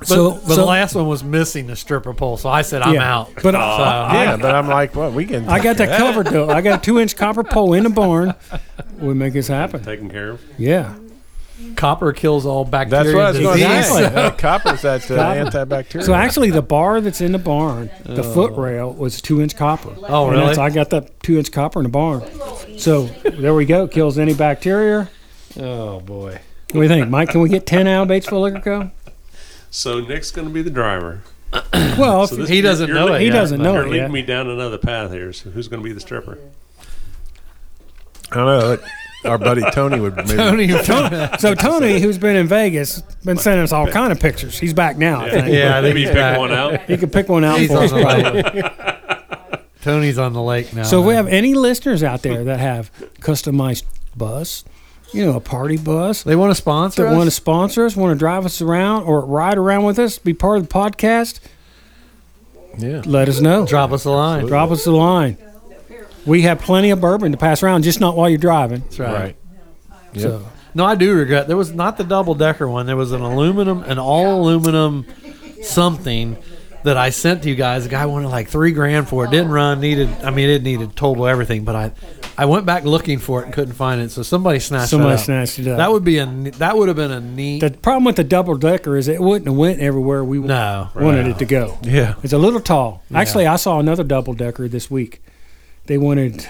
But, 0.00 0.08
So- 0.08 0.30
but 0.32 0.42
so- 0.48 0.56
the 0.56 0.64
last 0.64 0.96
one 0.96 1.06
was 1.06 1.22
missing 1.22 1.68
the 1.68 1.76
stripper 1.76 2.14
pole, 2.14 2.36
so 2.36 2.48
I 2.48 2.62
said 2.62 2.82
I'm 2.82 2.94
Yeah. 2.94 3.14
out. 3.16 3.30
But 3.36 3.52
so, 3.54 3.60
uh, 3.60 4.10
yeah, 4.12 4.36
but 4.36 4.52
I'm 4.52 4.66
like, 4.66 4.96
well, 4.96 5.12
we 5.12 5.24
can. 5.24 5.48
I 5.48 5.60
got 5.62 5.76
that 5.76 5.96
covered 5.98 6.26
though. 6.26 6.50
I 6.50 6.62
got 6.62 6.80
a 6.80 6.82
two 6.82 6.98
inch 6.98 7.14
copper 7.14 7.44
pole 7.44 7.74
in 7.74 7.84
the 7.84 7.90
barn. 7.90 8.34
We 8.98 9.14
make 9.14 9.34
this 9.34 9.46
happen. 9.46 9.84
Taken 9.84 10.10
care 10.10 10.30
of. 10.30 10.40
Yeah. 10.58 10.94
Copper 11.76 12.12
kills 12.12 12.44
all 12.46 12.64
bacteria. 12.64 13.04
That's 13.04 13.14
what 13.14 13.24
I 13.24 13.30
was 13.30 13.38
going 13.40 13.58
to 13.58 13.64
disease. 13.64 13.86
say. 13.86 14.04
Exactly. 14.04 14.22
Uh, 14.22 14.30
Copper's 14.32 14.82
that 14.82 15.10
uh, 15.10 15.34
antibacterial. 15.34 16.02
So 16.04 16.14
actually, 16.14 16.50
the 16.50 16.62
bar 16.62 17.00
that's 17.00 17.20
in 17.20 17.32
the 17.32 17.38
barn, 17.38 17.90
the 18.04 18.22
foot 18.24 18.52
rail 18.56 18.92
was 18.92 19.20
two 19.22 19.40
inch 19.40 19.56
copper. 19.56 19.94
Oh, 20.08 20.28
And 20.30 20.38
really? 20.40 20.56
I 20.56 20.70
got 20.70 20.90
that 20.90 21.20
two 21.22 21.38
inch 21.38 21.52
copper 21.52 21.78
in 21.80 21.84
the 21.84 21.88
barn. 21.90 22.22
So 22.78 23.04
there 23.06 23.54
we 23.54 23.64
go. 23.66 23.86
Kills 23.88 24.18
any 24.18 24.34
bacteria. 24.34 25.08
Oh 25.58 26.00
boy. 26.00 26.32
What 26.72 26.72
do 26.72 26.82
you 26.82 26.88
think, 26.88 27.08
Mike? 27.08 27.28
Can 27.30 27.40
we 27.40 27.48
get 27.48 27.66
ten 27.66 27.86
out 27.86 28.02
of 28.02 28.08
Batesville 28.08 28.40
Liquor 28.42 28.60
Co? 28.60 28.90
So 29.70 30.00
Nick's 30.00 30.30
going 30.32 30.48
to 30.48 30.52
be 30.54 30.62
the 30.62 30.70
driver. 30.70 31.22
Well, 31.96 32.26
So 32.26 32.34
this- 32.36 32.48
He 32.48 32.60
doesn't 32.60 32.92
know 32.92 33.06
le- 33.06 33.14
it 33.14 33.20
he 33.20 33.26
yet, 33.26 33.32
doesn't 33.34 33.58
but- 33.58 33.62
know 33.64 33.74
You're 33.74 33.82
it 33.84 33.90
leading 33.90 34.02
yet. 34.02 34.10
me 34.10 34.22
down 34.22 34.48
another 34.50 34.78
path 34.78 35.12
here. 35.12 35.32
So 35.32 35.50
who's 35.50 35.68
going 35.68 35.80
to 35.80 35.84
be 35.84 35.92
the 35.92 36.00
stripper? 36.00 36.38
I 38.32 38.34
don't 38.36 38.46
know. 38.46 38.78
Our 39.24 39.38
buddy 39.38 39.62
Tony 39.72 40.00
would 40.00 40.16
maybe. 40.16 40.34
Tony, 40.36 40.68
So 41.38 41.54
Tony, 41.54 42.00
who's 42.00 42.18
been 42.18 42.36
in 42.36 42.46
Vegas, 42.46 43.00
been 43.24 43.36
sending 43.38 43.62
us 43.64 43.72
all 43.72 43.86
kind 43.86 44.12
of 44.12 44.20
pictures. 44.20 44.58
He's 44.58 44.74
back 44.74 44.96
now. 44.98 45.20
I 45.22 45.30
think. 45.30 45.48
Yeah, 45.54 45.78
I 45.78 45.82
think 45.82 45.94
maybe 45.94 46.00
he's 46.04 46.10
pick 46.10 46.38
one 46.38 46.52
out. 46.52 46.80
He 46.82 46.96
could 46.96 47.12
pick 47.12 47.28
one 47.28 47.44
out 47.44 47.58
He's 47.58 47.70
for 47.70 47.78
on 47.78 47.84
us. 47.84 47.92
probably. 47.92 48.62
Tony's 49.82 50.18
on 50.18 50.32
the 50.32 50.42
lake 50.42 50.72
now. 50.74 50.82
So 50.84 51.00
if 51.00 51.06
we 51.06 51.14
have 51.14 51.26
any 51.28 51.54
listeners 51.54 52.02
out 52.02 52.22
there 52.22 52.44
that 52.44 52.58
have 52.58 52.90
customized 53.20 53.84
bus, 54.16 54.64
you 55.12 55.24
know, 55.26 55.36
a 55.36 55.40
party 55.40 55.76
bus 55.76 56.22
They 56.22 56.36
want 56.36 56.50
to 56.50 56.54
sponsor 56.54 57.02
that 57.02 57.10
us? 57.10 57.16
want 57.16 57.26
to 57.26 57.30
sponsor 57.30 57.84
us, 57.84 57.94
want 57.94 58.12
to 58.14 58.18
drive 58.18 58.44
us 58.46 58.60
around 58.62 59.04
or 59.04 59.20
ride 59.24 59.58
around 59.58 59.84
with 59.84 59.98
us, 59.98 60.18
be 60.18 60.32
part 60.32 60.58
of 60.58 60.68
the 60.68 60.74
podcast, 60.74 61.40
Yeah. 62.78 63.02
let 63.04 63.28
us 63.28 63.40
know. 63.40 63.66
Drop 63.66 63.92
us 63.92 64.04
a 64.06 64.10
line. 64.10 64.46
Drop 64.46 64.70
us 64.70 64.86
a 64.86 64.90
line. 64.92 65.36
We 66.26 66.42
have 66.42 66.60
plenty 66.60 66.90
of 66.90 67.00
bourbon 67.00 67.32
to 67.32 67.38
pass 67.38 67.62
around, 67.62 67.82
just 67.82 68.00
not 68.00 68.16
while 68.16 68.28
you're 68.28 68.38
driving. 68.38 68.80
That's 68.80 68.98
right. 68.98 69.12
Right. 69.12 69.36
Yep. 70.14 70.22
So 70.22 70.46
No, 70.74 70.84
I 70.84 70.94
do 70.94 71.14
regret. 71.14 71.48
There 71.48 71.56
was 71.56 71.72
not 71.72 71.96
the 71.96 72.04
double 72.04 72.34
decker 72.34 72.68
one. 72.68 72.86
There 72.86 72.96
was 72.96 73.12
an 73.12 73.20
aluminum, 73.20 73.82
an 73.82 73.98
all 73.98 74.40
aluminum 74.40 75.06
something 75.62 76.36
that 76.84 76.96
I 76.96 77.10
sent 77.10 77.42
to 77.42 77.48
you 77.48 77.54
guys. 77.54 77.84
The 77.84 77.90
guy 77.90 78.06
wanted 78.06 78.28
like 78.28 78.48
three 78.48 78.72
grand 78.72 79.08
for 79.08 79.24
it. 79.24 79.30
Didn't 79.30 79.50
run. 79.50 79.80
Needed. 79.80 80.08
I 80.22 80.30
mean, 80.30 80.48
it 80.50 80.62
needed 80.62 80.94
total 80.94 81.26
everything. 81.26 81.64
But 81.64 81.76
I, 81.76 81.92
I 82.36 82.44
went 82.44 82.66
back 82.66 82.84
looking 82.84 83.18
for 83.18 83.40
it 83.40 83.46
and 83.46 83.54
couldn't 83.54 83.74
find 83.74 84.00
it. 84.00 84.10
So 84.10 84.22
somebody 84.22 84.60
snatched. 84.60 84.90
somebody 84.90 85.12
that 85.12 85.20
up. 85.20 85.24
snatched 85.24 85.58
it 85.58 85.68
up. 85.68 85.78
That 85.78 85.90
would 85.90 86.04
be 86.04 86.18
a. 86.18 86.26
That 86.26 86.76
would 86.76 86.88
have 86.88 86.96
been 86.96 87.10
a 87.10 87.20
neat. 87.20 87.60
the 87.60 87.70
problem 87.70 88.04
with 88.04 88.16
the 88.16 88.24
double 88.24 88.56
decker 88.56 88.96
is 88.96 89.08
it 89.08 89.20
wouldn't 89.20 89.46
have 89.46 89.56
went 89.56 89.80
everywhere 89.80 90.22
we 90.22 90.38
no. 90.38 90.90
wanted 90.94 91.26
it 91.26 91.38
to 91.38 91.46
go. 91.46 91.78
Yeah. 91.82 92.14
It's 92.22 92.32
a 92.32 92.38
little 92.38 92.60
tall. 92.60 93.02
Actually, 93.12 93.46
I 93.46 93.56
saw 93.56 93.80
another 93.80 94.04
double 94.04 94.34
decker 94.34 94.68
this 94.68 94.90
week. 94.90 95.22
They 95.86 95.98
wanted 95.98 96.46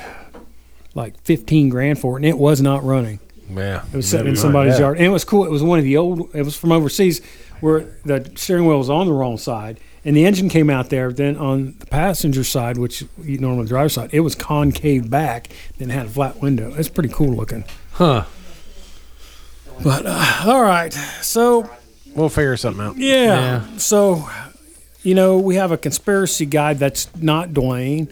like 0.94 1.20
15 1.22 1.68
grand 1.68 1.98
for 1.98 2.14
it, 2.16 2.18
and 2.18 2.26
it 2.26 2.38
was 2.38 2.60
not 2.60 2.84
running. 2.84 3.18
Yeah. 3.50 3.84
It 3.92 3.96
was 3.96 4.08
sitting 4.08 4.28
in 4.28 4.36
somebody's 4.36 4.78
yard, 4.78 4.96
and 4.96 5.06
it 5.06 5.10
was 5.10 5.24
cool. 5.24 5.44
It 5.44 5.50
was 5.50 5.62
one 5.62 5.78
of 5.78 5.84
the 5.84 5.96
old. 5.96 6.34
It 6.34 6.42
was 6.42 6.56
from 6.56 6.72
overseas, 6.72 7.20
where 7.60 7.86
the 8.04 8.30
steering 8.36 8.66
wheel 8.66 8.78
was 8.78 8.88
on 8.90 9.06
the 9.06 9.12
wrong 9.12 9.36
side, 9.36 9.78
and 10.04 10.16
the 10.16 10.24
engine 10.24 10.48
came 10.48 10.70
out 10.70 10.88
there. 10.90 11.12
Then 11.12 11.36
on 11.36 11.74
the 11.78 11.86
passenger 11.86 12.42
side, 12.44 12.78
which 12.78 13.04
you 13.22 13.38
normally 13.38 13.66
drive 13.66 13.92
side, 13.92 14.10
it 14.12 14.20
was 14.20 14.34
concave 14.34 15.10
back, 15.10 15.48
then 15.78 15.90
had 15.90 16.06
a 16.06 16.08
flat 16.08 16.40
window. 16.40 16.72
It's 16.76 16.88
pretty 16.88 17.10
cool 17.10 17.34
looking. 17.34 17.64
Huh. 17.92 18.24
But 19.82 20.06
uh, 20.06 20.42
all 20.46 20.62
right, 20.62 20.92
so 21.20 21.68
We'll 22.14 22.28
figure 22.28 22.56
something 22.56 22.82
out. 22.84 22.96
yeah. 22.96 23.24
Yeah. 23.66 23.76
So, 23.76 24.28
you 25.02 25.14
know, 25.16 25.38
we 25.38 25.56
have 25.56 25.72
a 25.72 25.76
conspiracy 25.76 26.46
guy 26.46 26.74
that's 26.74 27.14
not 27.16 27.50
Dwayne, 27.50 28.08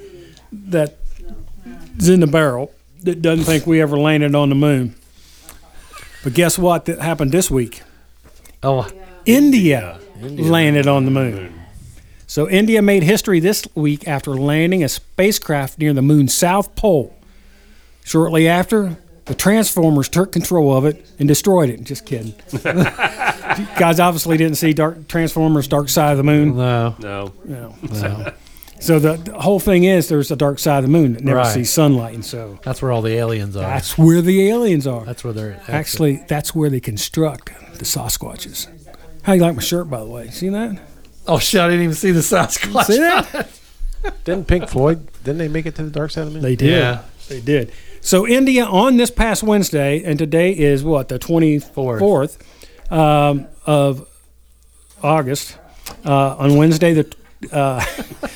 that's 1.94 2.08
in 2.08 2.20
the 2.20 2.26
barrel, 2.26 2.72
that 3.02 3.22
doesn't 3.22 3.44
think 3.44 3.66
we 3.66 3.80
ever 3.80 3.98
landed 3.98 4.34
on 4.34 4.48
the 4.48 4.54
moon. 4.54 4.94
But 6.24 6.34
guess 6.34 6.58
what? 6.58 6.84
That 6.84 7.00
happened 7.00 7.32
this 7.32 7.50
week. 7.50 7.82
Oh, 8.62 8.88
India, 9.26 9.98
landed 10.20 10.86
on 10.86 11.04
the 11.04 11.10
moon. 11.10 11.52
So 12.26 12.48
India 12.48 12.80
made 12.80 13.02
history 13.02 13.40
this 13.40 13.66
week 13.74 14.06
after 14.08 14.34
landing 14.34 14.82
a 14.84 14.88
spacecraft 14.88 15.78
near 15.78 15.92
the 15.92 16.02
moon's 16.02 16.32
south 16.32 16.74
pole. 16.76 17.14
Shortly 18.04 18.48
after, 18.48 18.96
the 19.26 19.34
Transformers 19.34 20.08
took 20.08 20.32
control 20.32 20.76
of 20.76 20.84
it 20.84 21.04
and 21.18 21.28
destroyed 21.28 21.70
it. 21.70 21.84
Just 21.84 22.06
kidding. 22.06 22.34
You 23.58 23.66
guys 23.78 24.00
obviously 24.00 24.38
didn't 24.38 24.54
see 24.54 24.72
Dark 24.72 25.08
Transformers: 25.08 25.68
Dark 25.68 25.90
Side 25.90 26.12
of 26.12 26.16
the 26.16 26.22
Moon. 26.24 26.56
no. 26.56 26.96
No. 27.00 27.32
No. 27.44 28.32
So 28.82 28.98
the, 28.98 29.14
the 29.14 29.40
whole 29.40 29.60
thing 29.60 29.84
is 29.84 30.08
there's 30.08 30.30
a 30.30 30.36
dark 30.36 30.58
side 30.58 30.78
of 30.78 30.82
the 30.84 30.90
moon 30.90 31.12
that 31.14 31.22
never 31.24 31.38
Right. 31.38 31.54
sees 31.54 31.70
sunlight, 31.70 32.14
and 32.14 32.24
so 32.24 32.58
That's 32.64 32.82
where 32.82 32.90
all 32.90 33.00
the 33.00 33.14
aliens 33.14 33.56
are. 33.56 33.60
that's 33.60 33.96
where 33.96 34.20
the 34.20 34.48
aliens 34.50 34.86
are. 34.86 35.04
That's 35.04 35.22
where 35.22 35.32
they're 35.32 35.60
Actually, 35.68 36.24
that's 36.28 36.54
where 36.54 36.68
they 36.68 36.80
construct 36.80 37.46
the 37.78 37.84
Sasquatches. 37.84 38.66
How 39.22 39.34
you 39.34 39.40
like 39.40 39.54
my 39.54 39.62
shirt, 39.62 39.88
by 39.88 40.00
the 40.00 40.06
way? 40.06 40.30
See 40.30 40.48
that? 40.48 40.80
Oh 41.28 41.38
shit! 41.38 41.60
I 41.60 41.68
didn't 41.68 41.84
even 41.84 41.94
see 41.94 42.10
the 42.10 42.20
Sasquatch. 42.20 42.86
See 42.86 42.98
that? 42.98 43.48
Didn't 44.24 44.48
Pink 44.48 44.68
Floyd? 44.68 45.06
Didn't 45.22 45.38
they 45.38 45.46
make 45.46 45.64
it 45.66 45.76
to 45.76 45.84
the 45.84 45.90
dark 45.90 46.10
side 46.10 46.22
of 46.22 46.26
the 46.28 46.32
moon? 46.34 46.42
They 46.42 46.56
did. 46.56 46.70
Yeah. 46.70 47.02
They 47.28 47.40
did. 47.40 47.70
So 48.00 48.26
India 48.26 48.64
on 48.64 48.96
this 48.96 49.12
past 49.12 49.44
Wednesday, 49.44 50.02
and 50.02 50.18
today 50.18 50.50
is 50.50 50.82
what 50.82 51.08
the 51.08 51.20
twenty 51.20 51.60
fourth 51.60 52.36
um, 52.90 53.46
of 53.64 54.08
August. 55.04 55.56
Uh, 56.04 56.34
on 56.36 56.56
Wednesday, 56.56 56.94
the 56.94 57.14
uh, 57.52 57.84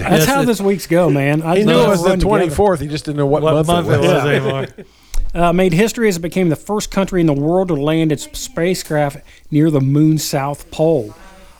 that's 0.00 0.24
how 0.26 0.44
this 0.44 0.60
week's 0.60 0.86
go, 0.86 1.10
man. 1.10 1.42
I 1.42 1.58
He 1.58 1.64
know 1.64 1.78
knew 1.78 1.84
it 1.84 1.88
was 1.88 2.02
the 2.02 2.08
run 2.10 2.18
together. 2.20 2.46
24th. 2.46 2.80
He 2.80 2.88
just 2.88 3.04
didn't 3.04 3.18
know 3.18 3.26
what, 3.26 3.42
What 3.42 3.54
month, 3.66 3.66
month 3.66 3.88
it 3.88 3.98
was. 4.00 4.06
it 4.06 4.14
was 4.14 4.24
anymore? 4.26 4.86
uh, 5.48 5.52
made 5.52 5.72
history 5.72 6.08
as 6.08 6.16
it 6.16 6.20
became 6.20 6.48
the 6.48 6.56
first 6.56 6.90
country 6.90 7.20
in 7.20 7.26
the 7.26 7.32
world 7.32 7.68
to 7.68 7.74
land 7.74 8.12
its 8.12 8.26
spacecraft 8.38 9.18
near 9.50 9.70
the 9.70 9.80
moon's 9.80 10.24
south 10.24 10.70
pole, 10.70 11.14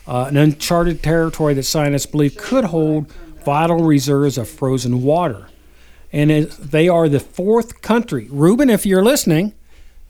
uh, 0.07 0.25
an 0.29 0.37
uncharted 0.37 1.01
territory 1.03 1.53
that 1.53 1.63
scientists 1.63 2.05
believe 2.05 2.35
could 2.37 2.65
hold 2.65 3.11
vital 3.45 3.83
reserves 3.83 4.37
of 4.37 4.47
frozen 4.49 5.01
water. 5.01 5.47
And 6.13 6.29
it, 6.29 6.51
they 6.51 6.89
are 6.89 7.07
the 7.07 7.19
fourth 7.21 7.81
country. 7.81 8.27
Ruben, 8.29 8.69
if 8.69 8.85
you're 8.85 9.03
listening, 9.03 9.53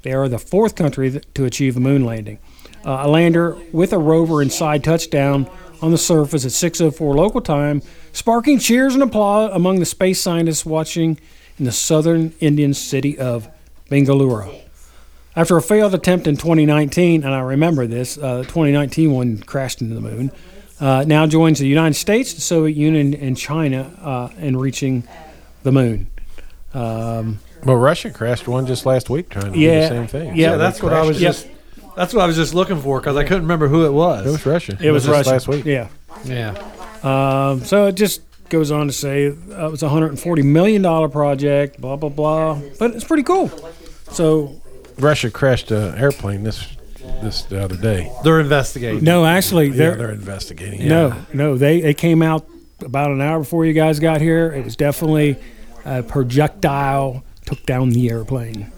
they 0.02 0.12
are 0.14 0.28
the 0.28 0.40
fourth 0.40 0.76
country 0.76 1.12
th- 1.12 1.24
to 1.36 1.46
achieve 1.46 1.78
a 1.78 1.80
moon 1.80 2.04
landing. 2.04 2.40
Uh, 2.84 3.02
a 3.04 3.08
lander 3.08 3.56
with 3.72 3.94
a 3.94 4.00
rover 4.00 4.42
inside 4.42 4.84
touchdown 4.84 5.48
on 5.82 5.92
the 5.92 5.98
surface 5.98 6.46
at 6.46 6.52
6:04 6.52 7.16
local 7.16 7.42
time, 7.42 7.82
sparking 8.14 8.60
cheers 8.60 8.94
and 8.94 9.04
applause 9.04 9.52
among 9.54 9.80
the 9.80 9.86
space 9.86 10.22
scientists 10.22 10.66
watching 10.66 11.18
in 11.58 11.66
the 11.66 11.72
southern 11.72 12.34
Indian 12.40 12.74
city 12.74 13.18
of 13.18 13.48
Bengaluru. 13.90 14.54
After 15.36 15.56
a 15.58 15.62
failed 15.62 15.94
attempt 15.94 16.28
in 16.28 16.36
2019, 16.38 17.24
and 17.24 17.34
I 17.34 17.40
remember 17.40 17.88
this, 17.88 18.18
uh, 18.18 18.40
the 18.40 18.44
2019 18.44 19.12
one 19.12 19.38
crashed 19.40 19.82
into 19.82 19.96
the 19.96 20.02
moon. 20.02 20.32
Uh, 20.80 21.04
now 21.08 21.26
joins 21.28 21.60
the 21.60 21.68
United 21.68 21.94
States, 21.96 22.34
the 22.34 22.42
Soviet 22.42 22.76
Union, 22.76 23.14
and 23.14 23.38
China 23.38 23.92
uh, 24.02 24.30
in 24.40 24.58
reaching 24.58 25.04
the 25.64 25.72
moon. 25.72 26.08
Um, 26.74 27.40
Well, 27.64 27.76
Russia 27.78 28.10
crashed 28.10 28.48
one 28.48 28.66
just 28.66 28.86
last 28.86 29.10
week 29.10 29.30
trying 29.30 29.54
to 29.54 29.60
Yeah. 29.60 29.74
do 29.76 29.82
the 29.82 29.88
same 29.88 30.08
thing. 30.08 30.36
Yeah, 30.36 30.54
they 30.54 30.58
that's 30.58 30.82
what 30.82 30.94
I 30.94 31.04
was 31.04 31.22
Yep. 31.22 31.32
just. 31.34 31.48
That's 31.96 32.14
what 32.14 32.24
I 32.24 32.28
was 32.28 32.36
just 32.36 32.54
looking 32.54 32.82
for 32.82 33.00
because 33.00 33.18
I 33.18 33.24
couldn't 33.24 33.44
remember 33.44 33.68
who 33.68 33.86
it 33.86 33.92
was. 33.92 34.26
it. 34.26 34.30
It 34.30 34.32
was 34.32 34.46
Russia. 34.46 34.78
it 34.82 34.92
was 34.92 35.06
just 35.06 35.14
Russia. 35.14 35.30
last 35.30 35.48
week. 35.48 35.66
Yeah. 35.66 35.90
yeah. 36.26 36.52
Um, 37.04 37.64
so 37.64 37.88
it 37.88 37.96
just 37.96 38.22
goes 38.50 38.70
on 38.72 38.88
to 38.88 38.94
say 38.94 39.28
uh, 39.28 39.68
it 39.68 39.72
was 39.72 39.84
a 39.84 39.88
$140 39.88 40.44
million 40.44 40.84
project, 41.10 41.82
blah, 41.82 41.96
blah, 41.96 42.10
blah. 42.10 42.62
But 42.78 42.92
it's 42.92 43.04
pretty 43.04 43.24
cool. 43.24 43.50
So, 44.12 44.62
Russia 45.00 45.32
crashed 45.32 45.72
an 45.72 45.98
airplane 45.98 46.44
this 46.44 46.68
this 47.22 47.44
the 47.44 47.64
other 47.64 47.78
day. 47.78 48.12
They're 48.24 48.40
investigating. 48.40 49.04
no, 49.04 49.26
actually, 49.26 49.70
they're, 49.70 49.96
they're 49.96 50.12
investigating. 50.12 50.88
No, 50.88 51.16
no, 51.34 51.58
they 51.58 51.82
it 51.82 51.98
came 51.98 52.22
out 52.22 52.46
about 52.82 53.12
an 53.12 53.22
hour 53.22 53.40
before 53.40 53.66
you 53.66 53.74
guys 53.74 54.00
got 54.00 54.22
here. 54.22 54.52
It 54.52 54.64
was 54.64 54.76
definitely 54.76 55.38
a 55.86 56.04
projectile 56.04 57.24
took 57.46 57.66
down 57.66 57.90
the 57.90 58.10
airplane. 58.10 58.72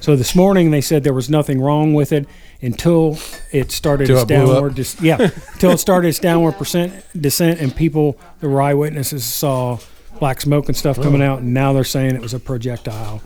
So 0.00 0.16
this 0.16 0.34
morning 0.34 0.70
they 0.70 0.80
said 0.80 1.04
there 1.04 1.12
was 1.12 1.28
nothing 1.28 1.60
wrong 1.60 1.94
with 1.94 2.12
it 2.12 2.26
until 2.62 3.18
it 3.52 3.70
started 3.72 4.06
Till 4.06 4.16
its 4.16 4.24
it 4.24 4.28
blew 4.28 4.36
up. 4.44 4.48
downward. 4.54 4.74
Dis- 4.74 5.00
yeah, 5.00 5.18
until 5.52 5.70
it 5.72 5.78
started 5.78 6.08
its 6.08 6.18
downward 6.18 6.52
percent 6.52 6.92
descent, 7.20 7.60
and 7.60 7.74
people, 7.74 8.18
the 8.40 8.48
eyewitnesses 8.48 9.24
saw 9.24 9.78
black 10.18 10.40
smoke 10.40 10.66
and 10.68 10.76
stuff 10.76 11.00
coming 11.00 11.22
out, 11.22 11.40
and 11.40 11.52
now 11.54 11.72
they're 11.72 11.84
saying 11.84 12.14
it 12.14 12.22
was 12.22 12.34
a 12.34 12.40
projectile. 12.40 13.20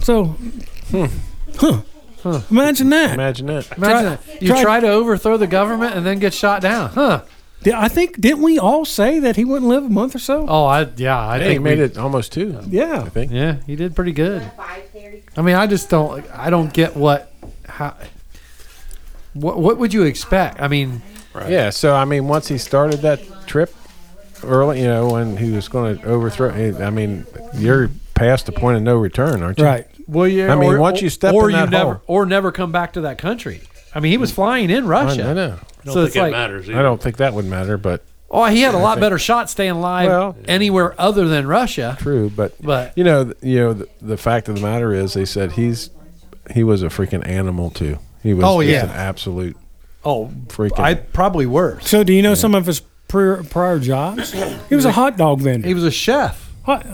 So, 0.00 0.24
hmm. 0.90 1.06
huh. 1.58 1.82
Huh. 2.22 2.40
Imagine 2.50 2.90
that. 2.90 3.14
Imagine 3.14 3.46
that. 3.46 3.76
Imagine 3.76 4.04
that. 4.26 4.42
You 4.42 4.48
try- 4.48 4.62
try 4.62 4.80
to 4.80 4.88
overthrow 4.88 5.36
the 5.36 5.46
government 5.46 5.94
and 5.94 6.04
then 6.04 6.18
get 6.18 6.34
shot 6.34 6.60
down, 6.62 6.90
huh? 6.90 7.22
Did- 7.62 7.74
I 7.74 7.86
think 7.88 8.20
didn't 8.20 8.42
we 8.42 8.58
all 8.58 8.84
say 8.84 9.20
that 9.20 9.36
he 9.36 9.44
wouldn't 9.44 9.68
live 9.68 9.84
a 9.84 9.88
month 9.88 10.16
or 10.16 10.18
so? 10.18 10.44
Oh, 10.48 10.64
I 10.64 10.88
yeah, 10.96 11.16
I 11.18 11.38
Hey, 11.38 11.44
think 11.44 11.52
he 11.52 11.58
made 11.60 11.78
we- 11.78 11.84
it 11.84 11.96
almost 11.98 12.32
two. 12.32 12.58
Yeah. 12.68 13.02
I 13.02 13.08
think. 13.08 13.30
Yeah, 13.30 13.56
he 13.66 13.76
did 13.76 13.94
pretty 13.94 14.12
good. 14.12 14.42
I 15.36 15.42
mean, 15.42 15.54
I 15.54 15.66
just 15.68 15.90
don't. 15.90 16.24
I 16.34 16.50
don't 16.50 16.72
get 16.72 16.96
what 16.96 17.32
how. 17.68 17.94
What 19.40 19.58
what 19.58 19.78
would 19.78 19.92
you 19.94 20.02
expect? 20.02 20.60
I 20.60 20.68
mean, 20.68 21.02
Yeah. 21.48 21.70
So 21.70 21.94
I 21.94 22.04
mean, 22.04 22.28
once 22.28 22.48
he 22.48 22.58
started 22.58 23.00
that 23.02 23.20
trip 23.46 23.74
early, 24.44 24.80
you 24.80 24.86
know, 24.88 25.08
when 25.10 25.36
he 25.36 25.50
was 25.50 25.68
going 25.68 25.98
to 25.98 26.04
overthrow. 26.06 26.50
Eh, 26.50 26.72
I 26.84 26.90
mean, 26.90 27.26
you're 27.54 27.90
past 28.14 28.46
the 28.46 28.52
point 28.52 28.76
of 28.76 28.82
no 28.82 28.96
return, 28.96 29.42
aren't 29.42 29.58
you? 29.58 29.64
Right. 29.64 29.86
well, 30.06 30.26
yeah. 30.28 30.52
I 30.52 30.56
mean, 30.56 30.74
or, 30.74 30.78
once 30.78 31.02
you 31.02 31.08
step 31.10 31.34
or 31.34 31.50
in 31.50 31.56
you 31.56 31.62
that 31.62 31.70
never 31.70 31.94
hole- 31.94 32.02
or 32.06 32.26
never 32.26 32.50
come 32.52 32.72
back 32.72 32.92
to 32.94 33.00
that 33.02 33.18
country. 33.18 33.62
I 33.94 34.00
mean, 34.00 34.10
he 34.12 34.18
was 34.18 34.30
flying 34.32 34.70
in 34.70 34.86
Russia. 34.86 35.28
I 35.30 35.32
know. 35.34 35.54
I 35.54 35.84
don't 35.84 35.94
So 35.94 35.94
think 35.94 36.06
it's 36.08 36.16
it 36.16 36.20
like- 36.20 36.32
matters. 36.32 36.68
I 36.68 36.82
don't 36.82 37.00
think 37.02 37.16
that 37.18 37.32
would 37.34 37.46
matter, 37.46 37.76
but 37.78 38.02
Oh, 38.30 38.44
he 38.44 38.60
had 38.60 38.74
a 38.74 38.78
lot 38.78 38.94
think- 38.94 39.00
better 39.02 39.18
shot 39.18 39.48
staying 39.48 39.70
alive 39.72 40.08
Well- 40.08 40.36
anywhere 40.46 40.94
other 40.98 41.26
than 41.28 41.46
Russia. 41.46 41.96
true. 42.00 42.30
But 42.34 42.54
But 42.60 42.92
you 42.96 43.04
know, 43.04 43.32
you 43.42 43.58
know, 43.58 43.72
the, 43.72 43.88
the 44.02 44.16
fact 44.16 44.48
of 44.48 44.56
the 44.56 44.60
matter 44.60 44.92
is, 44.92 45.14
they 45.14 45.24
said 45.24 45.52
he's 45.52 45.90
he 46.54 46.62
was 46.64 46.82
a 46.82 46.86
freaking 46.88 47.26
animal 47.26 47.70
too. 47.70 47.98
He 48.22 48.34
was 48.34 48.44
Oh, 48.44 48.60
just 48.60 48.72
yeah. 48.72 48.84
an 48.84 48.90
absolute 48.90 49.56
oh, 50.04 50.30
freaking. 50.48 50.78
I 50.80 50.94
probably 50.94 51.46
worse. 51.46 51.88
So, 51.88 52.02
do 52.04 52.12
you 52.12 52.22
know 52.22 52.34
some 52.34 52.54
of 52.54 52.66
his 52.66 52.80
prior, 53.08 53.42
prior 53.44 53.78
jobs? 53.78 54.32
He 54.68 54.74
was 54.74 54.84
a 54.84 54.92
hot 54.92 55.16
dog 55.16 55.40
vendor. 55.40 55.66
He 55.68 55.74
was 55.74 55.84
a 55.84 55.90
chef, 55.90 56.52
hot, 56.64 56.86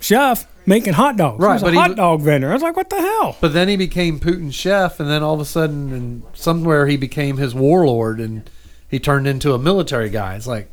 chef 0.00 0.46
making 0.66 0.92
hot 0.94 1.16
dogs. 1.16 1.40
Right, 1.40 1.50
he 1.50 1.52
was 1.54 1.62
but 1.62 1.68
a 1.68 1.72
he 1.72 1.76
hot 1.78 1.90
was- 1.90 1.96
dog 1.96 2.20
vendor. 2.22 2.50
I 2.50 2.54
was 2.54 2.62
like, 2.62 2.76
what 2.76 2.90
the 2.90 3.00
hell? 3.00 3.36
but 3.40 3.52
then 3.52 3.68
he 3.68 3.76
became 3.76 4.18
Putin's 4.20 4.54
chef, 4.54 4.98
and 5.00 5.08
then 5.08 5.22
all 5.22 5.34
of 5.34 5.40
a 5.40 5.44
sudden, 5.44 5.92
and 5.92 6.22
somewhere 6.34 6.86
he 6.86 6.96
became 6.96 7.36
his 7.36 7.54
warlord, 7.54 8.20
and 8.20 8.48
he 8.88 8.98
turned 8.98 9.26
into 9.26 9.54
a 9.54 9.58
military 9.58 10.10
guy. 10.10 10.34
It's 10.36 10.46
like, 10.46 10.68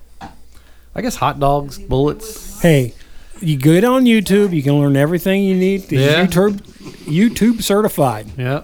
I 0.95 1.01
guess 1.01 1.16
hot 1.18 1.39
dogs, 1.39 1.78
bullets. 1.78 2.62
Hey, 2.62 2.93
you 3.39 3.57
good 3.57 3.86
on 3.86 4.03
YouTube, 4.05 4.53
you 4.53 4.62
can 4.64 4.74
learn 4.74 4.97
everything 4.97 5.43
you 5.43 5.55
need. 5.55 5.82
He's 5.84 6.01
Yeah. 6.01 6.26
YouTube, 6.26 6.57
YouTube 7.05 7.62
certified. 7.64 8.28
Yeah. 8.38 8.64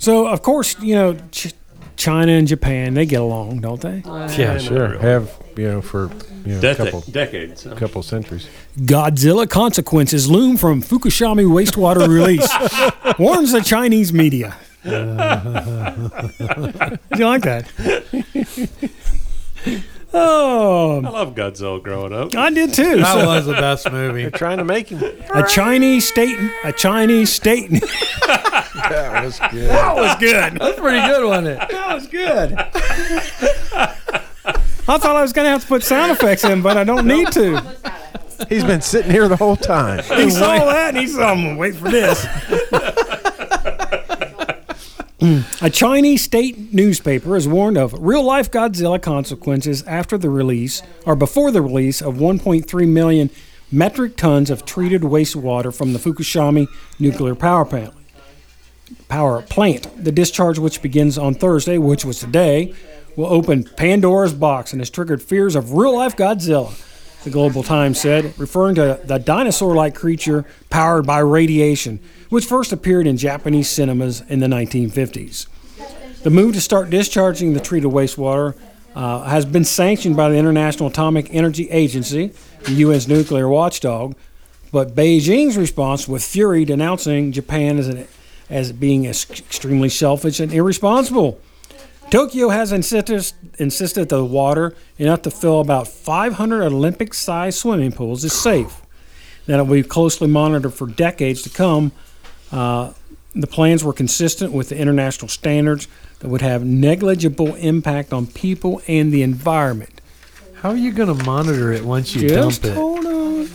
So, 0.00 0.26
of 0.26 0.40
course, 0.42 0.76
you 0.80 0.94
know, 0.94 1.14
Ch- 1.30 1.52
China 1.96 2.32
and 2.32 2.48
Japan, 2.48 2.94
they 2.94 3.04
get 3.04 3.20
along, 3.20 3.60
don't 3.60 3.80
they? 3.82 4.02
Yeah. 4.06 4.56
sure 4.58 4.98
have 4.98 5.30
you 5.56 5.68
know 5.68 5.82
for 5.82 6.10
you 6.46 6.52
know 6.54 6.58
a 6.58 6.62
Dec- 6.62 6.76
couple 6.78 7.00
decades. 7.02 7.64
huh? 7.64 7.74
couple 7.76 8.02
centuries. 8.02 8.48
Godzilla 8.78 9.46
consequences 9.48 10.30
loom 10.30 10.56
from 10.56 10.80
Fukushima 10.82 11.44
wastewater 11.44 12.08
release, 12.18 12.48
warns 13.18 13.52
the 13.52 13.60
Chinese 13.60 14.10
media. 14.12 14.56
Did 14.82 14.94
you 17.18 17.26
like 17.26 17.42
that? 17.42 17.66
Oh, 20.12 20.96
I 21.04 21.08
love 21.08 21.34
Godzilla 21.36 21.80
growing 21.82 22.12
up. 22.12 22.34
I 22.34 22.50
did 22.50 22.74
too. 22.74 22.96
That 22.96 23.12
So, 23.14 23.26
was 23.26 23.46
the 23.46 23.52
best 23.52 23.90
movie. 23.92 24.22
They're 24.22 24.30
trying 24.32 24.58
to 24.58 24.64
make 24.64 24.88
him. 24.88 25.02
a 25.32 25.46
Chinese 25.46 26.08
state, 26.08 26.36
a 26.64 26.72
Chinese 26.72 27.32
state. 27.32 27.70
That 28.90 29.24
was 29.24 29.38
good. 29.38 29.68
that 29.70 29.94
was 29.94 30.16
good. 30.18 30.58
That's 30.58 30.78
pretty 30.80 31.06
good, 31.06 31.24
wasn't 31.24 31.48
it? 31.48 31.58
That 31.70 31.94
was 31.94 32.06
good. 32.08 32.54
I 34.88 34.98
thought 34.98 35.16
I 35.16 35.22
was 35.22 35.32
going 35.32 35.44
to 35.44 35.50
have 35.50 35.62
to 35.62 35.66
put 35.68 35.82
sound 35.84 36.10
effects 36.12 36.44
in, 36.44 36.62
but 36.62 36.76
I 36.76 36.84
don't 36.84 37.06
need 37.06 37.30
to. 37.32 37.60
He's 38.48 38.64
been 38.64 38.80
sitting 38.80 39.10
here 39.12 39.28
the 39.28 39.36
whole 39.36 39.54
time. 39.56 40.02
He 40.04 40.30
saw 40.30 40.64
that 40.64 40.88
and 40.94 40.96
he 40.98 41.06
said, 41.06 41.22
I'm 41.22 41.42
going 41.42 41.54
to 41.54 41.60
wait 41.60 41.74
for 41.76 41.90
this. 41.90 42.24
Mm. 45.20 45.62
A 45.62 45.68
Chinese 45.68 46.22
state 46.22 46.72
newspaper 46.72 47.34
has 47.34 47.46
warned 47.46 47.76
of 47.76 47.92
real 47.98 48.22
life 48.22 48.50
Godzilla 48.50 49.00
consequences 49.00 49.82
after 49.82 50.16
the 50.16 50.30
release 50.30 50.82
or 51.04 51.14
before 51.14 51.50
the 51.50 51.60
release 51.60 52.00
of 52.00 52.14
1.3 52.14 52.88
million 52.88 53.28
metric 53.70 54.16
tons 54.16 54.48
of 54.48 54.64
treated 54.64 55.02
wastewater 55.02 55.74
from 55.76 55.92
the 55.92 55.98
Fukushima 55.98 56.66
nuclear 56.98 57.34
power 57.34 57.66
plant. 57.66 57.92
Power 59.08 59.42
plant. 59.42 60.02
The 60.02 60.10
discharge, 60.10 60.58
which 60.58 60.80
begins 60.80 61.18
on 61.18 61.34
Thursday, 61.34 61.76
which 61.76 62.04
was 62.04 62.18
today, 62.18 62.74
will 63.14 63.26
open 63.26 63.64
Pandora's 63.76 64.32
box 64.32 64.72
and 64.72 64.80
has 64.80 64.88
triggered 64.88 65.22
fears 65.22 65.54
of 65.54 65.74
real 65.74 65.96
life 65.96 66.16
Godzilla 66.16 66.72
the 67.24 67.30
Global 67.30 67.62
Times 67.62 68.00
said, 68.00 68.32
referring 68.38 68.74
to 68.76 69.00
the 69.04 69.18
dinosaur 69.18 69.74
like 69.74 69.94
creature 69.94 70.44
powered 70.70 71.06
by 71.06 71.18
radiation, 71.18 72.00
which 72.30 72.46
first 72.46 72.72
appeared 72.72 73.06
in 73.06 73.16
Japanese 73.16 73.68
cinemas 73.68 74.22
in 74.22 74.40
the 74.40 74.46
1950s. 74.46 75.46
The 76.22 76.30
move 76.30 76.54
to 76.54 76.60
start 76.60 76.90
discharging 76.90 77.52
the 77.52 77.60
treated 77.60 77.90
wastewater 77.90 78.54
uh, 78.94 79.22
has 79.24 79.44
been 79.44 79.64
sanctioned 79.64 80.16
by 80.16 80.28
the 80.28 80.36
International 80.36 80.88
Atomic 80.88 81.32
Energy 81.32 81.70
Agency, 81.70 82.32
the 82.64 82.72
U.S. 82.72 83.06
nuclear 83.06 83.48
watchdog, 83.48 84.14
but 84.72 84.94
Beijing's 84.94 85.56
response 85.56 86.08
with 86.08 86.22
fury 86.22 86.64
denouncing 86.64 87.32
Japan 87.32 87.78
as, 87.78 87.88
an, 87.88 88.08
as 88.48 88.72
being 88.72 89.06
ex- 89.06 89.28
extremely 89.30 89.88
selfish 89.88 90.40
and 90.40 90.52
irresponsible. 90.52 91.40
Tokyo 92.10 92.48
has 92.48 92.72
insisted, 92.72 93.32
insisted 93.58 94.08
the 94.08 94.24
water 94.24 94.74
enough 94.98 95.22
to 95.22 95.30
fill 95.30 95.60
about 95.60 95.86
500 95.86 96.64
Olympic 96.64 97.14
sized 97.14 97.58
swimming 97.58 97.92
pools 97.92 98.24
is 98.24 98.32
safe. 98.32 98.82
That 99.46 99.64
will 99.64 99.74
be 99.76 99.84
closely 99.84 100.26
monitored 100.26 100.74
for 100.74 100.88
decades 100.88 101.40
to 101.42 101.50
come. 101.50 101.92
Uh, 102.50 102.94
the 103.32 103.46
plans 103.46 103.84
were 103.84 103.92
consistent 103.92 104.52
with 104.52 104.70
the 104.70 104.76
international 104.76 105.28
standards 105.28 105.86
that 106.18 106.28
would 106.28 106.42
have 106.42 106.64
negligible 106.64 107.54
impact 107.54 108.12
on 108.12 108.26
people 108.26 108.82
and 108.88 109.12
the 109.12 109.22
environment. 109.22 109.99
How 110.62 110.70
are 110.70 110.76
you 110.76 110.92
going 110.92 111.16
to 111.16 111.24
monitor 111.24 111.72
it 111.72 111.84
once 111.84 112.14
you 112.14 112.28
Just 112.28 112.62
dump 112.62 112.72
it? 112.72 112.76
hold 112.76 113.06
on. 113.06 113.46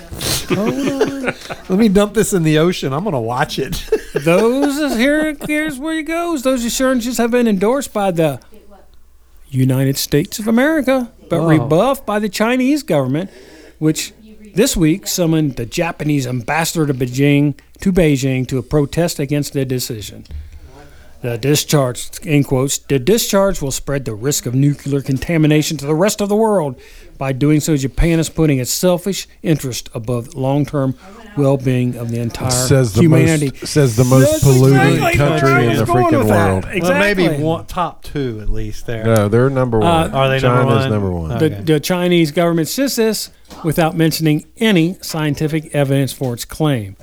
Hold 0.50 0.74
on. 0.74 1.24
Let 1.70 1.80
me 1.80 1.88
dump 1.88 2.14
this 2.16 2.34
in 2.34 2.44
the 2.44 2.58
ocean. 2.58 2.94
I'm 2.94 3.04
going 3.04 3.14
to 3.14 3.20
watch 3.20 3.60
it. 3.60 3.74
Those 4.16 4.78
is 4.78 4.98
here. 4.98 5.36
Here's 5.48 5.78
where 5.78 6.00
it 6.00 6.04
goes. 6.04 6.42
Those 6.44 6.66
assurances 6.66 7.18
have 7.20 7.30
been 7.32 7.48
endorsed 7.48 7.94
by 7.94 8.12
the 8.12 8.40
United 9.50 9.98
States 9.98 10.40
of 10.40 10.48
America, 10.48 11.12
but 11.30 11.40
Oh. 11.42 11.48
rebuffed 11.48 12.06
by 12.06 12.20
the 12.20 12.30
Chinese 12.30 12.82
government, 12.84 13.30
which 13.80 14.14
this 14.56 14.76
week 14.76 15.06
summoned 15.06 15.58
the 15.58 15.66
Japanese 15.66 16.26
ambassador 16.26 16.88
to 16.88 16.94
Beijing 16.94 17.56
to 17.82 17.92
Beijing 17.92 18.48
to 18.48 18.62
protest 18.64 19.20
against 19.20 19.54
the 19.54 19.64
decision. 19.66 20.26
The 21.26 21.40
discharge, 21.40 22.20
in 22.20 22.44
quotes, 22.44 22.78
the 22.78 23.00
discharge 23.00 23.60
will 23.60 23.72
spread 23.72 24.06
the 24.06 24.14
risk 24.14 24.46
of 24.46 24.54
nuclear 24.54 25.02
contamination 25.02 25.76
to 25.78 25.86
the 25.88 25.96
rest 25.96 26.22
of 26.22 26.30
the 26.30 26.36
world. 26.36 26.80
By 27.18 27.32
doing 27.32 27.62
so, 27.62 27.76
Japan 27.76 28.20
is 28.20 28.30
putting 28.30 28.60
its 28.60 28.70
selfish 28.70 29.28
interest 29.42 29.90
above 29.96 30.36
long-term 30.36 30.96
well-being 31.36 31.96
of 31.96 32.12
the 32.12 32.20
entire 32.20 32.52
Says 32.52 32.94
the 32.94 33.02
humanity. 33.02 33.48
most 33.48 33.66
says 33.66 33.96
the 33.96 34.04
most 34.04 34.34
That's 34.34 34.44
polluted 34.44 34.98
exactly 34.98 35.18
country 35.18 35.68
in 35.68 35.78
the 35.78 35.86
freaking 35.86 36.30
world. 36.30 36.66
Exactly. 36.66 36.82
Well, 36.82 37.00
maybe 37.00 37.44
one, 37.44 37.66
top 37.66 38.04
two 38.04 38.40
at 38.42 38.50
least 38.50 38.86
there. 38.86 39.04
No, 39.04 39.28
they're 39.28 39.50
number 39.50 39.80
one. 39.80 40.14
Are 40.14 40.30
they 40.30 40.40
number 40.40 40.64
China's 40.64 40.84
one? 40.84 40.90
number 40.92 41.12
one. 41.12 41.32
Uh, 41.32 41.40
The, 41.40 41.50
the 41.50 41.80
Chinese 41.80 42.32
government 42.32 42.68
says 42.68 42.98
this 42.98 43.32
without 43.64 43.98
mentioning 43.98 44.46
any 44.58 45.00
scientific 45.02 45.74
evidence 45.74 46.14
for 46.14 46.36
its 46.36 46.46
claim. 46.46 46.96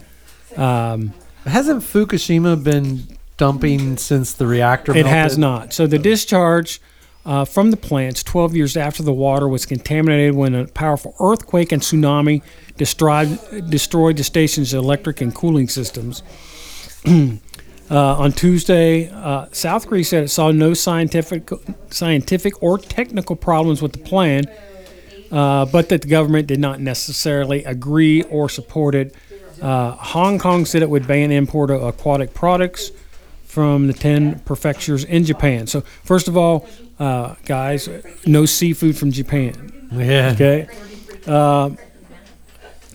Um, 0.57 1.13
Hasn't 1.45 1.83
Fukushima 1.83 2.63
been 2.63 3.19
dumping 3.43 3.97
since 3.97 4.35
the 4.35 4.47
reactor? 4.47 4.97
it 4.97 5.05
has 5.05 5.37
not. 5.37 5.73
So 5.73 5.89
the 5.89 5.99
discharge 5.99 6.81
uh, 7.25 7.45
from 7.45 7.73
the 7.73 7.77
plants 7.77 8.23
12 8.23 8.55
years 8.55 8.77
after 8.77 9.03
the 9.03 9.13
water 9.13 9.49
was 9.49 9.67
contaminated 9.67 10.37
when 10.37 10.55
a 10.55 10.69
powerful 10.69 11.17
earthquake 11.19 11.73
and 11.73 11.83
tsunami 11.83 12.41
destroyed, 12.77 13.37
destroyed 13.69 14.17
the 14.17 14.23
station's 14.23 14.73
electric 14.73 15.21
and 15.21 15.35
cooling 15.35 15.67
systems. 15.67 16.23
uh, 17.05 17.37
on 17.91 18.31
Tuesday, 18.31 19.11
uh, 19.11 19.47
South 19.51 19.89
Korea 19.89 20.05
said 20.05 20.23
it 20.23 20.29
saw 20.29 20.53
no 20.53 20.73
scientific, 20.73 21.51
scientific 21.91 22.63
or 22.63 22.79
technical 22.79 23.35
problems 23.35 23.83
with 23.83 23.93
the 23.93 23.99
plan, 23.99 24.45
uh, 25.33 25.65
but 25.65 25.89
that 25.89 26.03
the 26.03 26.09
government 26.09 26.47
did 26.47 26.61
not 26.61 26.79
necessarily 26.79 27.65
agree 27.65 28.23
or 28.23 28.49
support 28.49 28.95
it. 28.95 29.17
Uh, 29.61 29.91
Hong 29.97 30.39
Kong 30.39 30.65
said 30.65 30.81
it 30.83 30.91
would 30.91 31.09
ban 31.09 31.33
import 31.33 31.73
of 31.73 31.83
aquatic 31.83 32.35
products 32.35 32.93
from 33.53 33.87
the 33.87 33.93
10 33.93 34.39
prefectures 34.47 35.05
in 35.05 35.27
Japan. 35.27 35.67
So, 35.67 35.83
first 36.05 36.27
of 36.27 36.39
all, 36.39 36.67
uh, 36.99 37.35
guys, 37.45 37.87
no 38.25 38.47
seafood 38.47 38.97
from 38.97 39.11
Japan. 39.11 39.91
Yeah. 39.93 40.33
Okay. 40.35 40.69
Uh, 41.27 41.73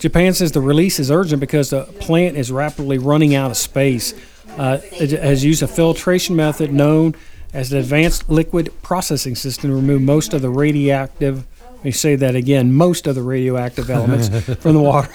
Japan 0.00 0.34
says 0.34 0.50
the 0.50 0.60
release 0.60 0.98
is 0.98 1.12
urgent 1.12 1.38
because 1.38 1.70
the 1.70 1.84
plant 2.00 2.36
is 2.36 2.50
rapidly 2.50 2.98
running 2.98 3.36
out 3.36 3.52
of 3.52 3.56
space. 3.56 4.14
Uh, 4.56 4.80
it 4.90 5.10
has 5.10 5.44
used 5.44 5.62
a 5.62 5.68
filtration 5.68 6.34
method 6.34 6.72
known 6.72 7.14
as 7.54 7.70
the 7.70 7.78
Advanced 7.78 8.28
Liquid 8.28 8.72
Processing 8.82 9.36
System 9.36 9.70
to 9.70 9.76
remove 9.76 10.02
most 10.02 10.34
of 10.34 10.42
the 10.42 10.50
radioactive. 10.50 11.46
Let 11.70 11.84
me 11.84 11.90
say 11.92 12.16
that 12.16 12.34
again: 12.34 12.72
most 12.74 13.06
of 13.06 13.14
the 13.14 13.22
radioactive 13.22 13.90
elements 13.90 14.28
from 14.60 14.74
the 14.74 14.82
water. 14.82 15.14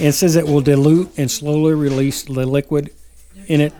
And 0.00 0.14
says 0.14 0.34
it 0.34 0.46
will 0.46 0.62
dilute 0.62 1.10
and 1.18 1.30
slowly 1.30 1.74
release 1.74 2.22
the 2.22 2.46
liquid 2.46 2.90
in 3.48 3.60
it, 3.60 3.72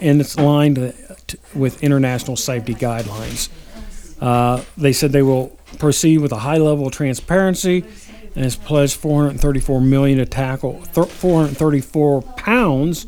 and 0.00 0.20
it's 0.20 0.34
aligned 0.34 0.76
to, 0.76 1.38
with 1.54 1.82
international 1.82 2.36
safety 2.36 2.74
guidelines. 2.74 3.48
Uh, 4.20 4.62
they 4.76 4.92
said 4.92 5.12
they 5.12 5.22
will 5.22 5.58
proceed 5.78 6.18
with 6.18 6.32
a 6.32 6.38
high 6.38 6.58
level 6.58 6.86
of 6.86 6.92
transparency 6.92 7.84
and 8.34 8.44
has 8.44 8.56
pledged 8.56 8.96
434 8.96 9.80
million 9.80 10.18
to 10.18 10.26
tackle 10.26 10.82
th- 10.92 11.08
434 11.08 12.22
pounds 12.22 13.06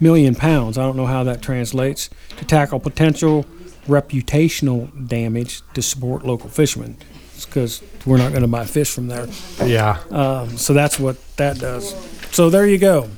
million 0.00 0.34
pounds. 0.34 0.78
I 0.78 0.82
don't 0.82 0.96
know 0.96 1.06
how 1.06 1.24
that 1.24 1.42
translates 1.42 2.10
to 2.38 2.44
tackle 2.44 2.80
potential 2.80 3.44
reputational 3.86 5.08
damage 5.08 5.62
to 5.74 5.82
support 5.82 6.24
local 6.24 6.48
fishermen. 6.48 6.96
Because 7.44 7.82
we're 8.06 8.18
not 8.18 8.30
going 8.30 8.42
to 8.42 8.48
buy 8.48 8.64
fish 8.64 8.90
from 8.90 9.08
there. 9.08 9.26
Yeah. 9.64 9.98
Um, 10.10 10.56
so 10.56 10.74
that's 10.74 10.98
what 10.98 11.16
that 11.36 11.58
does. 11.58 11.94
So 12.32 12.50
there 12.50 12.66
you 12.66 12.78
go. 12.78 13.10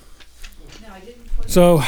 So 1.52 1.82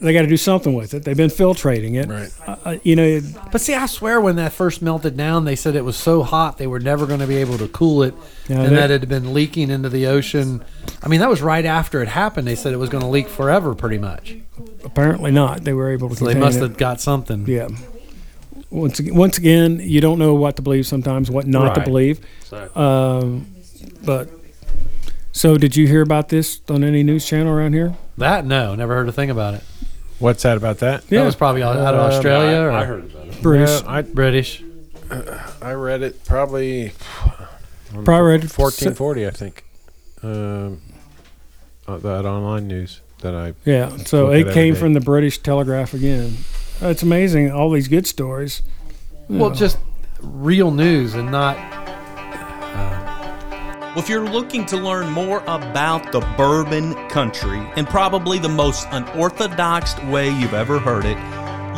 they 0.00 0.12
got 0.12 0.22
to 0.22 0.28
do 0.28 0.36
something 0.36 0.74
with 0.74 0.92
it. 0.92 1.04
They've 1.04 1.16
been 1.16 1.30
filtrating 1.30 1.94
it. 1.94 2.08
Right. 2.08 2.58
Uh, 2.66 2.76
you 2.82 2.94
know, 2.94 3.20
But 3.50 3.60
see, 3.60 3.72
I 3.72 3.86
swear 3.86 4.20
when 4.20 4.36
that 4.36 4.52
first 4.52 4.82
melted 4.82 5.16
down, 5.16 5.44
they 5.46 5.56
said 5.56 5.76
it 5.76 5.84
was 5.84 5.96
so 5.96 6.22
hot 6.22 6.58
they 6.58 6.66
were 6.66 6.80
never 6.80 7.06
going 7.06 7.20
to 7.20 7.26
be 7.26 7.36
able 7.36 7.56
to 7.58 7.68
cool 7.68 8.02
it, 8.02 8.14
Yeah, 8.48 8.62
and 8.62 8.76
that 8.76 8.90
it 8.90 9.00
had 9.00 9.08
been 9.08 9.32
leaking 9.32 9.70
into 9.70 9.88
the 9.88 10.06
ocean. 10.08 10.62
I 11.02 11.08
mean, 11.08 11.20
that 11.20 11.30
was 11.30 11.40
right 11.40 11.64
after 11.64 12.02
it 12.02 12.08
happened. 12.08 12.46
They 12.46 12.54
said 12.54 12.72
it 12.72 12.78
was 12.78 12.90
going 12.90 13.02
to 13.02 13.08
leak 13.08 13.28
forever, 13.28 13.74
pretty 13.74 13.98
much. 13.98 14.36
apparently 14.84 15.30
not. 15.30 15.64
They 15.64 15.72
were 15.72 15.90
able 15.90 16.10
to. 16.10 16.16
So 16.16 16.24
they 16.26 16.34
must 16.34 16.58
it. 16.58 16.62
have 16.62 16.76
got 16.76 17.00
something. 17.00 17.46
Yeah. 17.46 17.68
Once 18.70 18.98
again, 18.98 19.14
once 19.14 19.38
again, 19.38 19.80
you 19.80 20.00
don't 20.00 20.18
know 20.18 20.34
what 20.34 20.56
to 20.56 20.62
believe 20.62 20.86
sometimes, 20.86 21.30
what 21.30 21.46
not 21.46 21.74
to 21.76 21.80
believe. 21.82 22.20
Exactly. 22.42 22.82
Um, 22.82 23.46
but 24.04 24.28
so, 25.32 25.56
did 25.56 25.76
you 25.76 25.86
hear 25.86 26.02
about 26.02 26.28
this 26.28 26.60
on 26.68 26.84
any 26.84 27.02
news 27.02 27.24
channel 27.26 27.52
around 27.52 27.72
here? 27.72 27.94
That 28.18 28.44
no, 28.46 28.74
never 28.74 28.94
heard 28.94 29.08
a 29.08 29.12
thing 29.12 29.30
about 29.30 29.54
it. 29.54 29.64
What's 30.18 30.42
that 30.44 30.56
about 30.56 30.78
that? 30.78 31.04
Yeah. 31.10 31.20
That 31.20 31.26
was 31.26 31.34
probably 31.36 31.62
out 31.62 31.76
out 31.76 31.94
of 31.94 32.00
Uh, 32.00 32.14
Australia 32.14 32.60
or 32.60 32.70
I, 32.70 32.82
I 32.82 32.84
heard 32.84 33.04
about 33.04 33.26
it. 33.28 33.42
British. 33.42 33.82
Yeah, 33.82 33.90
I 33.90 34.02
British. 34.02 34.62
I 35.60 35.72
read 35.72 36.02
it 36.02 36.24
probably 36.24 36.92
Probably 37.92 38.30
read 38.30 38.44
it- 38.44 38.52
1440, 38.56 39.26
I 39.26 39.30
think. 39.30 39.64
Um, 40.22 40.80
uh, 41.88 41.96
that 41.98 42.24
online 42.24 42.68
news 42.68 43.00
that 43.22 43.34
I 43.34 43.54
Yeah. 43.64 43.96
So 44.04 44.26
Look 44.26 44.34
at 44.34 44.36
it 44.36 44.40
every 44.42 44.52
came 44.54 44.74
day. 44.74 44.80
from 44.80 44.92
the 44.94 45.00
British 45.00 45.38
Telegraph 45.38 45.92
again. 45.92 46.36
It's 46.80 47.02
amazing 47.02 47.50
all 47.50 47.70
these 47.70 47.88
good 47.88 48.06
stories. 48.06 48.62
Well, 49.28 49.50
just 49.50 49.78
real 50.20 50.70
news 50.70 51.14
and 51.14 51.30
not. 51.32 51.56
Well, 53.92 54.02
if 54.02 54.08
you're 54.08 54.26
looking 54.26 54.64
to 54.66 54.78
learn 54.78 55.10
more 55.10 55.44
about 55.46 56.12
the 56.12 56.20
bourbon 56.38 56.94
country 57.10 57.58
and 57.76 57.86
probably 57.86 58.38
the 58.38 58.48
most 58.48 58.88
unorthodox 58.90 60.02
way 60.04 60.30
you've 60.30 60.54
ever 60.54 60.78
heard 60.78 61.04
it, 61.04 61.18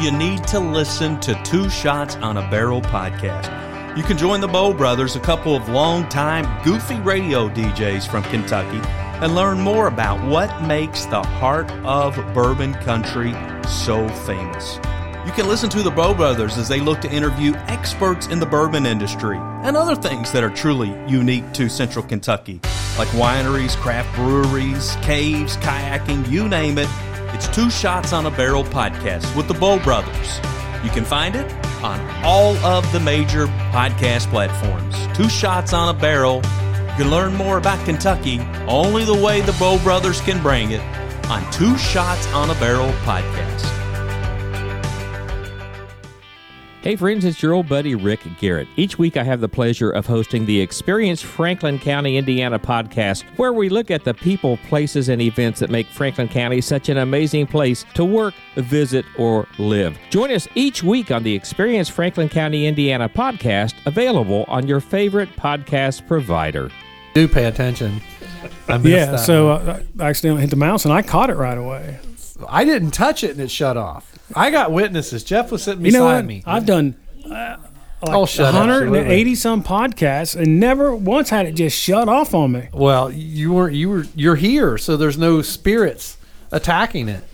you 0.00 0.16
need 0.16 0.44
to 0.44 0.60
listen 0.60 1.18
to 1.22 1.34
Two 1.42 1.68
Shots 1.68 2.14
on 2.14 2.36
a 2.36 2.48
Barrel 2.48 2.82
podcast. 2.82 3.96
You 3.96 4.04
can 4.04 4.16
join 4.16 4.40
the 4.40 4.46
Bow 4.46 4.72
Brothers, 4.72 5.16
a 5.16 5.20
couple 5.20 5.56
of 5.56 5.68
longtime 5.68 6.46
goofy 6.62 7.00
radio 7.00 7.48
DJs 7.48 8.06
from 8.08 8.22
Kentucky, 8.22 8.80
and 9.20 9.34
learn 9.34 9.58
more 9.58 9.88
about 9.88 10.24
what 10.24 10.62
makes 10.62 11.06
the 11.06 11.20
heart 11.20 11.68
of 11.84 12.14
bourbon 12.32 12.74
country 12.74 13.34
so 13.66 14.08
famous. 14.08 14.78
You 15.34 15.42
can 15.42 15.48
listen 15.48 15.68
to 15.70 15.82
the 15.82 15.90
Bow 15.90 16.14
Brothers 16.14 16.58
as 16.58 16.68
they 16.68 16.78
look 16.78 17.00
to 17.00 17.10
interview 17.10 17.54
experts 17.66 18.28
in 18.28 18.38
the 18.38 18.46
bourbon 18.46 18.86
industry 18.86 19.36
and 19.36 19.76
other 19.76 19.96
things 19.96 20.30
that 20.30 20.44
are 20.44 20.48
truly 20.48 20.90
unique 21.08 21.52
to 21.54 21.68
Central 21.68 22.04
Kentucky, 22.04 22.60
like 22.96 23.08
wineries, 23.08 23.74
craft 23.74 24.14
breweries, 24.14 24.94
caves, 25.02 25.56
kayaking, 25.56 26.30
you 26.30 26.48
name 26.48 26.78
it. 26.78 26.86
It's 27.34 27.48
Two 27.48 27.68
Shots 27.68 28.12
on 28.12 28.26
a 28.26 28.30
Barrel 28.30 28.62
podcast 28.62 29.36
with 29.36 29.48
the 29.48 29.54
Bow 29.54 29.82
Brothers. 29.82 30.36
You 30.84 30.90
can 30.90 31.04
find 31.04 31.34
it 31.34 31.52
on 31.82 31.98
all 32.24 32.54
of 32.58 32.92
the 32.92 33.00
major 33.00 33.48
podcast 33.72 34.30
platforms. 34.30 34.94
Two 35.16 35.28
Shots 35.28 35.72
on 35.72 35.92
a 35.92 35.98
Barrel. 35.98 36.36
You 36.36 36.94
can 36.96 37.10
learn 37.10 37.34
more 37.34 37.58
about 37.58 37.84
Kentucky 37.84 38.38
only 38.68 39.04
the 39.04 39.20
way 39.20 39.40
the 39.40 39.56
Bow 39.58 39.82
Brothers 39.82 40.20
can 40.20 40.40
bring 40.40 40.70
it 40.70 40.80
on 41.28 41.42
Two 41.50 41.76
Shots 41.76 42.24
on 42.28 42.50
a 42.50 42.54
Barrel 42.60 42.92
podcast. 43.02 43.83
Hey 46.84 46.96
friends, 46.96 47.24
it's 47.24 47.42
your 47.42 47.54
old 47.54 47.66
buddy 47.66 47.94
Rick 47.94 48.20
Garrett. 48.38 48.68
Each 48.76 48.98
week 48.98 49.16
I 49.16 49.24
have 49.24 49.40
the 49.40 49.48
pleasure 49.48 49.90
of 49.90 50.04
hosting 50.06 50.44
the 50.44 50.60
Experience 50.60 51.22
Franklin 51.22 51.78
County, 51.78 52.18
Indiana 52.18 52.58
podcast, 52.58 53.24
where 53.38 53.54
we 53.54 53.70
look 53.70 53.90
at 53.90 54.04
the 54.04 54.12
people, 54.12 54.58
places, 54.68 55.08
and 55.08 55.22
events 55.22 55.60
that 55.60 55.70
make 55.70 55.86
Franklin 55.86 56.28
County 56.28 56.60
such 56.60 56.90
an 56.90 56.98
amazing 56.98 57.46
place 57.46 57.86
to 57.94 58.04
work, 58.04 58.34
visit, 58.56 59.06
or 59.16 59.48
live. 59.58 59.96
Join 60.10 60.30
us 60.30 60.46
each 60.56 60.82
week 60.82 61.10
on 61.10 61.22
the 61.22 61.34
Experience 61.34 61.88
Franklin 61.88 62.28
County, 62.28 62.66
Indiana 62.66 63.08
podcast, 63.08 63.72
available 63.86 64.44
on 64.48 64.66
your 64.66 64.80
favorite 64.80 65.30
podcast 65.36 66.06
provider. 66.06 66.70
Do 67.14 67.26
pay 67.26 67.46
attention. 67.46 68.02
I 68.68 68.76
missed 68.76 68.88
Yeah. 68.90 69.06
that 69.12 69.20
So 69.20 69.54
one. 69.54 69.68
uh, 69.70 69.82
I 70.00 70.02
accidentally 70.10 70.42
hit 70.42 70.50
the 70.50 70.56
mouse 70.56 70.84
and 70.84 70.92
I 70.92 71.00
caught 71.00 71.30
it 71.30 71.36
right 71.36 71.56
away. 71.56 71.98
I 72.46 72.66
didn't 72.66 72.90
touch 72.90 73.24
it 73.24 73.30
and 73.30 73.40
it 73.40 73.50
shut 73.50 73.78
off. 73.78 74.13
I 74.34 74.50
got 74.50 74.72
witnesses. 74.72 75.24
Jeff 75.24 75.50
was 75.52 75.62
sitting 75.62 75.84
You 75.84 75.92
know 75.92 76.00
beside 76.06 76.16
what? 76.16 76.24
me. 76.26 76.42
I've 76.46 76.66
done 76.66 76.94
uh, 77.26 77.56
like 78.02 78.14
Oh, 78.16 78.26
shut 78.26 78.54
up. 78.54 78.60
180 78.60 79.34
some 79.34 79.62
podcasts 79.62 80.36
and 80.36 80.60
never 80.60 80.94
once 80.94 81.30
had 81.30 81.46
it 81.46 81.52
just 81.52 81.76
shut 81.78 82.08
off 82.08 82.34
on 82.34 82.52
me. 82.52 82.68
well, 82.72 83.10
you 83.10 83.52
weren't. 83.52 83.74
You 83.74 83.88
were. 83.90 84.04
You're 84.14 84.36
here, 84.36 84.76
so 84.78 84.96
there's 84.96 85.18
no 85.18 85.42
spirits 85.42 86.16
attacking 86.52 87.08
it. 87.08 87.24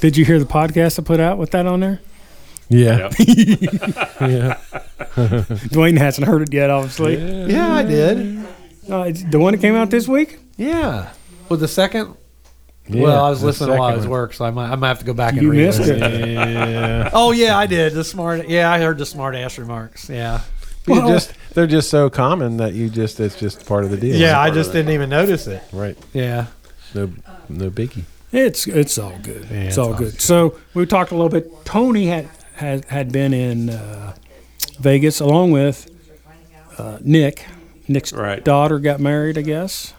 Did 0.00 0.16
you 0.16 0.24
hear 0.24 0.38
the 0.38 0.44
podcast 0.46 0.98
I 0.98 1.02
put 1.02 1.20
out 1.20 1.36
with 1.38 1.50
that 1.50 1.66
on 1.66 1.80
there? 1.80 2.00
yeah 2.72 3.08
Dwayne 5.70 5.98
hasn't 5.98 6.26
heard 6.26 6.42
it 6.42 6.52
yet, 6.54 6.70
obviously. 6.70 7.16
Yeah, 7.50 7.74
I 7.74 7.82
did. 7.82 8.46
Uh, 8.88 9.10
the 9.30 9.38
one 9.38 9.52
that 9.54 9.60
came 9.60 9.74
out 9.74 9.90
this 9.90 10.06
week. 10.08 10.38
Yeah. 10.56 11.12
With 11.48 11.60
the 11.60 11.68
second. 11.68 12.14
Yeah, 12.92 13.02
well, 13.02 13.24
I 13.24 13.30
was 13.30 13.42
listening 13.42 13.70
while 13.78 13.82
I 13.82 13.90
second 13.90 13.98
was 13.98 14.06
one. 14.06 14.10
work, 14.20 14.32
so 14.34 14.44
I 14.44 14.50
might. 14.50 14.70
I 14.70 14.76
might 14.76 14.88
have 14.88 14.98
to 15.00 15.04
go 15.04 15.14
back 15.14 15.32
and 15.34 15.42
You 15.42 15.50
read 15.50 15.66
missed 15.66 15.80
it. 15.80 15.98
yeah 15.98 17.10
Oh 17.14 17.32
yeah, 17.32 17.56
I 17.58 17.66
did. 17.66 17.92
The 17.94 18.04
smart. 18.04 18.48
Yeah, 18.48 18.70
I 18.70 18.78
heard 18.78 18.98
the 18.98 19.06
smart 19.06 19.34
ass 19.34 19.58
remarks. 19.58 20.08
Yeah. 20.08 20.40
Well- 20.86 21.08
just 21.08 21.34
they're 21.54 21.66
just 21.66 21.90
so 21.90 22.08
common 22.10 22.56
that 22.56 22.72
you 22.74 22.88
just 22.88 23.20
it's 23.20 23.38
just 23.38 23.66
part 23.66 23.84
of 23.84 23.90
the 23.90 23.96
deal 23.96 24.16
Yeah, 24.16 24.40
I 24.40 24.50
just 24.50 24.72
didn't 24.72 24.92
even 24.92 25.10
notice 25.10 25.46
it. 25.46 25.62
right 25.72 25.96
Yeah. 26.14 26.46
no 26.94 27.12
no 27.48 27.70
biggie 27.70 28.04
It's 28.32 28.66
it's 28.66 28.96
all 28.98 29.16
good. 29.22 29.42
it's, 29.42 29.50
it's 29.52 29.78
all 29.78 29.88
all 29.92 29.94
good. 29.94 30.20
So 30.20 30.56
we 30.74 30.86
talked 30.86 31.10
a 31.12 31.14
little 31.14 31.28
bit. 31.28 31.64
Tony 31.64 32.06
had 32.06 32.28
had, 32.54 32.84
had 32.86 33.12
been 33.12 33.32
in 33.34 33.70
uh, 33.70 34.14
Vegas 34.80 35.20
along 35.20 35.52
with 35.52 35.88
uh, 36.78 36.98
Nick. 37.02 37.44
Nick's 37.88 38.12
Right. 38.12 38.42
daughter 38.44 38.78
got 38.78 39.00
married, 39.00 39.36
I 39.38 39.42
guess. 39.42 39.92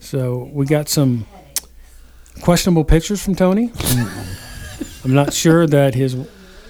So 0.00 0.50
we 0.52 0.66
got 0.66 0.88
some 0.88 1.26
questionable 2.40 2.84
pictures 2.84 3.22
from 3.22 3.34
Tony. 3.34 3.70
I'm 5.04 5.14
not 5.14 5.32
sure 5.32 5.66
that 5.66 5.94
his 5.94 6.16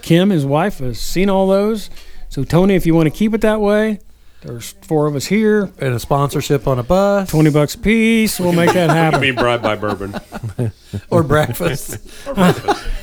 Kim, 0.02 0.30
his 0.30 0.44
wife, 0.44 0.78
has 0.78 0.98
seen 1.00 1.30
all 1.30 1.46
those. 1.48 1.88
So 2.28 2.44
Tony, 2.44 2.74
if 2.74 2.84
you 2.86 2.94
want 2.94 3.06
to 3.06 3.16
keep 3.16 3.32
it 3.32 3.40
that 3.42 3.60
way, 3.60 4.00
there's 4.42 4.72
four 4.82 5.06
of 5.06 5.14
us 5.16 5.24
here. 5.26 5.70
And 5.78 5.94
a 5.94 5.98
sponsorship 5.98 6.66
on 6.68 6.78
a 6.78 6.82
bus 6.82 7.30
Twenty 7.30 7.50
bucks 7.50 7.74
a 7.76 7.78
piece. 7.78 8.38
We'll 8.38 8.52
make 8.52 8.72
that 8.74 8.90
happen. 8.90 9.20
Being 9.20 9.36
bribed 9.36 9.62
by 9.62 9.76
bourbon. 9.76 10.14
or 11.10 11.22
breakfast. 11.22 11.98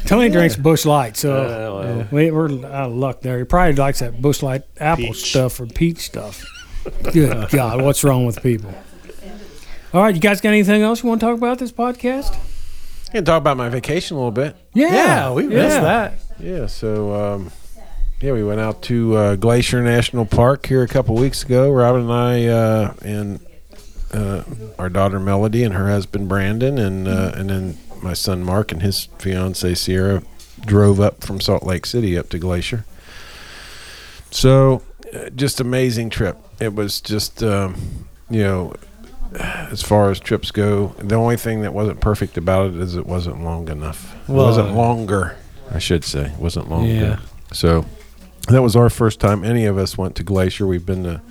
Tony 0.05 0.29
drinks 0.29 0.55
Busch 0.55 0.85
Light, 0.85 1.17
so 1.17 1.33
Uh, 1.33 1.83
well. 1.97 2.07
we, 2.11 2.29
we're 2.29 2.49
out 2.65 2.91
of 2.91 2.93
luck 2.95 3.21
there. 3.21 3.39
He 3.39 3.43
probably 3.45 3.73
likes 3.75 3.99
that 3.99 4.21
Busch 4.21 4.43
Light 4.43 4.63
apple 4.79 5.05
Peach. 5.07 5.29
stuff 5.31 5.59
or 5.59 5.65
peach 5.65 5.97
stuff. 5.99 6.45
Good 7.11 7.49
God, 7.49 7.81
what's 7.81 8.03
wrong 8.03 8.25
with 8.25 8.41
people? 8.43 8.73
All 9.93 10.01
right, 10.03 10.13
you 10.13 10.21
guys 10.21 10.41
got 10.41 10.49
anything 10.49 10.81
else 10.83 11.01
you 11.03 11.09
want 11.09 11.21
to 11.21 11.27
talk 11.27 11.37
about 11.37 11.57
this 11.59 11.71
podcast? 11.71 12.35
I 13.11 13.15
can 13.15 13.25
talk 13.25 13.39
about 13.39 13.57
my 13.57 13.67
vacation 13.67 14.15
a 14.15 14.19
little 14.21 14.31
bit. 14.31 14.55
Yeah, 14.73 14.93
yeah, 14.93 15.33
we 15.33 15.45
missed 15.45 15.75
yeah. 15.75 15.81
that. 15.81 16.13
yeah 16.39 16.65
so 16.67 17.13
um 17.13 17.51
yeah 18.21 18.31
we 18.31 18.41
went 18.41 18.61
out 18.61 18.81
to 18.83 19.17
uh, 19.17 19.35
glacier 19.35 19.83
national 19.83 20.25
park 20.25 20.65
here 20.65 20.81
a 20.81 20.87
couple 20.87 21.15
weeks 21.15 21.43
ago. 21.43 21.69
Robin 21.73 22.03
and 22.03 22.13
i 22.13 22.45
uh, 22.45 22.93
and 23.03 23.45
uh, 24.13 24.43
our 24.79 24.87
daughter 24.87 25.19
melody 25.19 25.65
and 25.65 25.73
her 25.73 25.89
husband 25.89 26.29
brandon 26.29 26.77
and 26.77 27.09
uh, 27.09 27.33
and 27.35 27.49
then 27.49 27.77
my 28.01 28.13
son 28.13 28.45
mark 28.45 28.71
and 28.71 28.81
his 28.81 29.09
fiance 29.19 29.73
sierra 29.73 30.23
drove 30.61 31.01
up 31.01 31.21
from 31.21 31.41
salt 31.41 31.63
lake 31.63 31.85
city 31.85 32.17
up 32.17 32.29
to 32.29 32.39
glacier. 32.39 32.85
So 34.29 34.83
uh, 35.13 35.31
just 35.31 35.59
amazing 35.59 36.11
trip. 36.11 36.37
It 36.61 36.75
was 36.75 37.01
just 37.01 37.43
um, 37.43 38.07
you 38.29 38.43
know 38.43 38.73
as 39.33 39.81
far 39.81 40.11
as 40.11 40.19
trips 40.19 40.51
go, 40.51 40.87
the 40.97 41.15
only 41.15 41.37
thing 41.37 41.61
that 41.61 41.73
wasn't 41.73 42.01
perfect 42.01 42.37
about 42.37 42.67
it 42.67 42.75
is 42.75 42.95
it 42.95 43.05
wasn't 43.05 43.43
long 43.43 43.69
enough. 43.69 44.13
It 44.27 44.33
wasn't 44.33 44.73
longer, 44.73 45.37
I 45.71 45.79
should 45.79 46.03
say. 46.03 46.25
It 46.25 46.39
wasn't 46.39 46.69
longer. 46.69 46.91
Yeah. 46.93 47.19
So 47.53 47.85
that 48.49 48.61
was 48.61 48.75
our 48.75 48.89
first 48.89 49.19
time 49.19 49.43
any 49.43 49.65
of 49.65 49.77
us 49.77 49.97
went 49.97 50.15
to 50.17 50.23
Glacier. 50.23 50.67
We've 50.67 50.85
been 50.85 51.03
to 51.03 51.21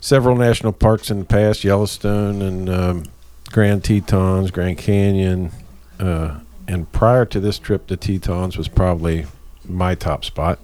several 0.00 0.36
national 0.36 0.72
parks 0.72 1.10
in 1.10 1.18
the 1.18 1.24
past, 1.24 1.64
Yellowstone 1.64 2.40
and 2.42 2.68
um, 2.70 3.04
Grand 3.52 3.84
Tetons, 3.84 4.50
Grand 4.50 4.78
Canyon. 4.78 5.50
Uh, 5.98 6.40
and 6.66 6.90
prior 6.92 7.24
to 7.26 7.40
this 7.40 7.58
trip, 7.58 7.86
the 7.86 7.96
Tetons 7.96 8.56
was 8.56 8.68
probably 8.68 9.26
my 9.68 9.94
top 9.94 10.24
spot. 10.24 10.58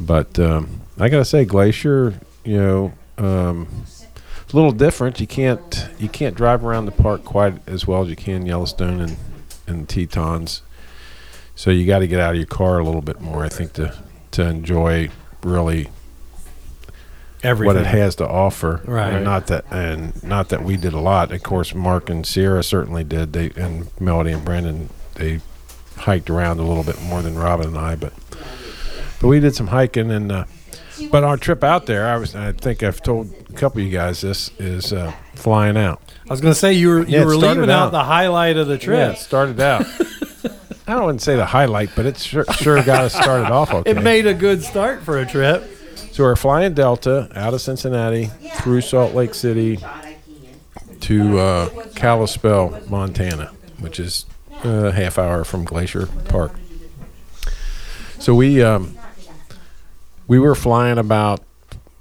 But 0.00 0.38
um, 0.38 0.82
I 0.98 1.08
gotta 1.08 1.24
say, 1.24 1.44
Glacier, 1.44 2.14
you 2.44 2.56
know, 2.56 2.92
um, 3.18 3.84
a 4.52 4.56
little 4.56 4.72
different. 4.72 5.20
You 5.20 5.26
can't 5.26 5.88
you 5.98 6.08
can't 6.08 6.34
drive 6.34 6.64
around 6.64 6.86
the 6.86 6.92
park 6.92 7.24
quite 7.24 7.54
as 7.68 7.86
well 7.86 8.02
as 8.02 8.08
you 8.08 8.16
can 8.16 8.46
Yellowstone 8.46 9.00
and 9.00 9.16
and 9.66 9.88
Tetons. 9.88 10.62
So 11.54 11.70
you 11.70 11.86
got 11.86 11.98
to 11.98 12.06
get 12.06 12.20
out 12.20 12.30
of 12.30 12.36
your 12.36 12.46
car 12.46 12.78
a 12.78 12.84
little 12.84 13.02
bit 13.02 13.20
more, 13.20 13.44
I 13.44 13.48
think, 13.48 13.74
to 13.74 13.94
to 14.32 14.42
enjoy 14.46 15.10
really 15.42 15.88
Everything. 17.42 17.66
what 17.66 17.76
it 17.76 17.86
has 17.86 18.14
to 18.16 18.28
offer. 18.28 18.82
Right. 18.84 19.14
And 19.14 19.24
not 19.24 19.46
that 19.48 19.64
and 19.70 20.22
not 20.22 20.48
that 20.50 20.62
we 20.64 20.76
did 20.76 20.92
a 20.92 21.00
lot. 21.00 21.32
Of 21.32 21.42
course, 21.42 21.74
Mark 21.74 22.08
and 22.08 22.26
Sierra 22.26 22.62
certainly 22.62 23.04
did. 23.04 23.32
They 23.32 23.50
and 23.56 23.88
Melody 24.00 24.32
and 24.32 24.44
Brandon 24.44 24.90
they 25.14 25.40
hiked 25.96 26.30
around 26.30 26.60
a 26.60 26.62
little 26.62 26.84
bit 26.84 27.00
more 27.02 27.20
than 27.20 27.36
Robin 27.36 27.68
and 27.68 27.78
I, 27.78 27.94
but 27.94 28.12
but 29.20 29.28
we 29.28 29.40
did 29.40 29.54
some 29.54 29.68
hiking 29.68 30.10
and. 30.10 30.32
Uh, 30.32 30.44
but 31.10 31.24
our 31.24 31.38
trip 31.38 31.64
out 31.64 31.86
there, 31.86 32.06
I 32.06 32.16
was. 32.18 32.34
I 32.34 32.52
think 32.52 32.82
I've 32.82 33.02
told 33.02 33.32
a 33.52 33.56
couple 33.56 33.80
of 33.80 33.86
you 33.86 33.92
guys 33.92 34.20
this 34.20 34.50
is 34.58 34.92
uh, 34.92 35.12
flying 35.34 35.76
out. 35.76 36.00
I 36.28 36.32
was 36.32 36.40
going 36.40 36.52
to 36.54 36.58
say 36.58 36.72
you 36.72 36.88
were 36.88 37.00
you 37.00 37.06
Yeah, 37.16 37.22
it 37.22 37.26
were 37.26 37.34
started 37.34 37.60
leaving 37.60 37.70
out. 37.70 37.86
out- 37.86 37.92
the 37.92 38.04
highlight 38.04 38.56
of 38.56 38.66
the 38.68 38.74
Yeah, 38.74 38.78
trip. 38.78 39.14
it 39.14 39.18
started 39.18 39.60
out. 39.60 39.84
I 40.86 40.94
don't 40.94 41.04
want 41.04 41.18
to 41.20 41.24
say 41.24 41.36
the 41.36 41.46
highlight, 41.46 41.90
but 41.94 42.06
it 42.06 42.16
sure, 42.18 42.44
sure 42.52 42.82
got 42.82 43.04
us 43.04 43.14
started 43.14 43.50
off 43.52 43.72
okay. 43.72 43.90
It 43.90 44.02
made 44.02 44.26
a 44.26 44.34
good 44.34 44.62
start 44.62 45.02
for 45.02 45.18
a 45.18 45.26
trip. 45.26 45.62
So 46.12 46.24
we're 46.24 46.34
flying 46.36 46.74
Delta 46.74 47.28
out 47.36 47.54
of 47.54 47.60
Cincinnati 47.60 48.26
through 48.56 48.80
Salt 48.80 49.14
Lake 49.14 49.32
City 49.34 49.78
to 51.02 51.38
uh, 51.38 51.68
Kalispell, 51.94 52.80
Montana, 52.88 53.52
which 53.78 54.00
is 54.00 54.26
a 54.64 54.90
half 54.90 55.18
hour 55.18 55.44
from 55.44 55.64
Glacier 55.64 56.06
Park. 56.28 56.52
So 58.18 58.34
we 58.34 58.62
um, 58.62 58.96
we 60.26 60.38
were 60.40 60.54
flying 60.56 60.98
about 60.98 61.40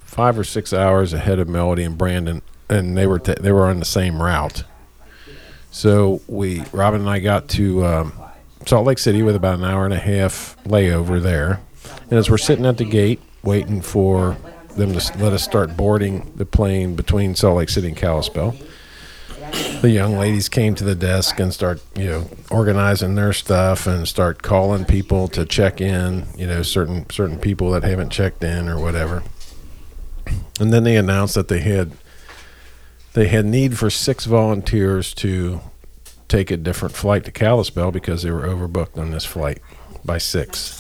five 0.09 0.37
or 0.37 0.43
six 0.43 0.73
hours 0.73 1.13
ahead 1.13 1.39
of 1.39 1.47
Melody 1.47 1.83
and 1.83 1.97
Brandon, 1.97 2.41
and 2.67 2.97
they 2.97 3.05
were 3.05 3.19
t- 3.19 3.35
they 3.39 3.51
were 3.51 3.67
on 3.67 3.79
the 3.79 3.85
same 3.85 4.21
route. 4.21 4.63
So 5.71 6.21
we 6.27 6.63
Robin 6.73 7.01
and 7.01 7.09
I 7.09 7.19
got 7.19 7.47
to 7.49 7.85
um, 7.85 8.13
Salt 8.65 8.87
Lake 8.87 8.97
City 8.97 9.21
with 9.21 9.35
about 9.35 9.59
an 9.59 9.65
hour 9.65 9.85
and 9.85 9.93
a 9.93 9.99
half 9.99 10.57
layover 10.63 11.21
there, 11.21 11.61
and 12.09 12.13
as 12.13 12.29
we're 12.29 12.37
sitting 12.37 12.65
at 12.65 12.77
the 12.77 12.85
gate 12.85 13.21
waiting 13.43 13.81
for 13.81 14.35
them 14.75 14.93
to 14.93 15.17
let 15.17 15.31
us 15.31 15.43
start 15.43 15.77
boarding 15.77 16.31
the 16.35 16.45
plane 16.45 16.95
between 16.95 17.35
Salt 17.35 17.57
Lake 17.57 17.69
City 17.69 17.89
and 17.89 17.97
Kalispell. 17.97 18.55
The 19.81 19.89
young 19.89 20.17
ladies 20.17 20.49
came 20.49 20.75
to 20.75 20.83
the 20.83 20.93
desk 20.95 21.39
and 21.39 21.53
start, 21.53 21.81
you 21.95 22.05
know, 22.05 22.29
organizing 22.51 23.15
their 23.15 23.33
stuff 23.33 23.87
and 23.87 24.07
start 24.07 24.43
calling 24.43 24.85
people 24.85 25.27
to 25.29 25.45
check 25.45 25.81
in, 25.81 26.27
you 26.37 26.45
know, 26.45 26.61
certain 26.61 27.09
certain 27.09 27.39
people 27.39 27.71
that 27.71 27.83
haven't 27.83 28.09
checked 28.09 28.43
in 28.43 28.67
or 28.67 28.79
whatever. 28.79 29.23
And 30.59 30.73
then 30.73 30.83
they 30.83 30.97
announced 30.97 31.35
that 31.35 31.47
they 31.47 31.59
had 31.59 31.91
they 33.13 33.27
had 33.27 33.45
need 33.45 33.77
for 33.77 33.89
six 33.89 34.25
volunteers 34.25 35.13
to 35.15 35.61
take 36.27 36.51
a 36.51 36.57
different 36.57 36.95
flight 36.95 37.25
to 37.25 37.31
Kalispell 37.31 37.91
because 37.91 38.23
they 38.23 38.31
were 38.31 38.43
overbooked 38.47 38.97
on 38.97 39.11
this 39.11 39.25
flight 39.25 39.59
by 40.05 40.17
six 40.17 40.79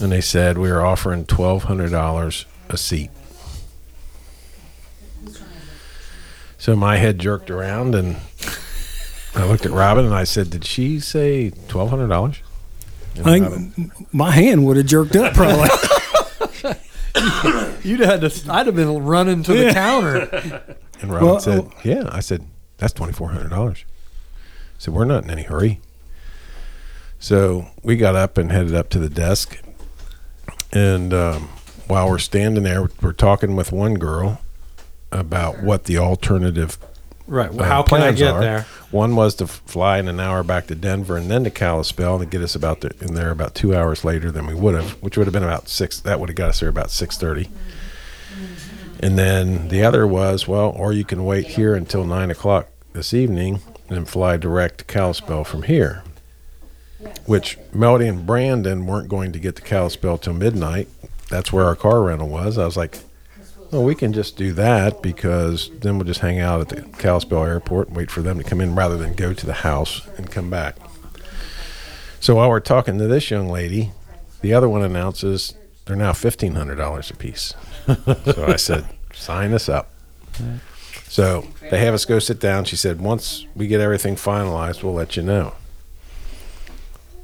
and 0.00 0.10
they 0.10 0.20
said 0.20 0.58
we 0.58 0.70
were 0.70 0.84
offering 0.84 1.24
twelve 1.24 1.64
hundred 1.64 1.90
dollars 1.90 2.46
a 2.68 2.76
seat. 2.76 3.10
So 6.58 6.76
my 6.76 6.96
head 6.96 7.18
jerked 7.18 7.50
around, 7.50 7.94
and 7.94 8.16
I 9.34 9.44
looked 9.44 9.66
at 9.66 9.72
Robin 9.72 10.04
and 10.04 10.14
I 10.14 10.24
said, 10.24 10.50
"Did 10.50 10.64
she 10.64 11.00
say 11.00 11.50
twelve 11.68 11.90
hundred 11.90 12.08
dollars?" 12.08 12.40
I 13.24 13.38
think 13.38 14.12
my 14.12 14.30
hand 14.30 14.64
would 14.66 14.76
have 14.76 14.86
jerked 14.86 15.16
up 15.16 15.34
probably. 15.34 15.68
You'd 17.82 18.00
had 18.00 18.20
to. 18.22 18.32
I'd 18.52 18.66
have 18.66 18.76
been 18.76 19.04
running 19.04 19.42
to 19.44 19.52
the 19.52 19.72
counter. 19.72 20.76
And 21.02 21.10
Robin 21.12 21.26
Well, 21.26 21.40
said, 21.40 21.58
oh. 21.64 21.72
"Yeah." 21.82 22.08
I 22.12 22.20
said, 22.20 22.46
"That's 22.78 22.92
twenty 22.92 23.12
four 23.12 23.30
hundred 23.30 23.48
dollars." 23.50 23.84
So 24.78 24.92
we're 24.92 25.04
not 25.04 25.24
in 25.24 25.30
any 25.30 25.42
hurry. 25.42 25.80
So 27.18 27.66
we 27.82 27.96
got 27.96 28.14
up 28.14 28.38
and 28.38 28.52
headed 28.52 28.72
up 28.72 28.88
to 28.90 29.00
the 29.00 29.08
desk, 29.08 29.58
and 30.72 31.12
um, 31.12 31.48
while 31.88 32.08
we're 32.08 32.18
standing 32.20 32.62
there, 32.62 32.88
we're 33.00 33.12
talking 33.12 33.56
with 33.56 33.72
one 33.72 33.94
girl 33.94 34.40
about 35.10 35.60
what 35.60 35.84
the 35.84 35.98
alternative 35.98 36.78
Right. 37.26 37.52
Well, 37.52 37.64
uh, 37.64 37.68
how 37.68 37.82
can 37.82 38.02
I 38.02 38.12
get 38.12 38.34
are. 38.34 38.40
there? 38.40 38.66
One 38.90 39.16
was 39.16 39.34
to 39.36 39.46
fly 39.46 39.98
in 39.98 40.08
an 40.08 40.20
hour 40.20 40.42
back 40.42 40.66
to 40.66 40.74
Denver 40.74 41.16
and 41.16 41.30
then 41.30 41.44
to 41.44 41.50
Kalispell 41.50 42.20
and 42.20 42.30
get 42.30 42.42
us 42.42 42.54
about 42.54 42.80
the, 42.80 42.94
in 43.00 43.14
there 43.14 43.30
about 43.30 43.54
two 43.54 43.74
hours 43.74 44.04
later 44.04 44.30
than 44.30 44.46
we 44.46 44.54
would 44.54 44.74
have, 44.74 44.92
which 45.02 45.16
would 45.16 45.26
have 45.26 45.32
been 45.32 45.42
about 45.42 45.68
six. 45.68 46.00
That 46.00 46.20
would 46.20 46.28
have 46.28 46.36
got 46.36 46.50
us 46.50 46.60
there 46.60 46.68
about 46.68 46.90
six 46.90 47.16
thirty. 47.16 47.48
And 49.00 49.18
then 49.18 49.68
the 49.68 49.82
other 49.82 50.06
was 50.06 50.46
well, 50.46 50.70
or 50.70 50.92
you 50.92 51.04
can 51.04 51.24
wait 51.24 51.46
here 51.46 51.74
until 51.74 52.04
nine 52.04 52.30
o'clock 52.30 52.68
this 52.92 53.14
evening 53.14 53.60
and 53.88 54.08
fly 54.08 54.36
direct 54.36 54.78
to 54.78 54.84
Kalispell 54.84 55.44
from 55.44 55.62
here. 55.62 56.04
Which 57.26 57.58
Melody 57.72 58.06
and 58.06 58.24
Brandon 58.26 58.86
weren't 58.86 59.08
going 59.08 59.32
to 59.32 59.40
get 59.40 59.56
to 59.56 59.62
Kalispell 59.62 60.18
till 60.18 60.34
midnight. 60.34 60.88
That's 61.30 61.52
where 61.52 61.64
our 61.64 61.74
car 61.74 62.02
rental 62.02 62.28
was. 62.28 62.58
I 62.58 62.64
was 62.64 62.76
like, 62.76 62.98
well, 63.72 63.82
we 63.82 63.94
can 63.94 64.12
just 64.12 64.36
do 64.36 64.52
that 64.52 65.02
because 65.02 65.70
then 65.80 65.96
we'll 65.96 66.06
just 66.06 66.20
hang 66.20 66.38
out 66.38 66.60
at 66.60 66.68
the 66.68 66.82
Kalispell 66.98 67.44
airport 67.44 67.88
and 67.88 67.96
wait 67.96 68.10
for 68.10 68.20
them 68.20 68.36
to 68.36 68.44
come 68.44 68.60
in 68.60 68.74
rather 68.74 68.98
than 68.98 69.14
go 69.14 69.32
to 69.32 69.46
the 69.46 69.54
house 69.54 70.06
and 70.18 70.30
come 70.30 70.50
back. 70.50 70.76
So 72.20 72.36
while 72.36 72.50
we're 72.50 72.60
talking 72.60 72.98
to 72.98 73.08
this 73.08 73.30
young 73.30 73.48
lady, 73.48 73.90
the 74.42 74.52
other 74.52 74.68
one 74.68 74.82
announces 74.82 75.54
they're 75.86 75.96
now 75.96 76.12
fifteen 76.12 76.54
hundred 76.54 76.76
dollars 76.76 77.10
a 77.10 77.14
piece. 77.14 77.54
so 77.86 78.44
I 78.46 78.56
said, 78.56 78.84
sign 79.14 79.54
us 79.54 79.68
up. 79.68 79.90
So 81.08 81.46
they 81.70 81.78
have 81.80 81.94
us 81.94 82.04
go 82.04 82.18
sit 82.18 82.40
down. 82.40 82.64
She 82.64 82.76
said, 82.76 83.00
once 83.00 83.46
we 83.56 83.66
get 83.66 83.80
everything 83.80 84.16
finalized, 84.16 84.82
we'll 84.82 84.94
let 84.94 85.16
you 85.16 85.22
know. 85.22 85.54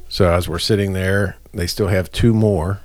So 0.09 0.31
as 0.31 0.49
we're 0.49 0.59
sitting 0.59 0.93
there, 0.93 1.37
they 1.53 1.67
still 1.67 1.87
have 1.87 2.11
two 2.11 2.33
more 2.33 2.81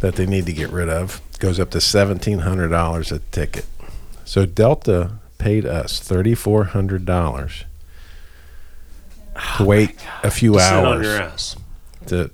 that 0.00 0.16
they 0.16 0.26
need 0.26 0.46
to 0.46 0.52
get 0.52 0.70
rid 0.70 0.88
of. 0.88 1.20
Goes 1.44 1.60
up 1.60 1.68
to 1.72 1.80
seventeen 1.82 2.38
hundred 2.38 2.68
dollars 2.68 3.12
a 3.12 3.18
ticket. 3.18 3.66
So 4.24 4.46
Delta 4.46 5.18
paid 5.36 5.66
us 5.66 6.00
thirty 6.00 6.34
four 6.34 6.64
hundred 6.64 7.04
dollars 7.04 7.64
to 9.58 9.64
wait 9.64 9.94
a 10.22 10.30
few 10.30 10.54
Sit 10.54 10.72
on 10.72 10.86
hours 10.86 11.06
your 11.06 11.16
ass. 11.16 11.56
to 12.06 12.30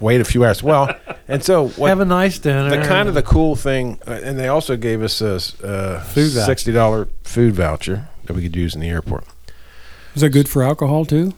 wait 0.00 0.22
a 0.22 0.24
few 0.24 0.46
hours. 0.46 0.62
Well, 0.62 0.96
and 1.28 1.44
so 1.44 1.68
what? 1.76 1.88
Have 1.88 2.00
a 2.00 2.06
nice 2.06 2.38
dinner. 2.38 2.70
the 2.70 2.86
kind 2.88 3.06
of 3.06 3.14
the 3.14 3.22
cool 3.22 3.54
thing, 3.54 4.00
uh, 4.06 4.12
and 4.22 4.38
they 4.38 4.48
also 4.48 4.78
gave 4.78 5.02
us 5.02 5.20
a 5.20 6.00
Food 6.00 6.30
sixty 6.30 6.72
dollar 6.72 7.08
food 7.22 7.54
voucher 7.54 8.08
that 8.24 8.32
we 8.32 8.40
could 8.42 8.56
use 8.56 8.74
in 8.74 8.80
the 8.80 8.88
airport. 8.88 9.24
Is 10.14 10.22
that 10.22 10.30
good 10.30 10.48
for 10.48 10.62
alcohol 10.62 11.04
too? 11.04 11.34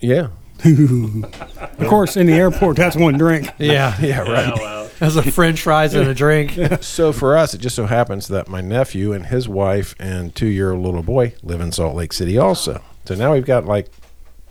Yeah, 0.00 0.28
Of 0.64 1.86
course, 1.88 2.16
in 2.16 2.26
the 2.28 2.32
airport, 2.32 2.76
that's 2.78 2.96
one 2.96 3.18
drink. 3.18 3.50
yeah, 3.58 3.94
yeah, 4.00 4.20
right. 4.20 4.56
well, 4.56 4.81
as 5.02 5.16
a 5.16 5.22
French 5.32 5.60
fries 5.60 5.94
and 5.94 6.08
a 6.08 6.14
drink. 6.14 6.56
so 6.80 7.12
for 7.12 7.36
us, 7.36 7.54
it 7.54 7.58
just 7.58 7.74
so 7.74 7.86
happens 7.86 8.28
that 8.28 8.48
my 8.48 8.60
nephew 8.60 9.12
and 9.12 9.26
his 9.26 9.48
wife 9.48 9.96
and 9.98 10.34
two 10.34 10.46
year 10.46 10.72
old 10.72 10.84
little 10.84 11.02
boy 11.02 11.34
live 11.42 11.60
in 11.60 11.72
Salt 11.72 11.96
Lake 11.96 12.12
City 12.12 12.38
also. 12.38 12.80
So 13.04 13.16
now 13.16 13.32
we've 13.32 13.44
got 13.44 13.66
like 13.66 13.88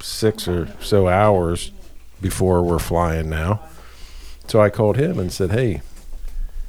six 0.02 0.48
or 0.48 0.68
so 0.82 1.08
hours 1.08 1.72
before 2.20 2.62
we're 2.62 2.80
flying 2.80 3.30
now. 3.30 3.62
So 4.48 4.62
I 4.62 4.70
called 4.70 4.98
him 4.98 5.18
and 5.18 5.32
said, 5.32 5.52
"Hey, 5.52 5.82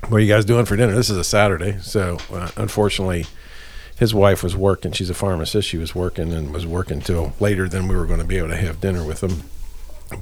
what 0.09 0.19
are 0.19 0.21
you 0.21 0.33
guys 0.33 0.45
doing 0.45 0.65
for 0.65 0.77
dinner? 0.77 0.95
This 0.95 1.11
is 1.11 1.19
a 1.19 1.25
Saturday." 1.25 1.79
So 1.81 2.19
uh, 2.33 2.53
unfortunately, 2.57 3.27
his 3.99 4.15
wife 4.15 4.45
was 4.45 4.55
working. 4.55 4.93
She's 4.93 5.11
a 5.11 5.15
pharmacist. 5.15 5.69
She 5.69 5.79
was 5.79 5.93
working 5.93 6.33
and 6.33 6.55
was 6.55 6.67
working 6.67 7.01
till 7.01 7.33
later 7.41 7.69
than 7.69 7.89
we 7.89 7.97
were 7.97 8.07
going 8.07 8.21
to 8.21 8.25
be 8.25 8.39
able 8.39 8.49
to 8.51 8.57
have 8.57 8.81
dinner 8.81 9.05
with 9.05 9.25
him. 9.25 9.43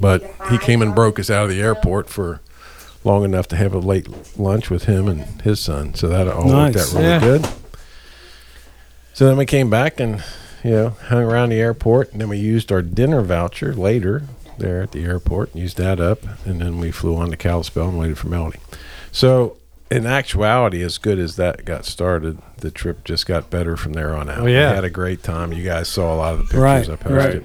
But 0.00 0.22
he 0.50 0.56
came 0.56 0.80
and 0.80 0.94
broke 0.94 1.18
us 1.18 1.28
out 1.28 1.44
of 1.44 1.50
the 1.50 1.60
airport 1.60 2.08
for 2.08 2.40
long 3.04 3.24
enough 3.24 3.48
to 3.48 3.56
have 3.56 3.72
a 3.74 3.78
late 3.78 4.08
lunch 4.38 4.68
with 4.70 4.84
him 4.84 5.08
and 5.08 5.40
his 5.42 5.60
son. 5.60 5.94
So 5.94 6.08
that 6.08 6.28
all 6.28 6.46
worked 6.48 6.76
out 6.76 6.92
really 6.92 7.04
Yeah. 7.04 7.20
good. 7.20 7.48
So 9.14 9.26
then 9.26 9.36
we 9.36 9.46
came 9.46 9.70
back 9.70 10.00
and 10.00 10.22
you 10.64 10.70
know 10.70 10.88
hung 11.08 11.22
around 11.24 11.50
the 11.50 11.60
airport, 11.60 12.12
and 12.12 12.20
then 12.20 12.28
we 12.28 12.38
used 12.38 12.70
our 12.72 12.82
dinner 12.82 13.22
voucher 13.22 13.74
later 13.74 14.22
there 14.58 14.82
at 14.82 14.92
the 14.92 15.04
airport. 15.04 15.52
And 15.52 15.62
used 15.62 15.76
that 15.78 16.00
up, 16.00 16.20
and 16.46 16.60
then 16.60 16.78
we 16.78 16.90
flew 16.90 17.16
on 17.16 17.30
to 17.30 17.36
Kalispell 17.36 17.88
and 17.88 17.98
waited 17.98 18.18
for 18.18 18.28
Melody. 18.28 18.58
So 19.12 19.56
in 19.90 20.06
actuality, 20.06 20.82
as 20.82 20.98
good 20.98 21.18
as 21.18 21.36
that 21.36 21.64
got 21.64 21.84
started, 21.84 22.38
the 22.58 22.70
trip 22.70 23.02
just 23.04 23.26
got 23.26 23.50
better 23.50 23.76
from 23.76 23.94
there 23.94 24.14
on 24.14 24.28
out. 24.30 24.40
Oh, 24.40 24.46
yeah. 24.46 24.70
we 24.70 24.74
had 24.76 24.84
a 24.84 24.90
great 24.90 25.22
time. 25.22 25.52
You 25.52 25.64
guys 25.64 25.88
saw 25.88 26.14
a 26.14 26.16
lot 26.16 26.32
of 26.34 26.38
the 26.40 26.44
pictures 26.44 26.60
Right, 26.60 26.88
I 26.90 26.96
posted. 26.96 27.44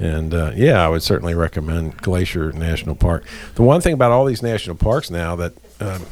And 0.00 0.32
uh, 0.32 0.52
yeah, 0.56 0.84
I 0.84 0.88
would 0.88 1.02
certainly 1.02 1.34
recommend 1.34 1.98
Glacier 1.98 2.52
National 2.52 2.94
Park. 2.94 3.26
The 3.54 3.62
one 3.62 3.82
thing 3.82 3.92
about 3.92 4.12
all 4.12 4.24
these 4.24 4.42
national 4.42 4.76
parks 4.76 5.10
now 5.10 5.36
that 5.36 5.52
um, 5.78 6.06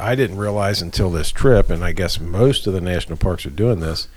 I 0.00 0.14
didn't 0.14 0.38
realize 0.38 0.80
until 0.80 1.10
this 1.10 1.30
trip, 1.30 1.68
and 1.68 1.84
I 1.84 1.92
guess 1.92 2.18
most 2.18 2.66
of 2.66 2.72
the 2.72 2.80
national 2.80 3.18
parks 3.18 3.44
are 3.44 3.50
doing 3.50 3.80
this, 3.80 4.08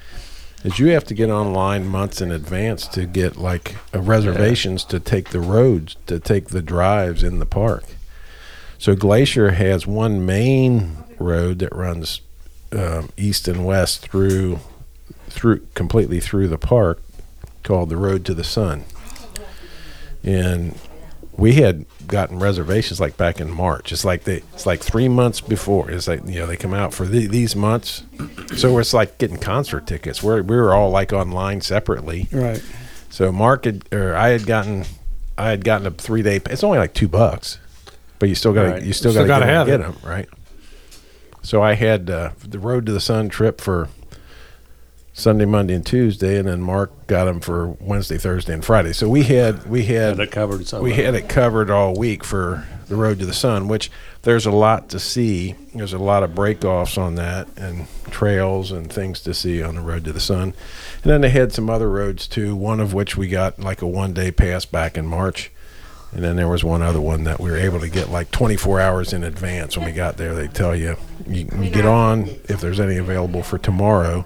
is 0.64 0.80
you 0.80 0.88
have 0.88 1.04
to 1.04 1.14
get 1.14 1.30
online 1.30 1.86
months 1.86 2.22
in 2.22 2.32
advance 2.32 2.88
to 2.88 3.06
get 3.06 3.36
like 3.36 3.76
uh, 3.94 4.00
reservations 4.00 4.86
to 4.86 5.00
take 5.00 5.32
the 5.32 5.42
roads, 5.42 5.98
to 6.06 6.22
take 6.22 6.48
the 6.48 6.62
drives 6.62 7.22
in 7.22 7.40
the 7.40 7.46
park. 7.46 7.84
So 8.80 8.96
Glacier 8.96 9.52
has 9.52 9.86
one 9.86 10.26
main 10.26 11.04
road 11.20 11.60
that 11.60 11.76
runs 11.76 12.22
um, 12.72 13.10
east 13.18 13.50
and 13.50 13.66
west 13.66 14.08
through 14.08 14.60
through 15.30 15.68
completely 15.74 16.22
through 16.22 16.48
the 16.48 16.58
park 16.58 17.02
called 17.64 17.90
the 17.90 17.98
Road 17.98 18.24
to 18.26 18.34
the 18.34 18.46
Sun. 18.46 18.86
And 20.24 20.78
we 21.34 21.54
had 21.54 21.86
gotten 22.08 22.40
reservations 22.40 23.00
like 23.00 23.16
back 23.18 23.40
in 23.40 23.52
March. 23.52 23.92
It's 23.92 24.04
like 24.04 24.24
they 24.24 24.38
it's 24.54 24.66
like 24.66 24.82
3 24.82 25.08
months 25.10 25.40
before. 25.42 25.92
It's 25.92 26.08
like 26.08 26.26
you 26.26 26.40
know 26.40 26.48
they 26.48 26.58
come 26.58 26.74
out 26.74 26.94
for 26.94 27.06
the, 27.06 27.28
these 27.28 27.56
months. 27.56 28.04
So 28.56 28.78
it's 28.80 28.94
like 28.94 29.18
getting 29.20 29.38
concert 29.38 29.86
tickets. 29.88 30.24
We're 30.24 30.42
we 30.42 30.56
were 30.56 30.74
all 30.74 30.90
like 30.90 31.14
online 31.14 31.62
separately. 31.62 32.28
Right. 32.32 32.64
So 33.10 33.32
Mark 33.32 33.66
had, 33.66 33.86
or 33.94 34.16
I 34.16 34.30
had 34.30 34.46
gotten, 34.46 34.84
I 35.38 35.50
had 35.50 35.64
gotten 35.64 35.88
a 35.88 35.92
three 35.92 36.22
day. 36.24 36.42
It's 36.50 36.64
only 36.64 36.78
like 36.78 36.94
two 36.94 37.08
bucks, 37.08 37.58
but 38.20 38.28
you 38.30 38.36
still 38.36 38.54
got 38.54 38.64
to 38.64 38.70
Right. 38.72 38.84
you 38.84 38.94
still 38.94 39.12
Still 39.12 39.28
got 39.28 39.40
to 39.40 39.66
get 39.66 39.78
them 39.78 39.96
right. 40.04 40.28
So 41.44 41.62
I 41.64 41.76
had 41.76 42.10
uh, 42.10 42.32
the 42.46 42.60
Road 42.60 42.86
to 42.88 42.92
the 42.92 43.00
Sun 43.00 43.30
trip 43.30 43.62
for 43.62 43.88
Sunday, 45.18 45.46
Monday, 45.46 45.74
and 45.74 45.84
Tuesday, 45.84 46.38
and 46.38 46.48
then 46.48 46.62
Mark 46.62 47.08
got 47.08 47.26
them 47.26 47.40
for 47.40 47.70
Wednesday, 47.80 48.20
Thursday, 48.20 48.54
and 48.54 48.64
Friday. 48.64 48.94
So 48.94 49.10
we 49.10 49.24
had 49.24 49.66
we 49.66 49.84
had 49.86 50.18
Had 50.18 50.20
it 50.20 50.32
covered 50.32 50.68
some 50.68 50.84
we 50.84 50.94
had 50.94 51.16
it 51.16 51.28
covered 51.28 51.72
all 51.72 51.96
week 51.96 52.24
for 52.24 52.68
the 52.88 52.96
Road 52.96 53.18
to 53.18 53.26
the 53.26 53.34
Sun, 53.34 53.68
which 53.68 53.90
there's 54.22 54.46
a 54.46 54.52
lot 54.52 54.90
to 54.90 55.00
see. 55.00 55.56
There's 55.74 55.94
a 55.94 55.98
lot 55.98 56.22
of 56.22 56.36
breakoffs 56.36 57.00
on 57.00 57.16
that 57.16 57.48
and 57.58 57.88
trails 58.12 58.72
and 58.72 58.94
things 58.94 59.20
to 59.22 59.34
see 59.34 59.64
on 59.64 59.74
the 59.74 59.82
Road 59.82 60.06
to 60.06 60.14
the 60.14 60.20
Sun. 60.20 60.54
And 61.02 61.12
then 61.12 61.22
they 61.22 61.32
had 61.32 61.52
some 61.52 61.68
other 61.68 61.90
roads 61.90 62.28
too, 62.28 62.56
one 62.56 62.80
of 62.80 62.94
which 62.94 63.18
we 63.18 63.28
got 63.28 63.60
like 63.60 63.82
a 63.82 63.88
one 63.88 64.14
day 64.14 64.30
pass 64.30 64.66
back 64.66 65.00
in 65.00 65.08
March. 65.08 65.52
And 66.12 66.24
then 66.24 66.36
there 66.36 66.48
was 66.48 66.64
one 66.64 66.84
other 66.84 67.02
one 67.02 67.24
that 67.24 67.40
we 67.40 67.50
were 67.50 67.58
able 67.58 67.80
to 67.80 67.90
get 67.90 68.12
like 68.12 68.30
24 68.30 68.80
hours 68.80 69.14
in 69.14 69.24
advance 69.24 69.76
when 69.76 69.88
we 69.88 69.94
got 69.94 70.18
there. 70.18 70.36
They 70.36 70.48
tell 70.48 70.76
you, 70.76 70.96
you, 71.28 71.50
you 71.60 71.72
get 71.72 71.88
on 71.88 72.30
if 72.48 72.62
there's 72.62 72.80
any 72.80 72.98
available 72.98 73.42
for 73.42 73.58
tomorrow, 73.58 74.24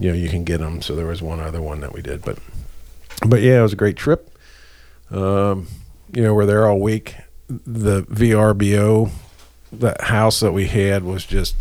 you 0.00 0.08
know, 0.10 0.14
you 0.14 0.28
can 0.28 0.44
get 0.44 0.58
them. 0.58 0.82
So 0.82 0.94
there 0.94 1.06
was 1.06 1.22
one 1.22 1.40
other 1.40 1.60
one 1.62 1.80
that 1.80 1.92
we 1.92 2.02
did, 2.02 2.22
but, 2.22 2.38
but 3.26 3.40
yeah, 3.42 3.58
it 3.60 3.62
was 3.62 3.72
a 3.72 3.76
great 3.76 3.96
trip. 3.96 4.30
Um, 5.10 5.66
you 6.12 6.22
know, 6.22 6.34
we're 6.34 6.46
there 6.46 6.66
all 6.68 6.78
week. 6.80 7.14
The 7.48 8.02
VRBO, 8.04 9.10
the 9.72 9.96
house 10.00 10.40
that 10.40 10.52
we 10.52 10.66
had 10.66 11.02
was 11.02 11.24
just 11.24 11.56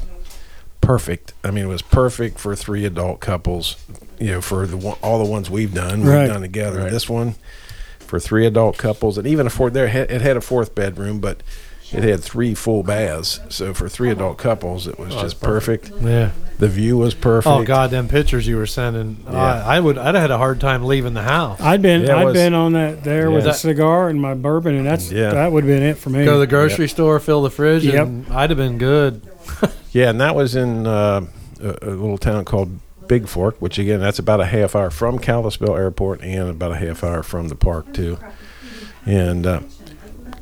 perfect. 0.81 1.33
I 1.43 1.51
mean, 1.51 1.65
it 1.65 1.67
was 1.67 1.81
perfect 1.81 2.39
for 2.39 2.55
three 2.55 2.85
adult 2.85 3.19
couples. 3.19 3.75
You 4.19 4.33
know, 4.33 4.41
for 4.41 4.65
the 4.67 4.77
one, 4.77 4.97
all 5.01 5.23
the 5.23 5.29
ones 5.29 5.49
we've 5.49 5.73
done, 5.73 5.99
we've 6.01 6.09
Right. 6.09 6.27
done 6.27 6.41
together. 6.41 6.89
This 6.89 7.07
one 7.09 7.35
for 7.99 8.19
three 8.19 8.45
adult 8.45 8.77
couples, 8.77 9.17
and 9.17 9.27
even 9.27 9.45
a 9.47 9.49
fourth. 9.49 9.73
There, 9.73 9.85
it 9.85 10.21
had 10.21 10.37
a 10.37 10.41
fourth 10.41 10.73
bedroom, 10.75 11.19
but 11.19 11.43
it 11.91 12.03
had 12.03 12.23
three 12.23 12.53
full 12.53 12.83
baths. 12.83 13.39
So 13.49 13.73
for 13.73 13.87
three 13.89 14.09
adult 14.11 14.37
couples, 14.37 14.87
it 14.87 14.97
was 14.99 15.13
just 15.15 15.39
perfect. 15.41 15.91
Yeah. 16.01 16.31
The 16.59 16.67
view 16.67 16.97
was 16.97 17.13
perfect. 17.13 17.47
Oh 17.55 17.63
God, 17.63 17.91
them 17.91 18.07
pictures 18.07 18.47
you 18.47 18.57
were 18.57 18.65
sending. 18.65 19.17
Yeah. 19.29 19.37
I, 19.63 19.77
I 19.77 19.79
would. 19.79 19.97
I'd 19.97 20.15
have 20.15 20.21
had 20.23 20.31
a 20.31 20.39
hard 20.39 20.59
time 20.59 20.83
leaving 20.85 21.13
the 21.13 21.21
house. 21.21 21.61
I'd 21.61 21.83
been 21.83 22.01
Yeah, 22.01 22.17
I'd 22.17 22.25
was- 22.25 22.33
been 22.33 22.53
on 22.55 22.73
that 22.73 23.03
there 23.03 23.29
with 23.29 23.45
Yeah. 23.45 23.51
a 23.51 23.53
cigar 23.53 24.09
and 24.09 24.19
my 24.19 24.33
bourbon, 24.33 24.73
and 24.75 24.85
that's 24.85 25.11
Yeah. 25.11 25.29
that 25.31 25.51
would 25.51 25.65
have 25.65 25.69
been 25.69 25.83
it 25.83 25.97
for 25.97 26.09
me. 26.09 26.25
Go 26.25 26.33
to 26.33 26.39
the 26.39 26.47
grocery 26.47 26.87
store, 26.87 27.19
fill 27.19 27.43
the 27.43 27.51
fridge, 27.51 27.83
Yep. 27.85 28.07
and 28.07 28.25
I'd 28.31 28.49
have 28.49 28.57
been 28.57 28.77
good. 28.77 29.21
Yeah, 29.93 30.09
and 30.11 30.21
that 30.21 30.35
was 30.35 30.55
in 30.55 30.85
uh, 30.85 31.25
a, 31.59 31.67
a 31.81 31.89
little 31.89 32.17
town 32.19 32.45
called 32.45 32.77
Big 33.07 33.27
Fork, 33.27 33.55
which 33.59 33.79
again, 33.79 33.99
that's 33.99 34.19
about 34.19 34.39
a 34.41 34.45
half 34.45 34.75
hour 34.75 34.89
from 34.91 35.17
Kalispell 35.17 35.75
Airport 35.75 36.21
and 36.21 36.49
about 36.49 36.71
a 36.71 36.75
half 36.75 37.03
hour 37.03 37.23
from 37.23 37.47
the 37.47 37.55
park 37.55 37.93
too. 37.93 38.19
And 39.05 39.45
uh, 39.47 39.61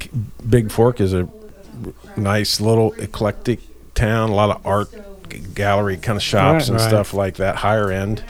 K- 0.06 0.10
Big 0.50 0.72
Fork 0.72 1.00
is 1.02 1.14
a 1.14 1.28
nice 2.18 2.60
little 2.62 2.94
eclectic 2.94 3.60
town, 3.94 4.30
a 4.30 4.36
lot 4.36 4.50
of 4.56 4.66
art 4.66 4.90
gallery 5.54 5.98
kind 5.98 6.18
of 6.18 6.24
shops 6.24 6.64
Right. 6.64 6.70
and 6.70 6.80
Right. 6.80 6.88
stuff 6.88 7.14
like 7.14 7.36
that, 7.38 7.58
higher 7.58 7.92
end, 7.92 8.22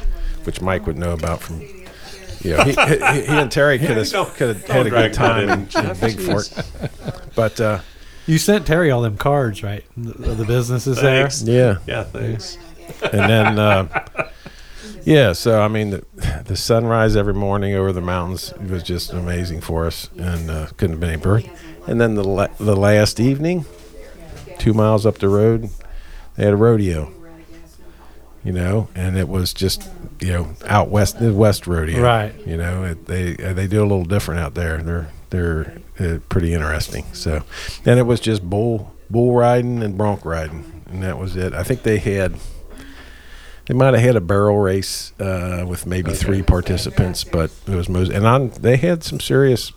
which 0.43 0.61
Mike 0.61 0.88
would 0.88 0.97
know 0.97 1.11
about 1.13 1.41
from. 1.41 1.61
Yeah, 2.41 2.63
he, 2.63 2.71
he, 2.73 3.21
he 3.26 3.28
and 3.38 3.51
Terry 3.51 3.80
could 3.80 3.97
have 3.97 4.36
could 4.36 4.55
have 4.55 4.67
had 4.67 4.86
a 4.88 4.89
good 4.91 5.13
time 5.13 5.49
in, 5.49 5.67
in, 5.84 5.89
in 5.91 5.99
Big 5.99 6.19
Fork, 6.19 6.45
but 7.36 7.59
uh, 7.59 7.80
You 8.28 8.38
sent 8.38 8.67
Terry 8.67 8.91
all 8.91 9.01
them 9.01 9.17
cards, 9.17 9.63
right? 9.63 9.84
The, 9.97 10.36
the 10.36 10.45
businesses 10.45 11.01
there. 11.01 11.30
Yeah, 11.43 11.78
Yeah, 11.88 12.03
thanks. 12.03 12.57
and 13.01 13.30
then 13.30 13.57
uh, 13.59 14.30
yeah 15.05 15.31
so 15.31 15.61
i 15.61 15.67
mean 15.67 15.91
the, 15.91 16.43
the 16.45 16.55
sunrise 16.57 17.15
every 17.15 17.33
morning 17.33 17.73
over 17.73 17.93
the 17.93 18.01
mountains 18.01 18.53
was 18.69 18.83
just 18.83 19.13
amazing 19.13 19.61
for 19.61 19.85
us 19.85 20.09
and 20.17 20.51
uh, 20.51 20.67
couldn't 20.77 20.95
have 20.95 20.99
been 20.99 21.11
any 21.11 21.21
better. 21.21 21.41
And 21.87 22.01
then 22.01 22.15
the, 22.15 22.23
la- 22.23 22.47
the 22.59 22.75
last 22.75 23.19
evening 23.19 23.65
two 24.59 24.73
miles 24.73 25.05
up 25.05 25.19
the 25.19 25.29
road 25.29 25.69
they 26.35 26.43
had 26.43 26.53
a 26.53 26.57
rodeo 26.57 27.11
you 28.43 28.51
know 28.51 28.87
and 28.95 29.17
it 29.17 29.27
was 29.29 29.53
just 29.53 29.89
you 30.19 30.31
know 30.31 30.49
out 30.65 30.89
west 30.89 31.19
the 31.19 31.33
west 31.33 31.67
rodeo. 31.67 32.01
Right. 32.01 32.33
you 32.45 32.57
know 32.57 32.83
it, 32.83 33.05
they 33.05 33.35
uh, 33.37 33.53
they 33.53 33.67
do 33.67 33.81
a 33.81 33.87
little 33.87 34.05
different 34.05 34.39
out 34.39 34.53
there. 34.53 34.81
They're 34.81 35.09
they're 35.29 35.81
uh, 35.99 36.19
pretty 36.29 36.53
interesting. 36.53 37.05
So 37.13 37.43
and 37.85 37.99
it 37.99 38.03
was 38.03 38.19
just 38.19 38.47
bull 38.49 38.93
bull 39.09 39.33
riding 39.35 39.83
and 39.83 39.97
bronc 39.97 40.23
riding 40.25 40.83
and 40.87 41.03
that 41.03 41.17
was 41.17 41.35
it. 41.35 41.53
I 41.53 41.63
think 41.63 41.83
they 41.83 41.97
had 41.97 42.35
they 43.68 43.74
might 43.74 43.93
have 43.93 44.03
had 44.03 44.16
a 44.16 44.22
barrel 44.22 44.59
race 44.59 45.13
uh, 45.20 45.66
with 45.68 45.86
maybe 45.86 46.11
three 46.11 46.41
participants, 46.41 47.24
but 47.24 47.51
it 47.68 47.76
was 47.76 47.89
most. 47.89 48.11
And 48.11 48.26
on 48.26 48.49
they 48.49 48.78
had 48.78 49.03
some 49.03 49.20
serious 49.20 49.72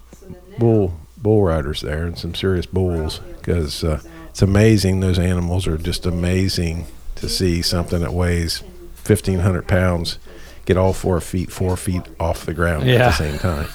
bull 0.58 0.98
bull 1.16 1.42
riders 1.42 1.80
there 1.80 2.04
and 2.04 2.18
some 2.18 2.34
serious 2.34 2.66
bulls 2.66 3.18
because 3.38 3.82
uh, 3.82 4.00
it's 4.28 4.42
amazing. 4.42 5.00
Those 5.00 5.18
animals 5.18 5.66
are 5.66 5.78
just 5.78 6.06
amazing 6.06 6.86
to 7.16 7.28
see 7.28 7.62
something 7.62 8.00
that 8.00 8.12
weighs 8.12 8.62
fifteen 8.94 9.40
hundred 9.40 9.66
pounds 9.66 10.18
get 10.66 10.76
all 10.76 10.92
four 10.92 11.20
feet 11.20 11.50
four 11.50 11.76
feet 11.76 12.02
off 12.20 12.44
the 12.44 12.54
ground 12.54 12.88
at 12.88 13.18
the 13.18 13.30
same 13.30 13.38
time. 13.38 13.68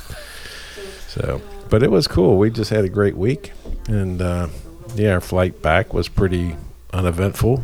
So, 1.07 1.41
but 1.69 1.81
it 1.83 1.91
was 1.91 2.07
cool. 2.07 2.37
We 2.37 2.49
just 2.51 2.69
had 2.69 2.85
a 2.85 2.89
great 2.89 3.17
week, 3.17 3.51
and 3.87 4.21
uh, 4.21 4.47
yeah, 4.95 5.13
our 5.13 5.21
flight 5.21 5.61
back 5.61 5.93
was 5.93 6.07
pretty 6.07 6.55
uneventful, 6.91 7.63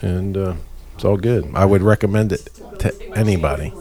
and 0.00 0.36
uh, 0.36 0.54
it's 1.02 1.08
all 1.08 1.16
good. 1.16 1.50
I 1.52 1.64
would 1.64 1.82
recommend 1.82 2.30
it 2.30 2.48
to 2.78 2.94
anybody 3.16 3.72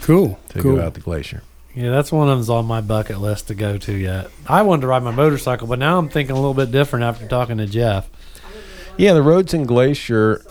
cool, 0.00 0.40
to 0.48 0.60
cool. 0.60 0.74
go 0.74 0.82
out 0.82 0.94
the 0.94 1.00
glacier. 1.00 1.44
Yeah, 1.72 1.90
that's 1.90 2.10
one 2.10 2.28
of 2.28 2.36
them's 2.36 2.50
on 2.50 2.66
my 2.66 2.80
bucket 2.80 3.20
list 3.20 3.46
to 3.46 3.54
go 3.54 3.78
to 3.78 3.92
yet. 3.92 4.28
I 4.48 4.62
wanted 4.62 4.80
to 4.80 4.88
ride 4.88 5.04
my 5.04 5.12
motorcycle, 5.12 5.68
but 5.68 5.78
now 5.78 5.98
I'm 5.98 6.08
thinking 6.08 6.32
a 6.32 6.34
little 6.34 6.54
bit 6.54 6.72
different 6.72 7.04
after 7.04 7.28
talking 7.28 7.58
to 7.58 7.66
Jeff. 7.66 8.10
Yeah, 8.96 9.12
the 9.12 9.22
roads 9.22 9.54
in 9.54 9.66
Glacier, 9.66 10.44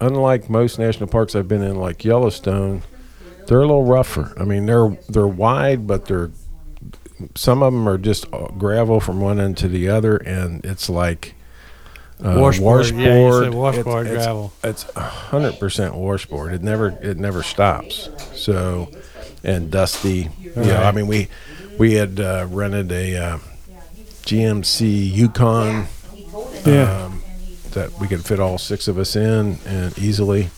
unlike 0.00 0.50
most 0.50 0.80
national 0.80 1.08
parks 1.08 1.36
I've 1.36 1.46
been 1.46 1.62
in, 1.62 1.76
like 1.76 2.04
Yellowstone, 2.04 2.82
they're 3.46 3.58
a 3.58 3.66
little 3.68 3.84
rougher. 3.84 4.34
I 4.36 4.42
mean, 4.42 4.66
they're 4.66 4.98
they're 5.08 5.28
wide, 5.28 5.86
but 5.86 6.06
they're 6.06 6.32
some 7.36 7.62
of 7.62 7.72
them 7.72 7.88
are 7.88 7.98
just 7.98 8.26
uh, 8.32 8.48
gravel 8.58 8.98
from 8.98 9.20
one 9.20 9.38
end 9.38 9.58
to 9.58 9.68
the 9.68 9.88
other, 9.88 10.16
and 10.16 10.64
it's 10.64 10.90
like 10.90 11.36
uh, 12.22 12.38
Washboard, 12.38 12.86
yeah, 12.90 13.18
you 13.18 13.44
said 13.44 13.54
washboard 13.54 14.06
it's, 14.06 14.16
gravel. 14.16 14.52
It's 14.62 14.82
hundred 14.92 15.58
percent 15.58 15.94
washboard. 15.94 16.52
It 16.52 16.62
never 16.62 16.88
it 17.00 17.16
never 17.16 17.42
stops. 17.42 18.10
So 18.34 18.90
and 19.42 19.70
dusty. 19.70 20.28
Yeah, 20.56 20.86
I 20.86 20.92
mean 20.92 21.06
we 21.06 21.28
we 21.78 21.94
had 21.94 22.20
uh, 22.20 22.46
rented 22.50 22.92
a 22.92 23.16
uh, 23.16 23.38
GMC 24.22 25.12
Yukon 25.12 25.86
yeah, 26.66 27.04
um, 27.04 27.22
that 27.70 27.92
we 27.98 28.06
could 28.06 28.24
fit 28.24 28.38
all 28.38 28.58
six 28.58 28.86
of 28.86 28.98
us 28.98 29.16
in 29.16 29.58
and 29.66 29.98
easily. 29.98 30.50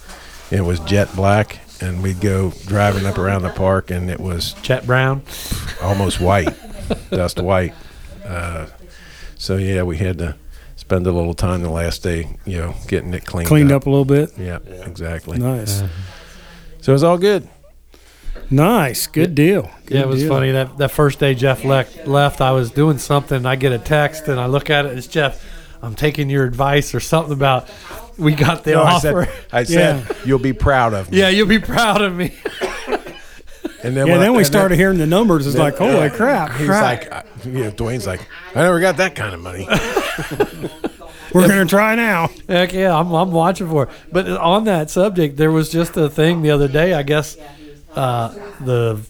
It 0.50 0.62
was 0.62 0.80
jet 0.80 1.14
black, 1.14 1.60
and 1.80 2.02
we'd 2.02 2.20
go 2.20 2.52
driving 2.66 3.06
up 3.06 3.18
around 3.18 3.42
the 3.42 3.50
park, 3.50 3.90
and 3.90 4.10
it 4.10 4.20
was 4.20 4.54
Chet 4.62 4.84
Brown. 4.84 5.22
almost 5.80 6.20
white, 6.20 6.54
dust 7.10 7.40
white. 7.40 7.72
Uh, 8.24 8.66
so 9.36 9.56
yeah, 9.56 9.82
we 9.82 9.96
had 9.96 10.18
to 10.18 10.36
spend 10.82 11.06
a 11.06 11.12
little 11.12 11.32
time 11.32 11.62
the 11.62 11.70
last 11.70 12.02
day, 12.02 12.36
you 12.44 12.58
know, 12.58 12.74
getting 12.88 13.14
it 13.14 13.24
cleaned, 13.24 13.46
cleaned 13.48 13.70
up 13.70 13.86
a 13.86 13.90
little 13.90 14.04
bit. 14.04 14.36
Yeah, 14.36 14.58
exactly. 14.84 15.38
Nice, 15.38 15.80
uh-huh. 15.80 15.88
So 16.80 16.90
it 16.92 16.94
was 16.94 17.04
all 17.04 17.18
good. 17.18 17.48
nice, 18.50 19.06
good 19.06 19.34
deal. 19.36 19.70
Good 19.86 19.94
yeah, 19.94 20.00
it 20.02 20.08
was 20.08 20.20
deal. 20.20 20.28
funny 20.28 20.50
that 20.50 20.76
that 20.78 20.90
first 20.90 21.20
day 21.20 21.34
Jeff 21.34 21.64
left. 21.64 22.06
Left, 22.06 22.40
I 22.40 22.50
was 22.50 22.70
doing 22.72 22.98
something. 22.98 23.46
I 23.46 23.54
get 23.56 23.72
a 23.72 23.78
text 23.78 24.26
and 24.28 24.40
I 24.40 24.46
look 24.46 24.70
at 24.70 24.84
it. 24.86 24.98
It's 24.98 25.06
Jeff. 25.06 25.42
I'm 25.80 25.94
taking 25.94 26.28
your 26.30 26.44
advice 26.44 26.94
or 26.94 27.00
something 27.00 27.32
about 27.32 27.68
we 28.18 28.34
got 28.34 28.64
the 28.64 28.72
No, 28.72 28.82
I 28.82 28.92
offer. 28.92 29.24
said, 29.26 29.46
I 29.52 29.64
said 29.64 30.16
you'll 30.24 30.38
be 30.38 30.52
proud 30.52 30.94
of 30.94 31.10
me. 31.10 31.18
yeah, 31.18 31.28
you'll 31.28 31.46
be 31.48 31.58
proud 31.60 32.02
of 32.02 32.14
me. 32.14 32.34
And 33.84 33.96
then 33.96 34.06
Yeah, 34.06 34.12
when 34.18 34.22
I- 34.22 34.30
we 34.30 34.38
and 34.38 34.46
started 34.46 34.76
hearing 34.76 34.98
the 34.98 35.06
numbers. 35.06 35.46
It's 35.46 35.56
like, 35.56 35.76
holy 35.76 36.06
uh, 36.06 36.10
crap! 36.10 36.52
He's 36.56 36.66
crap. 36.68 36.82
like, 36.82 37.12
uh, 37.12 37.22
you 37.44 37.64
know, 37.64 37.70
Dwayne's 37.72 38.06
like, 38.06 38.20
I 38.54 38.62
never 38.62 38.80
got 38.80 38.96
that 38.98 39.14
kind 39.14 39.34
of 39.34 39.40
money. 39.40 39.66
we're 41.32 41.48
gonna 41.48 41.64
try 41.66 41.94
now. 41.94 42.28
Heck 42.48 42.72
yeah, 42.72 42.96
I'm, 42.96 43.12
I'm 43.12 43.32
watching 43.32 43.68
for 43.68 43.84
it. 43.84 43.88
But 44.10 44.28
on 44.28 44.64
that 44.64 44.90
subject, 44.90 45.36
there 45.36 45.50
was 45.50 45.70
just 45.70 45.96
a 45.96 46.08
thing 46.08 46.42
the 46.42 46.50
other 46.50 46.68
day. 46.68 46.94
I 46.94 47.02
guess 47.02 47.36
uh, 47.94 48.28
the 48.60 49.00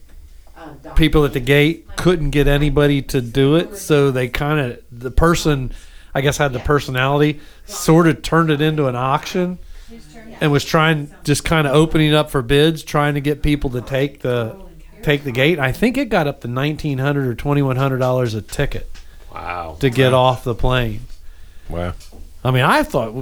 people 0.94 1.24
at 1.24 1.32
the 1.32 1.40
gate 1.40 1.86
couldn't 1.96 2.30
get 2.30 2.46
anybody 2.48 3.02
to 3.02 3.20
do 3.20 3.56
it, 3.56 3.76
so 3.76 4.10
they 4.10 4.28
kind 4.28 4.58
of 4.60 4.82
the 4.90 5.10
person, 5.10 5.72
I 6.14 6.20
guess, 6.20 6.38
had 6.38 6.52
the 6.52 6.60
personality, 6.60 7.40
sort 7.66 8.06
of 8.06 8.22
turned 8.22 8.50
it 8.50 8.60
into 8.60 8.86
an 8.86 8.96
auction, 8.96 9.58
and 10.42 10.52
was 10.52 10.64
trying 10.64 11.14
just 11.24 11.44
kind 11.44 11.66
of 11.66 11.74
opening 11.74 12.12
up 12.12 12.30
for 12.30 12.42
bids, 12.42 12.82
trying 12.82 13.14
to 13.14 13.20
get 13.20 13.42
people 13.42 13.70
to 13.70 13.80
take 13.80 14.20
the 14.20 14.60
take 15.02 15.24
the 15.24 15.32
gate. 15.32 15.58
I 15.58 15.72
think 15.72 15.96
it 15.96 16.10
got 16.10 16.26
up 16.26 16.42
to 16.42 16.48
nineteen 16.48 16.98
hundred 16.98 17.26
or 17.28 17.34
twenty 17.34 17.62
one 17.62 17.76
hundred 17.76 17.98
dollars 17.98 18.34
a 18.34 18.42
ticket 18.42 18.90
Wow. 19.32 19.76
to 19.80 19.88
get 19.88 20.12
off 20.12 20.44
the 20.44 20.54
plane. 20.54 21.00
Wow. 21.68 21.94
I 22.44 22.50
mean, 22.50 22.64
I 22.64 22.82
thought 22.82 23.12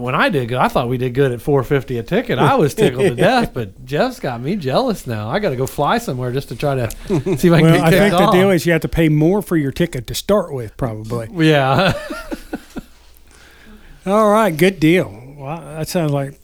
when 0.00 0.14
I 0.14 0.30
did 0.30 0.48
good, 0.48 0.56
I 0.56 0.68
thought 0.68 0.88
we 0.88 0.96
did 0.96 1.12
good 1.12 1.30
at 1.30 1.42
four 1.42 1.62
fifty 1.62 1.98
a 1.98 2.02
ticket. 2.02 2.38
I 2.38 2.54
was 2.54 2.74
tickled 2.74 3.02
to 3.06 3.14
death, 3.14 3.52
but 3.52 3.84
Jeff's 3.84 4.18
got 4.18 4.40
me 4.40 4.56
jealous 4.56 5.06
now. 5.06 5.28
I 5.28 5.40
got 5.40 5.50
to 5.50 5.56
go 5.56 5.66
fly 5.66 5.98
somewhere 5.98 6.32
just 6.32 6.48
to 6.48 6.56
try 6.56 6.76
to 6.76 6.90
see 6.90 7.48
if 7.48 7.52
I 7.52 7.60
can 7.60 7.62
Well, 7.64 7.74
get 7.74 7.84
I 7.84 7.90
kicked 7.90 8.16
think 8.16 8.18
the 8.18 8.30
deal 8.32 8.50
is 8.50 8.64
you 8.64 8.72
have 8.72 8.80
to 8.80 8.88
pay 8.88 9.10
more 9.10 9.42
for 9.42 9.58
your 9.58 9.72
ticket 9.72 10.06
to 10.06 10.14
start 10.14 10.54
with, 10.54 10.74
probably. 10.78 11.28
yeah, 11.46 11.92
All 14.06 14.30
right, 14.30 14.56
good 14.56 14.80
deal. 14.80 15.34
Well, 15.36 15.60
that 15.60 15.88
sounds 15.88 16.12
like 16.12 16.40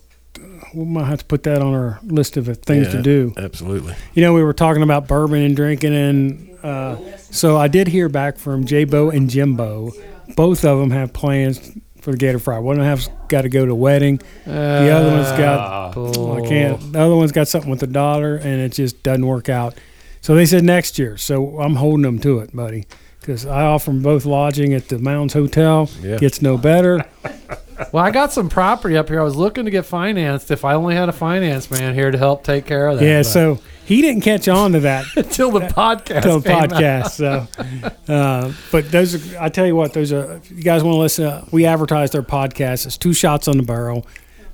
we 0.78 0.84
might 0.84 1.06
have 1.06 1.18
to 1.18 1.24
put 1.24 1.42
that 1.42 1.60
on 1.60 1.74
our 1.74 1.98
list 2.04 2.36
of 2.36 2.46
things 2.58 2.88
to 2.88 3.02
do. 3.02 3.34
Absolutely. 3.36 3.94
You 4.14 4.22
know, 4.22 4.32
we 4.32 4.42
were 4.42 4.52
talking 4.52 4.82
about 4.82 5.08
bourbon 5.08 5.42
and 5.42 5.56
drinking, 5.56 5.94
and 5.94 6.58
uh, 6.62 7.16
so 7.16 7.56
I 7.56 7.68
did 7.68 7.88
hear 7.88 8.08
back 8.08 8.38
from 8.38 8.64
J 8.64 8.84
Bo 8.84 9.10
and 9.10 9.28
Jimbo. 9.28 9.92
Both 10.36 10.64
of 10.64 10.78
them 10.78 10.90
have 10.90 11.12
plans 11.12 11.72
for 12.00 12.12
the 12.12 12.16
Gator 12.16 12.38
Fry. 12.38 12.58
One 12.58 12.76
of 12.76 12.84
them 12.84 12.96
has 12.96 13.08
got 13.28 13.42
to 13.42 13.48
go 13.48 13.66
to 13.66 13.72
a 13.72 13.74
wedding. 13.74 14.20
The 14.44 14.90
other 14.90 15.10
one's 15.10 15.38
got 15.38 15.96
I 15.96 16.48
can't. 16.48 16.92
The 16.92 17.00
other 17.00 17.16
one's 17.16 17.32
got 17.32 17.48
something 17.48 17.70
with 17.70 17.80
the 17.80 17.86
daughter, 17.88 18.36
and 18.36 18.60
it 18.60 18.72
just 18.72 19.02
doesn't 19.02 19.26
work 19.26 19.48
out. 19.48 19.74
So 20.20 20.34
they 20.34 20.46
said 20.46 20.64
next 20.64 20.98
year. 20.98 21.16
So 21.16 21.60
I'm 21.60 21.74
holding 21.76 22.02
them 22.02 22.18
to 22.20 22.38
it, 22.40 22.54
buddy, 22.54 22.86
because 23.20 23.46
I 23.46 23.62
offer 23.62 23.90
them 23.90 24.02
both 24.02 24.24
lodging 24.24 24.74
at 24.74 24.88
the 24.88 24.98
Mounds 24.98 25.32
Hotel. 25.34 25.90
Yeah. 26.00 26.18
Gets 26.18 26.40
no 26.40 26.56
better. 26.56 27.04
Well, 27.92 28.04
I 28.04 28.10
got 28.10 28.32
some 28.32 28.48
property 28.48 28.96
up 28.96 29.08
here. 29.08 29.20
I 29.20 29.24
was 29.24 29.36
looking 29.36 29.64
to 29.66 29.70
get 29.70 29.86
financed. 29.86 30.50
If 30.50 30.64
I 30.64 30.74
only 30.74 30.94
had 30.94 31.08
a 31.08 31.12
finance 31.12 31.70
man 31.70 31.94
here 31.94 32.10
to 32.10 32.18
help 32.18 32.44
take 32.44 32.66
care 32.66 32.88
of 32.88 32.98
that. 32.98 33.04
yeah. 33.04 33.18
but- 33.20 33.24
So 33.24 33.58
he 33.84 34.02
didn't 34.02 34.22
catch 34.22 34.48
on 34.48 34.72
to 34.72 34.80
that. 34.80 35.06
until 35.16 35.50
the 35.50 35.60
podcast, 35.60 36.22
till 36.22 36.40
the 36.40 36.48
came 36.48 36.58
out. 36.58 36.70
podcast. 36.70 37.10
So, 37.12 38.12
uh, 38.12 38.52
but 38.72 38.90
those 38.90 39.34
are, 39.34 39.40
I 39.42 39.48
tell 39.48 39.66
you 39.66 39.76
what, 39.76 39.92
those 39.94 40.12
are, 40.12 40.34
if 40.36 40.50
you 40.50 40.62
guys 40.62 40.82
want 40.84 40.94
to 40.96 40.98
listen, 40.98 41.24
uh, 41.26 41.44
we 41.50 41.64
advertise 41.66 42.10
their 42.10 42.22
podcast. 42.22 42.84
It's 42.86 42.98
two 42.98 43.12
shots 43.14 43.48
on 43.48 43.56
the 43.56 43.62
barrel. 43.62 44.06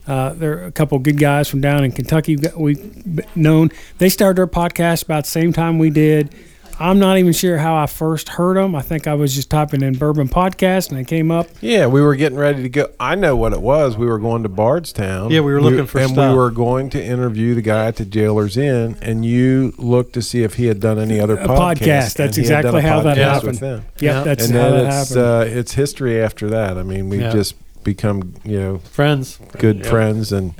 Uh, 0.06 0.34
they're 0.34 0.64
a 0.66 0.70
couple 0.72 0.98
good 0.98 1.18
guys 1.18 1.48
from 1.48 1.60
down 1.62 1.82
in 1.82 1.90
Kentucky 1.90 2.36
we've 2.56 3.24
known. 3.34 3.70
They 3.98 4.10
started 4.10 4.36
their 4.36 4.46
podcast 4.46 5.04
about 5.04 5.24
the 5.24 5.30
same 5.30 5.52
time 5.52 5.78
we 5.78 5.88
did. 5.90 6.34
I'm 6.80 6.98
not 6.98 7.18
even 7.18 7.32
sure 7.32 7.58
how 7.58 7.76
I 7.76 7.86
first 7.86 8.28
heard 8.30 8.56
them. 8.56 8.74
I 8.74 8.82
think 8.82 9.06
I 9.06 9.14
was 9.14 9.34
just 9.34 9.50
typing 9.50 9.82
in 9.82 9.94
bourbon 9.96 10.28
podcast 10.28 10.90
and 10.90 10.98
it 10.98 11.06
came 11.06 11.30
up. 11.30 11.46
Yeah, 11.60 11.86
we 11.86 12.00
were 12.00 12.16
getting 12.16 12.38
ready 12.38 12.62
to 12.62 12.68
go. 12.68 12.90
I 12.98 13.14
know 13.14 13.36
what 13.36 13.52
it 13.52 13.60
was. 13.62 13.96
We 13.96 14.06
were 14.06 14.18
going 14.18 14.42
to 14.42 14.48
Bardstown. 14.48 15.30
Yeah, 15.30 15.40
we 15.40 15.52
were 15.52 15.60
looking 15.62 15.86
for 15.86 16.00
and 16.00 16.10
stuff. 16.10 16.30
we 16.32 16.36
were 16.36 16.50
going 16.50 16.90
to 16.90 17.02
interview 17.04 17.54
the 17.54 17.62
guy 17.62 17.86
at 17.86 17.96
the 17.96 18.04
Jailer's 18.04 18.56
Inn, 18.56 18.96
and 19.02 19.24
you 19.24 19.72
looked 19.78 20.12
to 20.14 20.22
see 20.22 20.42
if 20.42 20.54
he 20.54 20.66
had 20.66 20.80
done 20.80 20.98
any 20.98 21.20
other 21.20 21.36
A 21.36 21.46
podcasts. 21.46 21.76
podcast. 21.78 22.14
That's 22.14 22.36
he 22.36 22.44
had 22.46 22.62
done 22.62 22.74
exactly 22.76 22.82
how 22.82 23.00
that 23.02 23.16
happened. 23.16 23.60
with. 23.60 23.62
Yep, 23.62 23.82
Yeah. 24.00 24.22
that's 24.24 24.44
and 24.46 24.54
how 24.54 24.70
then 24.70 24.84
that 24.84 25.00
it's 25.02 25.14
happened. 25.14 25.26
uh, 25.54 25.58
it's 25.58 25.72
history 25.74 26.20
after 26.20 26.48
that. 26.50 26.76
I 26.78 26.82
mean, 26.82 27.08
we've 27.08 27.20
Yeah. 27.20 27.30
just 27.32 27.54
become 27.84 28.34
you 28.44 28.58
know 28.58 28.78
friends. 28.78 29.38
good 29.58 29.86
friends 29.86 30.32
and 30.32 30.54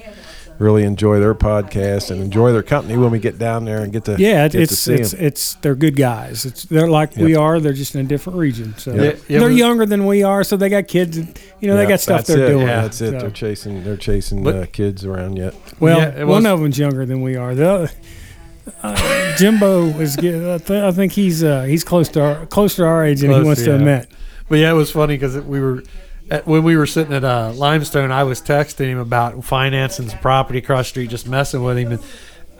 really 0.59 0.85
enjoy 0.85 1.19
their 1.19 1.35
podcast 1.35 2.11
and 2.11 2.23
enjoy 2.23 2.53
their 2.53 2.63
company 2.63 2.97
when 2.97 3.11
we 3.11 3.19
get 3.19 3.39
down 3.39 3.65
there 3.65 3.81
and 3.81 3.93
get 3.93 4.05
to 4.05 4.17
yeah, 4.19 4.45
it- 4.45 4.53
get 4.53 4.59
to 4.59 4.63
it's 4.63 4.79
see 4.79 4.95
it's 4.95 5.13
'em. 5.15 5.21
it's 5.25 5.55
they're 5.55 5.75
good 5.75 5.97
guys. 5.97 6.45
It's 6.47 6.65
they're 6.65 6.89
like 6.89 7.17
we 7.17 7.35
are. 7.35 7.59
They're 7.61 7.73
just 7.73 7.95
in 7.95 8.01
a 8.03 8.09
different 8.09 8.39
region. 8.39 8.75
So 8.79 8.95
Yeah. 8.95 9.13
Yeah, 9.29 9.41
they're 9.41 9.51
younger 9.51 9.85
than 9.87 10.07
we 10.07 10.23
are. 10.23 10.45
So 10.45 10.57
they 10.57 10.69
got 10.69 10.87
kids. 10.87 11.17
And, 11.17 11.37
you 11.61 11.69
know, 11.69 11.77
they 11.77 11.87
got 11.87 12.01
stuff 12.01 12.19
that's 12.19 12.29
they're 12.29 12.47
it. 12.47 12.49
doing. 12.51 12.67
Yeah, 12.69 12.83
that's 12.83 13.01
it. 13.01 13.11
So- 13.13 13.19
They're 13.19 13.31
chasing. 13.31 13.83
They're 13.85 13.97
chasing 13.97 14.43
But- 14.45 14.55
uh, 14.57 14.67
kids 14.67 15.05
around 15.05 15.37
yet. 15.39 15.55
well, 15.81 15.99
Yeah, 15.99 16.21
it 16.21 16.27
one 16.27 16.47
of 16.47 16.61
them's 16.61 16.79
younger 16.79 17.05
than 17.05 17.21
we 17.23 17.35
are. 17.37 17.55
The 17.55 17.69
other, 17.69 17.91
uh, 18.83 19.37
Jimbo 19.37 19.87
is. 20.01 20.17
get- 20.17 20.35
I, 20.37 20.59
th- 20.59 20.83
I 20.85 20.93
think 20.93 21.13
he's 21.13 21.43
uh, 21.43 21.63
he's 21.63 21.85
close 21.85 22.09
to 22.11 22.23
our 22.23 22.47
close 22.47 22.77
to 22.77 22.85
our 22.85 23.05
age, 23.05 23.23
and 23.23 23.33
he 23.33 23.37
Close, 23.39 23.47
wants 23.47 23.63
to 23.65 23.75
admit. 23.75 24.09
But 24.49 24.59
yeah, 24.59 24.71
it 24.71 24.75
was 24.75 24.91
funny 24.91 25.15
because 25.17 25.37
we 25.39 25.59
were 25.61 25.83
at, 26.31 26.47
when 26.47 26.63
we 26.63 26.77
were 26.77 26.87
sitting 26.87 27.13
at 27.13 27.25
uh, 27.25 27.53
Limestone. 27.55 28.11
I 28.13 28.25
was 28.25 28.41
texting 28.41 28.87
him 28.87 28.99
about 28.99 29.45
financing 29.45 30.09
some 30.09 30.19
property 30.21 30.59
across 30.59 30.87
the 30.87 30.91
street, 30.91 31.11
just 31.11 31.27
messing 31.29 31.63
with 31.63 31.79
him. 31.79 31.93
And 31.93 32.03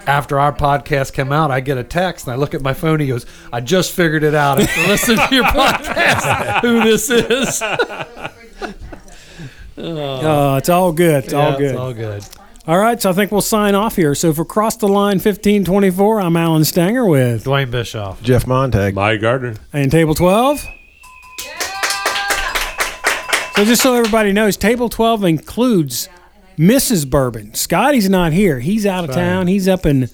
after 0.07 0.39
our 0.39 0.53
podcast 0.53 1.13
came 1.15 1.33
out, 1.33 1.51
I 1.51 1.61
get 1.61 1.79
a 1.79 1.85
text 1.85 2.27
and 2.27 2.35
I 2.35 2.37
look 2.37 2.53
at 2.55 2.61
my 2.63 2.75
phone. 2.75 3.01
He 3.01 3.07
goes, 3.07 3.25
"I 3.53 3.61
just 3.61 3.93
figured 3.93 4.23
it 4.23 4.35
out 4.35 4.61
after 4.61 4.81
listening 4.89 5.19
to 5.29 5.35
your 5.35 5.45
podcast. 5.45 6.61
Who 6.61 6.83
this 6.83 7.09
is? 7.11 7.63
Uh, 7.63 8.31
it's 10.59 10.69
all 10.69 10.93
good. 10.93 11.25
It's 11.25 11.33
Yeah, 11.33 11.39
all 11.47 11.57
good. 11.59 11.71
It's 11.71 11.79
all 11.79 11.93
good. 11.95 12.23
all 12.67 12.79
right, 12.79 13.01
so 13.01 13.11
I 13.11 13.13
think 13.13 13.33
we'll 13.33 13.41
sign 13.41 13.75
off 13.75 13.97
here. 13.97 14.15
So 14.15 14.33
for 14.33 14.45
Cross 14.45 14.77
the 14.77 14.89
Line 14.89 15.19
fifteen 15.21 15.65
twenty 15.65 15.91
four, 15.91 16.21
I'm 16.21 16.37
Alan 16.37 16.65
Stanger 16.65 17.05
with 17.07 17.45
Dwayne 17.45 17.71
Bischoff. 17.71 18.23
Jeff 18.23 18.47
Montag. 18.47 18.95
Mike 18.95 19.21
Gardner. 19.21 19.55
and 19.73 19.91
Table 19.91 20.15
Twelve. 20.15 20.67
So 23.57 23.65
just 23.65 23.83
so 23.83 23.95
everybody 23.95 24.33
knows, 24.33 24.57
Table 24.57 24.89
Twelve 24.89 25.23
includes 25.25 26.09
Mrs. 26.59 27.09
Bourbon. 27.09 27.55
Scotty's 27.55 28.09
not 28.09 28.33
here. 28.33 28.59
He's 28.61 28.85
out 28.85 29.05
of 29.05 29.11
Right. 29.11 29.17
town. 29.17 29.47
He's 29.47 29.69
up 29.69 29.87
in 29.87 30.09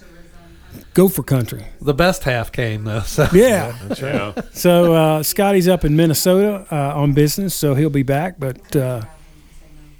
Gopher 0.93 1.23
Country. 1.23 1.65
The 1.81 1.93
best 1.93 2.23
half 2.23 2.51
came 2.51 2.83
though. 2.83 3.01
So 3.01 3.27
Yeah. 3.33 3.75
Yeah. 3.99 4.33
So 4.53 4.93
uh, 4.93 5.23
Scotty's 5.23 5.67
up 5.67 5.83
in 5.85 5.95
Minnesota 5.95 6.65
uh, 6.71 6.93
on 6.95 7.13
business, 7.13 7.55
so 7.55 7.73
he'll 7.73 7.89
be 7.89 8.03
back. 8.03 8.35
But 8.39 8.75
uh, 8.75 9.01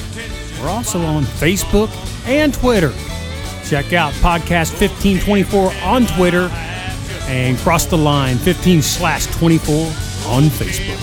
We're 0.60 0.68
also 0.68 1.00
on 1.00 1.22
Facebook 1.24 1.88
and 2.26 2.52
Twitter. 2.52 2.92
Check 3.64 3.94
out 3.94 4.12
Podcast 4.14 4.78
1524 4.78 5.72
on 5.82 6.04
Twitter 6.06 6.50
and 7.26 7.56
Cross 7.58 7.86
the 7.86 7.98
Line 7.98 8.36
15 8.38 8.82
slash 8.82 9.26
24 9.36 9.86
on 10.26 10.44
Facebook. 10.44 11.00